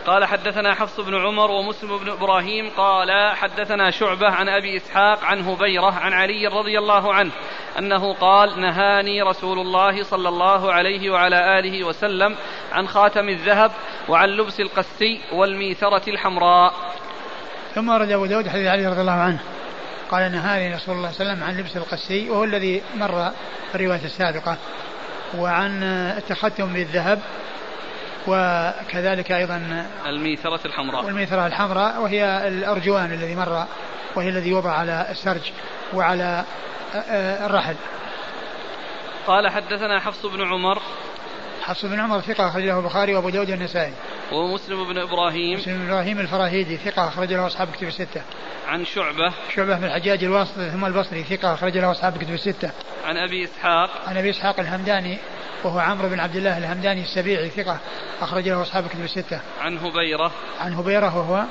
[0.06, 5.40] قال حدثنا حفص بن عمر ومسلم بن إبراهيم قال حدثنا شعبة عن أبي إسحاق عن
[5.40, 7.32] هبيرة عن علي رضي الله عنه
[7.78, 12.36] أنه قال نهاني رسول الله صلى الله عليه وعلى آله وسلم
[12.72, 13.72] عن خاتم الذهب
[14.08, 16.74] وعن لبس القسي والميثرة الحمراء.
[17.74, 19.38] ثم ورد أبو داود حديث علي رضي الله عنه
[20.10, 23.30] قال نهاني رسول الله صلى الله عليه وسلم عن لبس القسي وهو الذي مر
[23.68, 24.56] في الرواية السابقة
[25.38, 25.82] وعن
[26.18, 27.20] التختم بالذهب
[28.26, 31.04] وكذلك أيضا الميثرة الحمراء.
[31.04, 33.66] والميثرة الحمراء وهي الأرجوان الذي مر
[34.14, 35.52] وهي الذي وضع على السرج
[35.94, 36.44] وعلى
[37.46, 37.76] الرحل.
[39.26, 40.82] قال حدثنا حفص بن عمر
[41.66, 43.92] حفص بن عمر ثقة أخرج له البخاري وأبو داود النسائي.
[44.32, 45.58] ومسلم بن إبراهيم.
[45.58, 48.22] مسلم بن إبراهيم الفراهيدي ثقة أخرج له أصحاب كتب الستة.
[48.68, 49.32] عن شعبة.
[49.54, 52.70] شعبة بن الحجاج الواسطي ثم البصري ثقة أخرج له أصحاب كتب الستة.
[53.04, 53.90] عن أبي إسحاق.
[54.06, 55.18] عن أبي إسحاق الهمداني
[55.64, 57.78] وهو عمرو بن عبد الله الهمداني السبيعي ثقة
[58.20, 59.40] أخرج له أصحاب كتب الستة.
[59.60, 60.32] عن هبيرة.
[60.60, 61.44] عن هبيرة وهو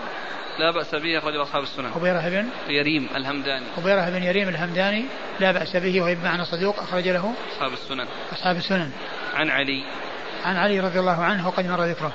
[0.59, 1.85] لا بأس به أخرج أصحاب السنن.
[1.85, 3.65] هبيرة بن يريم الهمداني.
[3.77, 5.05] هبيرة بن يريم الهمداني
[5.39, 8.05] لا بأس به وهو بمعنى صدوق أخرج له أصحاب السنن.
[8.33, 8.91] أصحاب السنن.
[9.33, 9.83] عن علي.
[10.45, 12.13] عن علي رضي الله عنه وقد مر ذكره.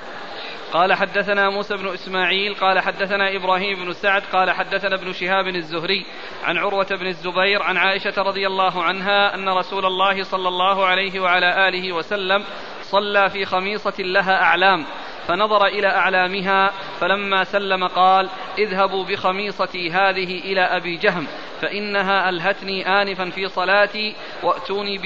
[0.73, 6.05] قال حدثنا موسى بن إسماعيل قال حدثنا إبراهيم بن سعد قال حدثنا ابن شهاب الزهري
[6.43, 11.19] عن عروة بن الزبير عن عائشة رضي الله عنها أن رسول الله صلى الله عليه
[11.19, 12.43] وعلى آله وسلم
[12.81, 14.85] صلى في خميصة لها أعلام
[15.27, 21.27] فنظر إلى أعلامها فلما سلم قال اذهبوا بخميصتي هذه إلى أبي جهم
[21.61, 24.97] فإنها ألهتني انفا في صلاتي وأتوني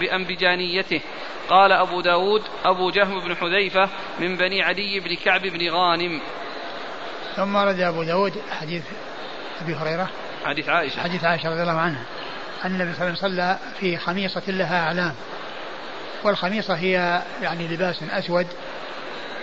[0.00, 1.00] بأنبجانيته.
[1.48, 3.88] قال أبو داود أبو جهم بن حذيفة
[4.20, 6.20] من بني عدي بن كعب بن غانم.
[7.36, 8.84] ثم رد أبو داود حديث
[9.62, 10.08] أبي هريرة.
[10.44, 11.00] حديث عائشة.
[11.00, 12.02] حديث عائشة رضي الله عنها
[12.64, 15.14] أن النبي صلى الله عليه وسلم صلى في خميصة لها أعلام
[16.24, 18.46] والخميصة هي يعني لباس أسود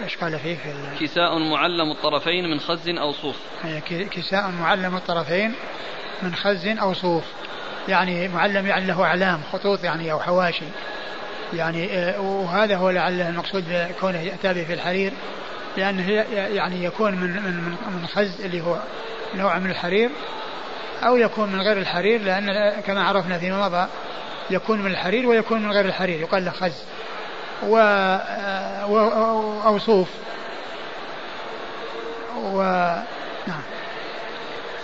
[0.03, 3.35] إيش قال فيه في كساء معلم الطرفين من خز أو صوف.
[4.11, 5.53] كساء معلم الطرفين
[6.21, 7.23] من خز أو صوف.
[7.87, 10.65] يعني معلم يعني له أعلام خطوط يعني أو حواشي.
[11.53, 15.13] يعني آه، وهذا هو لعل المقصود بكونه يأتى به في الحرير
[15.77, 18.79] لأنه يعني يكون من من من خز اللي هو
[19.35, 20.09] نوع من الحرير
[21.03, 23.87] أو يكون من غير الحرير لأن كما عرفنا فيما مضى
[24.49, 26.83] يكون من الحرير ويكون من غير الحرير يقال له خز.
[27.63, 27.77] و
[29.65, 30.09] أو صوف.
[32.43, 32.61] و
[33.47, 33.61] نعم.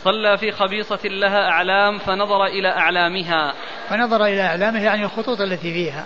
[0.04, 3.54] صلى في خبيصة لها أعلام فنظر إلى أعلامها.
[3.90, 6.06] فنظر إلى أعلامه يعني الخطوط التي فيها.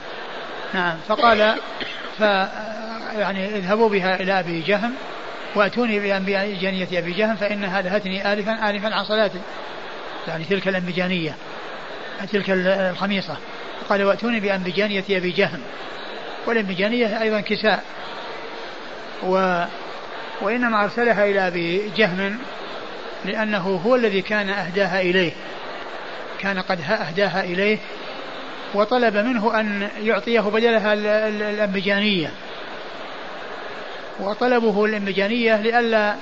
[0.73, 0.97] نعم.
[1.07, 1.55] فقال
[2.17, 2.21] ف
[3.17, 4.93] يعني اذهبوا بها إلى أبي جهم
[5.55, 9.41] وأتوني بأنبيجانية أبي جهم فإنها لهتني آلفا آلفا عن صلاتي
[10.27, 11.35] يعني تلك الأنبجانية
[12.31, 13.37] تلك الخميصة.
[13.89, 15.59] قال وأتوني بأنبجانية أبي جهم.
[16.47, 17.83] والأنبجانية أيضا كساء.
[19.23, 19.63] و
[20.41, 22.37] وإنما أرسلها إلى أبي جهم
[23.25, 25.31] لأنه هو الذي كان أهداها إليه.
[26.39, 27.77] كان قد أهداها إليه.
[28.73, 32.31] وطلب منه أن يعطيه بدلها الأنبجانية
[34.19, 36.15] وطلبه الأنبجانية لئلا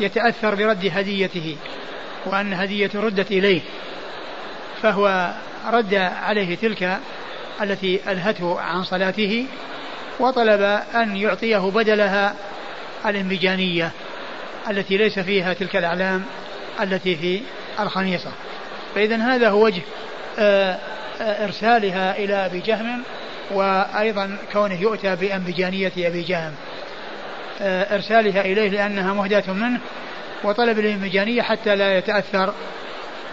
[0.00, 1.56] يتأثر برد هديته
[2.26, 3.60] وأن هدية ردت إليه.
[4.82, 5.34] فهو
[5.72, 6.98] رد عليه تلك
[7.62, 9.46] التي ألهته عن صلاته
[10.20, 12.34] وطلب أن يعطيه بدلها
[13.06, 13.90] الانبجانية
[14.70, 16.24] التي ليس فيها تلك الأعلام
[16.82, 17.40] التي في
[17.80, 18.30] الخميصة.
[18.94, 19.82] فإذا هذا هو وجه
[20.38, 20.78] آه
[21.20, 23.02] إرسالها إلى أبي جهم
[23.50, 26.52] وأيضا كونه يؤتى بأنبجانية أبي جهم.
[27.60, 29.80] آه، إرسالها إليه لأنها مهداة منه
[30.44, 32.54] وطلب الانبجانية حتى لا يتأثر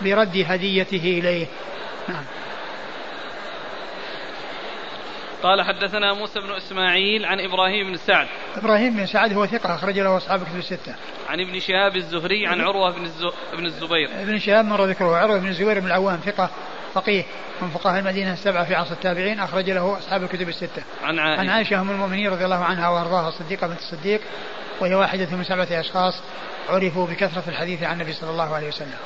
[0.01, 1.45] برد هديته إليه.
[2.09, 2.23] نعم.
[5.43, 8.27] قال حدثنا موسى بن إسماعيل عن إبراهيم بن سعد
[8.57, 10.95] إبراهيم بن سعد هو ثقة أخرج له أصحاب كتب الستة
[11.29, 13.09] عن ابن شهاب الزهري عن عروة بن
[13.57, 16.49] بن الزبير ابن شهاب مر ذكره عروة بن الزبير بن العوام ثقة
[16.93, 17.23] فقيه
[17.61, 20.83] من فقهاء المدينة السبعة في عصر التابعين أخرج له أصحاب الكتب الستة.
[21.03, 21.39] عن عائشة.
[21.39, 24.21] عن عائشة أم المؤمنين رضي الله عنها وأرضاها الصديقة بنت الصديق
[24.79, 26.21] وهي واحدة من سبعة أشخاص
[26.69, 28.97] عرفوا بكثرة الحديث عن النبي صلى الله عليه وسلم.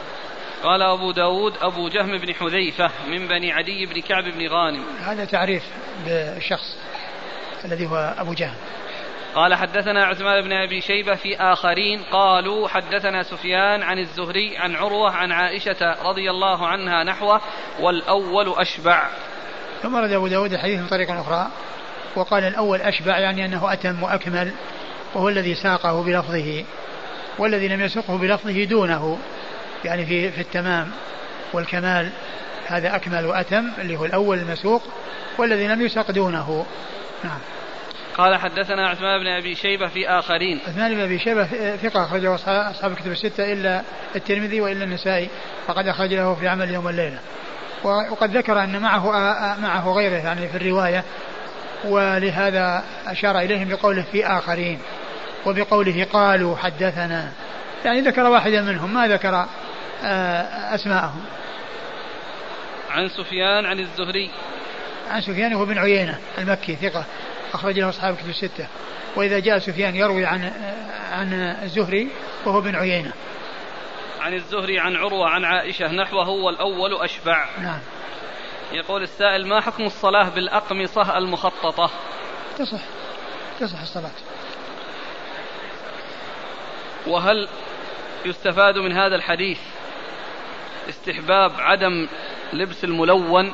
[0.66, 4.84] قال أبو داود أبو جهم بن حذيفة من بني عدي بن كعب بن غانم.
[5.00, 5.64] هذا تعريف
[6.06, 6.78] بالشخص
[7.66, 8.56] الذي هو أبو جهم.
[9.36, 15.12] قال حدثنا عثمان بن أبي شيبة في آخرين قالوا حدثنا سفيان عن الزهري عن عروة
[15.12, 17.42] عن عائشة رضي الله عنها نحوه
[17.80, 19.04] والأول أشبع.
[19.84, 21.48] ثم رد أبو داود الحديث من طريق أخرى
[22.16, 24.52] وقال الأول أشبع يعني أنه أتم وأكمل
[25.16, 26.66] وهو الذي ساقه بلفظه
[27.40, 29.18] والذي لم يسقه بلفظه دونه.
[29.86, 30.92] يعني في في التمام
[31.54, 32.10] والكمال
[32.68, 34.84] هذا أكمل وأتم اللي هو الأول المسوق
[35.38, 36.66] والذي لم يسق دونه
[37.24, 37.40] نعم.
[38.18, 40.60] قال حدثنا عثمان بن أبي شيبة في آخرين.
[40.68, 41.46] عثمان بن أبي شيبة
[41.76, 43.82] ثقة أخرجه اصحاب الكتب الستة إلا
[44.16, 45.30] الترمذي وإلا النسائي
[45.68, 47.20] فقد أخرج له في عمل يوم والليله
[47.84, 49.12] وقد ذكر أن معه
[49.62, 51.04] معه غيره يعني في الرواية
[51.84, 54.80] ولهذا أشار إليهم بقوله في آخرين
[55.46, 57.32] وبقوله قالوا حدثنا.
[57.86, 59.46] يعني ذكر واحدا منهم ما ذكر
[60.76, 61.26] أسماءهم.
[62.90, 64.32] عن سفيان عن الزهري.
[65.10, 67.06] عن سفيان هو بن عيينة المكي ثقة
[67.54, 68.68] أخرج له أصحاب كتب الستة.
[69.16, 70.52] وإذا جاء سفيان يروي عن
[71.12, 72.10] عن الزهري
[72.46, 73.14] وهو بن عيينة.
[74.20, 77.48] عن الزهري عن عروة عن عائشة نحوه والأول أشبع.
[77.62, 77.80] نعم.
[78.72, 81.90] يقول السائل ما حكم الصلاة بالأقمصة المخططة؟
[82.58, 82.82] تصح
[83.60, 84.12] تصح الصلاة.
[87.08, 87.48] وهل
[88.26, 89.60] يستفاد من هذا الحديث؟
[90.90, 92.08] استحباب عدم
[92.54, 93.54] لبس الملون.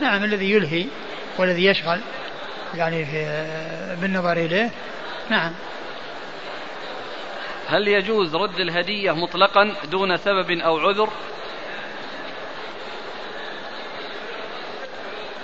[0.00, 0.86] نعم الذي يلهي
[1.38, 2.00] والذي يشغل
[2.74, 3.46] يعني في
[4.00, 4.70] بالنظر إليه.
[5.30, 5.52] نعم.
[7.68, 11.08] هل يجوز رد الهدية مطلقا دون سبب أو عذر؟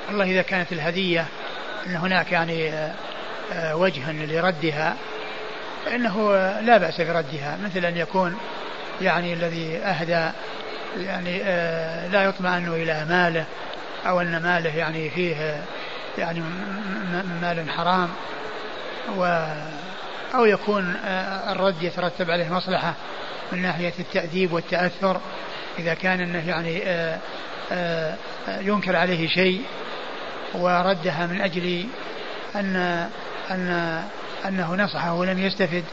[0.09, 1.27] والله إذا كانت الهدية
[1.87, 2.91] أن هناك يعني
[3.73, 4.97] وجه لردها
[5.85, 7.59] فإنه لا بأس بردها.
[7.65, 8.39] مثل أن يكون
[9.01, 10.31] يعني الذي أهدى
[10.97, 13.44] يعني آه، لا يطمئن إلى ماله
[14.06, 15.62] أو أن ماله يعني فيه
[16.19, 16.43] يعني
[17.43, 18.09] مال حرام
[19.16, 19.44] و
[20.35, 20.94] أو يكون
[21.48, 22.94] الرد يترتب عليه مصلحة
[23.52, 25.20] من ناحية التأديب والتأثر.
[25.78, 26.82] إذا كان أنه يعني
[28.48, 29.62] ينكر عليه شيء
[30.55, 31.86] وردها من أجل
[32.56, 32.77] أن
[33.51, 34.02] أن
[34.47, 35.85] أنه نصحه ولم يستفد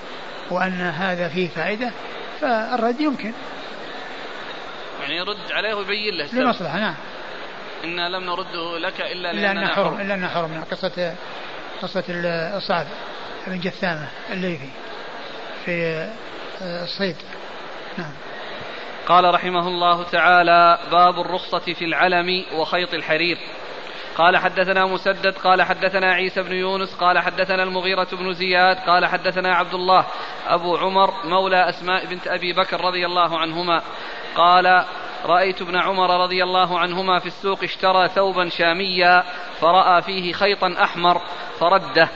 [0.52, 1.92] وأن هذا فيه فائدة
[2.42, 3.32] فالرد يمكن.
[5.06, 6.96] يعني يرد عليه ويبين له لمصلحة نعم.
[7.84, 10.02] إنا لم نرده لك إلا لأننا حرم.
[10.02, 11.16] إلا أننا حرم قصة
[11.82, 12.04] قصة
[12.58, 12.88] الصعب
[13.48, 14.70] بن جثامة الليثي
[15.66, 16.10] في
[16.62, 17.16] الصيد.
[17.98, 18.12] نعم.
[19.08, 23.38] قال رحمه الله تعالى باب الرخصة في العلم وخيط الحرير.
[24.18, 29.56] قال حدثنا مسدد قال حدثنا عيسى بن يونس قال حدثنا المغيرة بن زياد قال حدثنا
[29.56, 30.06] عبد الله
[30.48, 33.82] أبو عمر مولى أسماء بنت أبي بكر رضي الله عنهما.
[34.36, 34.86] قال
[35.26, 39.24] رأيت ابن عمر رضي الله عنهما في السوق اشترى ثوبا شاميا
[39.62, 41.22] فرأى فيه خيطا أحمر
[41.60, 42.10] فرده.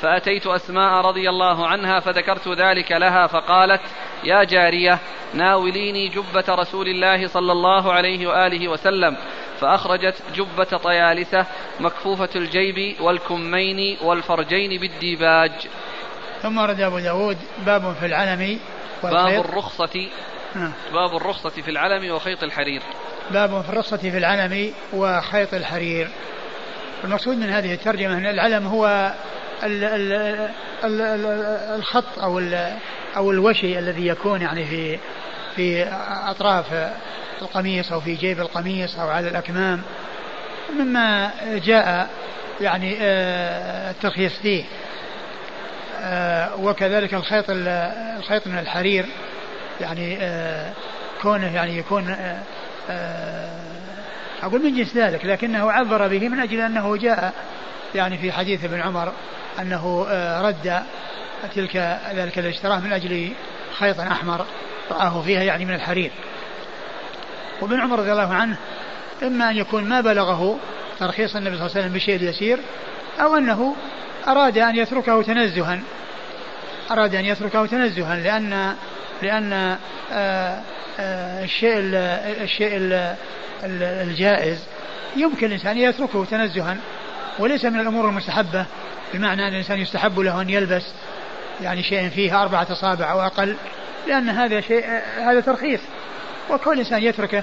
[0.00, 3.82] فأتيت أسماء رضي الله عنها فذكرت ذلك لها فقالت
[4.24, 4.98] يا جارية
[5.34, 9.16] ناوليني جبة رسول الله صلى الله عليه وآله وسلم.
[9.60, 11.46] فأخرجت جبة طيالسة
[11.80, 15.52] مكفوفة الجيب والكمين والفرجين بالديباج.
[16.42, 18.58] ثم ورد أبو داود باب في العلم
[19.02, 20.08] باب الرخصة
[20.54, 20.72] نعم.
[20.92, 22.82] باب الرخصة في العلم وخيط الحرير.
[23.30, 26.08] باب في الرخصة في العلم وخيط الحرير.
[27.04, 29.12] المقصود من هذه الترجمة أن العلم هو
[31.74, 32.42] الخط أو
[33.16, 34.98] أو الوشي الذي يكون يعني في
[35.56, 35.84] في
[36.26, 36.92] أطراف
[37.42, 39.82] القميص أو في جيب القميص أو على الأكمام.
[40.78, 41.30] مما
[41.64, 42.08] جاء
[42.60, 44.64] يعني آه، الترخيص فيه.
[46.00, 49.06] آه، وكذلك الخيط الخيط من الحرير.
[49.80, 50.72] يعني آه،
[51.22, 52.16] كونه يعني يكون
[54.42, 57.34] أقول من جنس ذلك لكنه عبر به من أجل أنه جاء
[57.94, 59.12] يعني في حديث ابن عمر
[59.60, 60.06] أنه
[60.40, 60.82] رد
[61.54, 63.32] تلك ذلك الاشتراء من أجل
[63.78, 64.46] خيط أحمر
[64.90, 66.10] رآه فيها يعني من الحرير.
[67.60, 68.56] وابن عمر رضي الله عنه
[69.22, 70.58] إما أن يكون ما بلغه
[70.98, 72.58] ترخيص النبي صلى الله عليه وسلم بشيء يسير
[73.20, 73.76] أو أنه
[74.28, 75.80] أراد أن يتركه تنزها.
[76.90, 78.76] أراد أن يتركه تنزها لأن
[79.22, 79.76] لأن
[80.12, 80.60] آه،
[81.00, 81.78] آه، الشيء
[82.42, 82.70] الشيء
[83.64, 84.58] الجائز.
[85.16, 86.76] يمكن الإنسان يتركه تنزها.
[87.38, 88.66] وليس من الأمور المستحبة
[89.14, 90.82] بمعنى أن الإنسان يستحب له أن يلبس
[91.60, 93.56] يعني شيء فيه أربعة أصابع أو أقل
[94.06, 94.84] لأن هذا شيء
[95.18, 95.80] هذا ترخيص.
[96.50, 97.42] وكل إنسان يتركه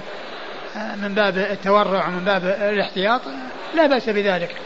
[0.76, 3.20] آه، من باب التورع ومن باب الاحتياط
[3.74, 4.56] لا بأس بذلك.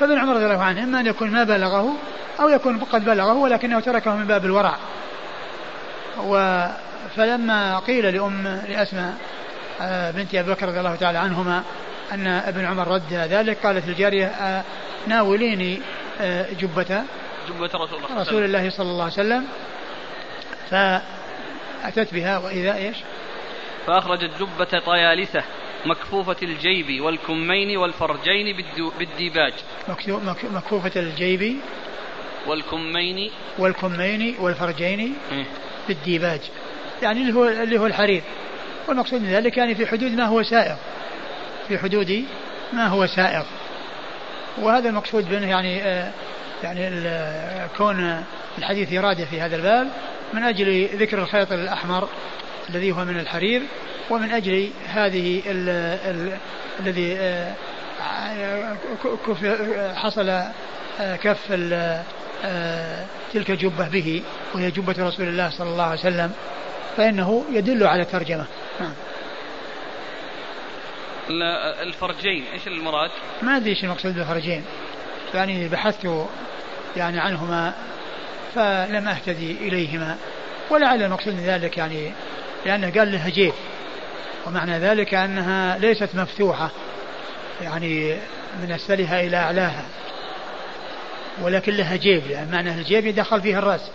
[0.00, 1.96] فابن عمر رضي الله عنه إما أن يكون ما بلغه
[2.40, 4.76] أو يكون قد بلغه ولكنه تركه من باب الورع.
[6.18, 6.64] و
[7.16, 9.14] فلما قيل لأم لأسماء
[9.80, 11.62] آه، بنت أبي بكر رضي الله تعالى عنهما
[12.12, 14.64] أن ابن عمر رد ذلك قالت الجارية آه،
[15.06, 15.80] ناوليني
[16.60, 17.04] جبة
[17.48, 19.46] جبة رسول الله رسول الله صلى الله عليه وسلم
[20.70, 22.96] فأتت بها وإذا إيش؟
[23.86, 25.42] فأخرجت جبة طيالسة
[25.86, 28.56] مكفوفة الجيب والكمين والفرجين
[28.98, 29.52] بالديباج.
[30.52, 31.56] مكفوفة الجيب
[32.46, 33.30] والكمين.
[33.58, 35.44] والكمين والفرجين إيه؟
[35.88, 36.40] بالديباج.
[37.02, 38.22] يعني اللي هو اللي هو الحرير.
[38.88, 40.76] والمقصود من ذلك يعني في حدود ما هو سائغ.
[41.70, 42.24] في حدود
[42.72, 43.44] ما هو سائغ
[44.58, 46.10] وهذا المقصود منه يعني آه
[46.62, 46.90] يعني
[47.76, 48.24] كون
[48.58, 49.88] الحديث إيراده في هذا الباب
[50.32, 52.08] من أجل ذكر الخيط الأحمر
[52.70, 53.62] الذي هو من الحرير
[54.10, 56.36] ومن أجل هذه ال ال
[56.80, 57.54] الذي آه،
[59.94, 61.52] حصل آه، كف
[62.44, 64.22] آه، تلك الجبة به
[64.54, 66.32] وهي جبة رسول الله صلى الله عليه وسلم
[66.96, 68.44] فإنه يدل على الترجمة
[68.80, 68.92] نعم.
[71.82, 72.44] الفرجين.
[72.52, 73.10] إيش المراد؟
[73.42, 74.64] ما أدري إيش المقصود بالفرجين.
[75.34, 76.26] يعني بحثت
[76.96, 77.74] يعني عنهما
[78.54, 80.16] فلم أهتدي إليهما.
[80.70, 82.12] ولعل المقصود من ذلك يعني
[82.66, 83.52] لأنه قال لها جيب
[84.46, 86.70] ومعنى ذلك أنها ليست مفتوحة.
[87.62, 88.16] يعني
[88.62, 89.84] من أسفلها إلى أعلاها.
[91.42, 93.90] ولكن لها جيب يعني معنى الجيب يدخل فيها الرأس.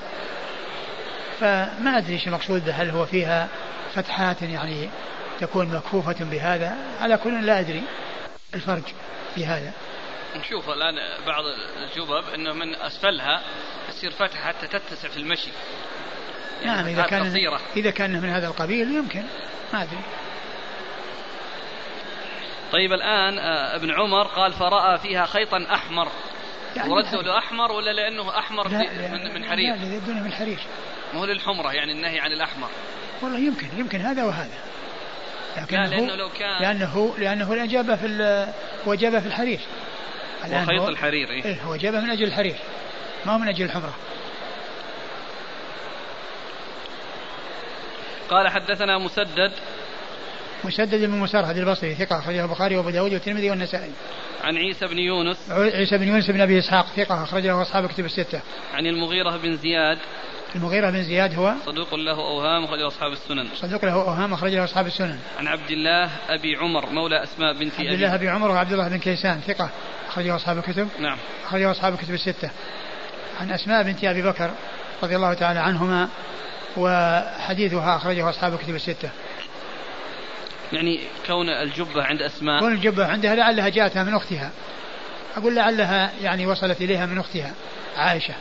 [1.39, 3.47] فما أدري إيش المقصود هل هو فيها
[3.95, 4.89] فتحات يعني
[5.39, 7.83] تكون مكفوفة بهذا على كل لا أدري
[8.53, 8.83] الفرق
[9.35, 9.71] في هذا.
[10.35, 10.95] نشوف الآن
[11.27, 11.43] بعض
[11.77, 13.41] الجبب أنه من أسفلها
[13.87, 15.49] تصير فتحة حتى تتسع في المشي.
[16.63, 17.61] يعني نعم إذا كان قصيرة.
[17.77, 19.23] إذا كان من هذا القبيل يمكن
[19.73, 20.01] ما أدري.
[22.71, 26.07] طيب الآن آه، ابن عمر قال فرأى فيها خيطا أحمر.
[26.75, 28.77] يعني ورده له أحمر ولا لأنه أحمر لا
[29.11, 30.59] من, من حرير؟ لا لأنه من حرير.
[31.13, 32.69] مو للحمرة يعني النهي عن الأحمر.
[33.21, 34.57] والله يمكن يمكن هذا وهذا.
[35.57, 38.05] لكن لا لأنه لو كان لأنه لأنه الإجابة في
[38.87, 39.59] هو في الحرير
[40.51, 42.55] وخيط الحرير إيه؟ إيه هو جابه من أجل الحرير
[43.25, 43.93] ما هو من أجل الحمرة
[48.29, 49.51] قال حدثنا مسدد
[50.63, 53.91] مسدد بن مسرهد البصري ثقة أخرجه البخاري وأبو داود والترمذي والنسائي.
[54.43, 58.41] عن عيسى بن يونس عيسى بن يونس بن أبي إسحاق ثقة أخرجه أصحاب كتب الستة.
[58.73, 59.97] عن المغيرة بن زياد
[60.55, 63.47] المغيرة بن زياد هو صدوق له أوهام أخرجه أصحاب السنن.
[63.55, 65.19] صدوق له أوهام أخرجه أصحاب السنن.
[65.39, 68.87] عن عبد الله أبي عمر مولى أسماء بنت أبي عبد الله أبي عمر وعبد الله
[68.87, 69.69] بن كيسان ثقة
[70.07, 70.89] أخرجه أصحاب الكتب.
[70.99, 71.17] نعم.
[71.45, 72.49] أخرجه أصحاب الكتب الستة.
[73.41, 74.51] عن أسماء بنت أبي بكر
[75.03, 76.09] رضي الله تعالى عنهما
[76.77, 79.09] وحديثها أخرجه أصحاب الكتب الستة.
[80.73, 82.59] يعني كون الجبة عند أسماء.
[82.59, 84.51] كون الجبة عندها لعلها جاءتها من أختها.
[85.37, 87.53] أقول لعلها يعني وصلت إليها من أختها
[87.97, 88.33] عائشة.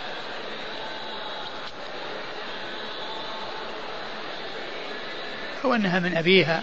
[5.64, 6.62] أو أنها من أبيها.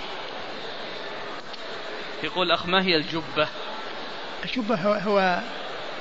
[2.23, 3.47] يقول أخ ما هي الجبة؟
[4.45, 5.39] الجبة هو, هو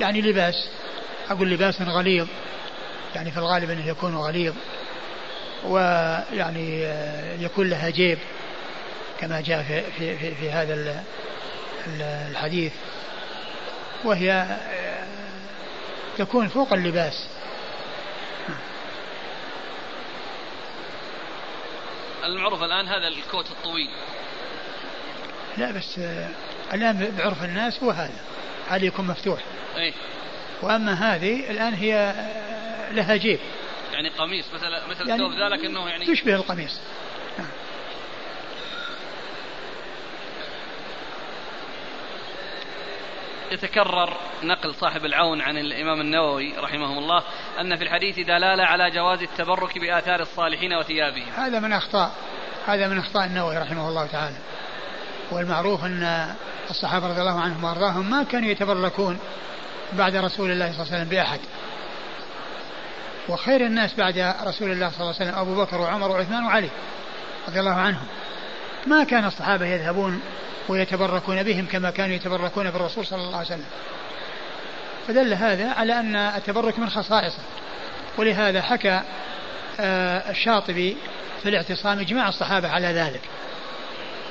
[0.01, 0.68] يعني لباس.
[1.31, 2.28] أقول لباس غليظ.
[3.14, 4.55] يعني في الغالب أنه يكون غليظ.
[5.64, 6.82] ويعني
[7.44, 8.18] يكون لها جيب
[9.20, 11.05] كما جاء في, في, في, في هذا
[12.31, 12.72] الحديث.
[14.05, 14.56] وهي
[16.18, 17.27] تكون فوق اللباس.
[22.36, 23.90] المعروف الآن هذا الكوت الطويل.
[25.57, 26.01] لا بس
[26.74, 28.20] الآن بعرف الناس هو هذا.
[28.69, 29.40] هذا يكون مفتوح.
[29.77, 29.94] أي.
[30.62, 32.15] وأما هذه الآن هي
[32.93, 33.39] لها جيب.
[33.93, 36.81] يعني قميص مثل مثل يعني الثوب ذا لكنه يعني تشبه القميص.
[43.51, 47.22] يتكرر نقل صاحب العون عن الإمام النووي رحمه الله
[47.60, 51.28] أن في الحديث دلالة على جواز التبرك بآثار الصالحين وثيابهم.
[51.36, 52.12] هذا من أخطاء
[52.66, 54.36] هذا من أخطاء النووي رحمه الله تعالى.
[55.31, 56.35] والمعروف أن
[56.70, 59.18] الصحابة رضي الله عنهم وأرضاهم ما كانوا يتبركون
[59.93, 61.40] بعد رسول الله صلى الله عليه وسلم بأحد.
[63.28, 66.70] وخير الناس بعد رسول الله صلى الله عليه وسلم أبو بكر وعمر وعثمان وعلي
[67.48, 68.06] رضي الله عنهم.
[68.86, 70.20] ما كان الصحابة يذهبون
[70.69, 73.66] ويتبركون بهم كما كانوا يتبركون بالرسول صلى الله عليه وسلم.
[75.09, 77.43] فدل هذا على أن التبرك من خصائصه.
[78.19, 79.02] ولهذا حكى
[79.81, 80.97] آه، الشاطبي
[81.43, 83.20] في الاعتصام إجماع الصحابة على ذلك.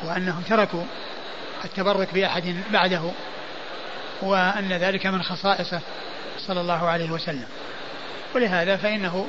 [0.04, 0.84] وأنهم تركوا
[1.66, 3.02] التبرك بأحد بعده
[4.22, 5.80] وأن ذلك من خصائصه
[6.48, 7.48] صلى الله عليه وسلم.
[8.36, 9.28] ولهذا فإنه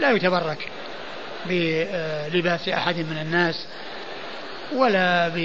[0.00, 0.68] لا يتبرك
[1.46, 3.66] بلباس أحد من الناس
[4.72, 5.36] ولا ب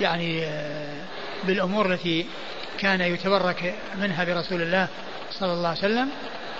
[0.00, 0.46] يعني
[1.44, 2.26] بالأمور التي
[2.78, 4.88] كان يتبرك منها برسول الله
[5.30, 6.10] صلى الله عليه وسلم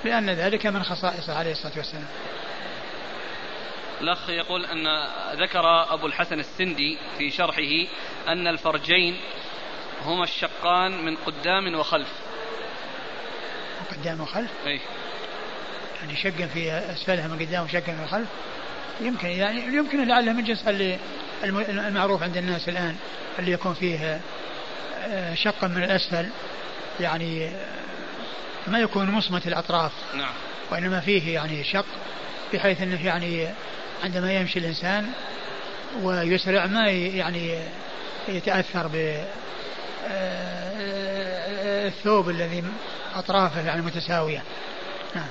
[0.04, 2.06] لأن ذلك من خصائصه عليه الصلاة والسلام.
[4.00, 4.86] الأخ يقول أن
[5.42, 7.86] ذكر أبو الحسن السندي في شرحه
[8.28, 9.16] أن الفرجين
[10.04, 12.12] هما الشقان من قدام وخلف.
[13.90, 14.80] قدام وخلف؟ أي
[16.00, 18.28] يعني شق في أسفلها من قدام وشق من الخلف؟
[19.00, 20.98] يمكن يعني يمكن لعله من جنس اللي
[21.44, 22.96] المعروف عند الناس الآن
[23.38, 24.20] اللي يكون فيه
[25.06, 26.28] آه، شق من الأسفل
[27.00, 27.50] يعني آه،
[28.66, 29.92] ما يكون مصمت الأطراف.
[30.14, 30.32] نعم.
[30.70, 31.86] وإنما فيه يعني شق
[32.52, 33.48] بحيث أنه يعني
[34.04, 35.10] عندما يمشي الإنسان
[36.02, 37.58] ويسرع ما يعني
[38.28, 39.24] يتأثر ب
[40.08, 42.64] آه، الثوب الذي
[43.14, 44.42] أطرافه يعني متساوية.
[45.14, 45.28] نعم.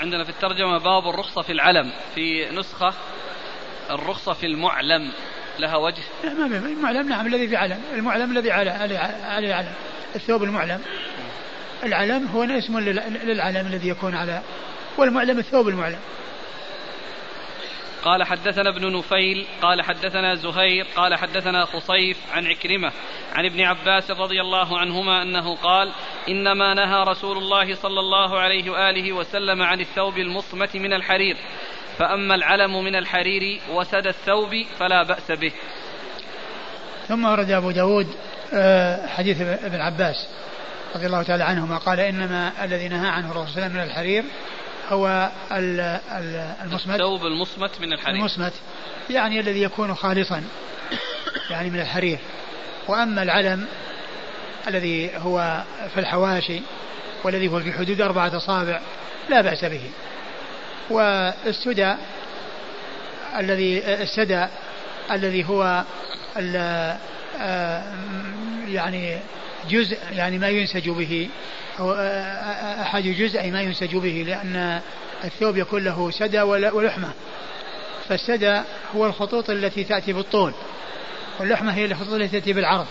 [0.00, 2.94] عندنا في الترجمة باب الرخصة في العلم في نسخة
[3.90, 5.12] الرخصة في المعلم
[5.58, 9.72] لها وجه؟ لا ما المعلم نعم الذي في علم المعلم الذي على على علم
[10.14, 10.80] الثوب المعلم.
[11.84, 14.42] العلم هو اسم للعلم الذي يكون على
[14.98, 15.98] والمعلم الثوب المعلم.
[18.04, 22.92] قال حدثنا ابن نفيل قال حدثنا زهير قال حدثنا خصيف عن عكرمة
[23.34, 25.92] عن ابن عباس رضي الله عنهما أنه قال
[26.28, 31.36] إنما نهى رسول الله صلى الله عليه وآله وسلم عن الثوب المصمة من الحرير.
[31.98, 35.52] فأما العلم من الحرير وسد الثوب فلا بأس به.
[37.08, 38.06] ثم ورد أبو داود
[38.54, 40.28] آه، حديث ابن عباس
[40.94, 43.90] رضي الله تعالى عنهما قال إنما الذي نهى عنه الرسول صلى الله عليه وسلم من
[43.90, 44.24] الحرير
[44.88, 45.30] هو
[46.64, 46.94] المصمت.
[46.94, 48.16] الثوب المصمت من الحرير.
[48.16, 48.52] المصمت
[49.10, 50.44] يعني الذي يكون خالصا
[51.50, 52.18] يعني من الحرير.
[52.88, 53.66] وأما العلم
[54.68, 55.62] الذي هو
[55.94, 56.60] في الحواشي
[57.24, 58.80] والذي هو في حدود أربعة أصابع
[59.28, 59.90] لا بأس به.
[60.90, 61.94] والسدى
[63.38, 64.46] الذي السدى
[65.10, 65.84] الذي هو
[67.40, 67.82] آه،
[68.68, 69.18] يعني
[69.70, 71.28] جزء يعني ما ينسج به
[71.80, 74.80] أو آه، آه، أحد جزء ما ينسج به لأن
[75.24, 77.10] الثوب يكون له سدى ولحمة.
[78.08, 78.60] فالسدى
[78.96, 80.52] هو الخطوط التي تأتي بالطول
[81.40, 82.86] واللحمة هي الخطوط التي تأتي بالعرض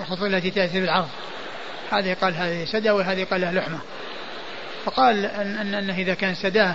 [0.00, 1.08] الخطوط التي تأتي بالعرض.
[1.90, 3.78] هذه قال هذه سدى وهذه قال لها لحمة.
[4.84, 6.74] فقال أن أنه إذا كان سداه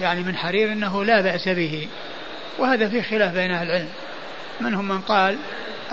[0.00, 1.88] يعني من حرير أنه لا بأس به.
[2.58, 3.88] وهذا فيه خلاف بين أهل العلم.
[4.60, 5.38] منهم من قال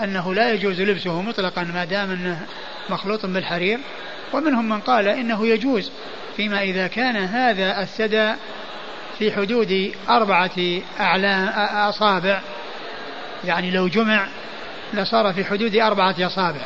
[0.02, 2.46] أنه لا يجوز لبسه مطلقا ما دام أنه
[2.90, 3.78] مخلوط بالحرير.
[4.32, 5.90] ومنهم من قال إنه يجوز
[6.36, 8.32] فيما إذا كان هذا السدى
[9.18, 11.48] في حدود أربعة أعلام
[11.88, 12.40] أصابع.
[13.44, 14.26] يعني لو جمع
[14.94, 16.62] لصار في حدود أربعة أصابع.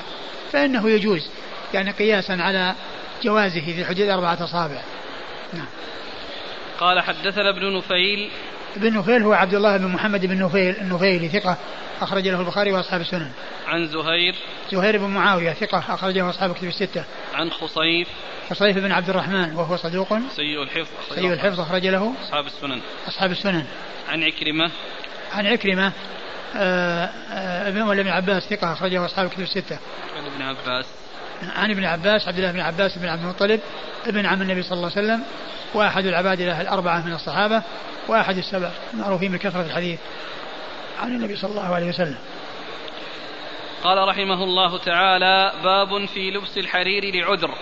[0.52, 1.28] فإنه يجوز.
[1.74, 2.74] يعني قياسا على
[3.22, 4.82] جوازه في حدود أربعة أصابع
[5.52, 5.66] نعم
[6.80, 8.30] قال حدثنا ابن نفيل
[8.76, 11.56] ابن نفيل هو عبد الله بن محمد بن نفيل النفيلي ثقة
[12.00, 13.30] أخرج له البخاري وأصحاب السنن.
[13.66, 14.34] عن زهير
[14.72, 17.04] زهير بن معاوية ثقة أخرج له أصحاب كتب الستة.
[17.34, 18.08] عن خصيف
[18.50, 22.80] خصيف بن عبد الرحمن وهو صدوق سيء الحفظ سيء الحفظ أخرج له أصحاب السنن.
[23.08, 23.66] أصحاب السنن.
[24.08, 24.70] عن عكرمة
[25.32, 25.92] عن عكرمة
[26.56, 29.78] آه، آه، ابن ابن عباس ثقة أخرجه أصحاب كتب الستة.
[30.16, 30.86] عن ابن عباس
[31.50, 33.60] عن ابن عباس عبد الله بن عباس بن عبد المطلب
[34.06, 35.24] ابن عم النبي صلى الله عليه وسلم
[35.74, 37.62] وأحد العباد له الأربعة من الصحابة
[38.08, 39.98] وأحد السبع معروفين بكثرة الحديث
[41.00, 42.18] عن النبي صلى الله عليه وسلم.
[43.84, 47.54] قال رحمه الله تعالى باب في لبس الحرير لعذر.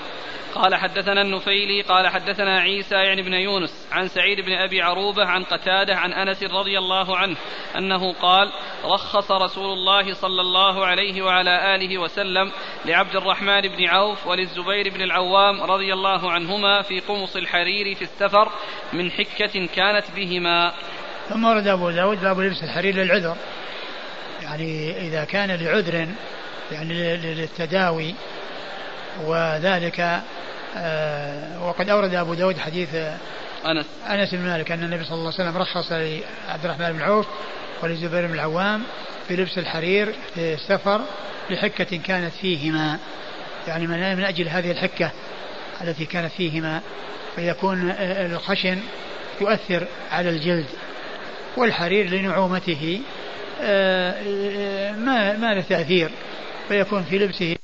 [0.54, 5.44] قال حدثنا النفيلي قال حدثنا عيسى يعني بن يونس عن سعيد بن أبي عروبة عن
[5.44, 7.36] قتادة عن أنس رضي الله عنه
[7.76, 8.52] أنه قال
[8.84, 12.52] رخص رسول الله صلى الله عليه وعلى آله وسلم
[12.84, 18.52] لعبد الرحمن بن عوف وللزبير بن العوام رضي الله عنهما في قمص الحرير في السفر
[18.92, 20.72] من حكة كانت بهما.
[21.28, 23.36] ثم ورد أبو داود باب لبس الحرير للعذر
[24.42, 26.08] يعني إذا كان لعذر
[26.72, 28.14] يعني للتداوي
[29.24, 30.22] وذلك
[30.76, 32.88] آه، وقد أورد أبو داود حديث
[33.66, 33.86] أنس.
[34.10, 37.26] أنس بن مالك أن النبي صلى الله عليه وسلم رخص لعبد الرحمن بن عوف
[37.82, 38.82] ولزبير بن العوام
[39.28, 41.00] في لبس الحرير في السفر
[41.50, 42.98] لحكة كانت فيهما.
[43.68, 45.10] يعني من أجل هذه الحكة
[45.82, 46.80] التي كانت فيهما
[47.36, 48.78] فيكون الخشن
[49.40, 50.66] يؤثر على الجلد
[51.56, 53.00] والحرير لنعومته
[53.62, 56.10] آه، ما ما له تأثير
[56.68, 57.56] فيكون في لبسه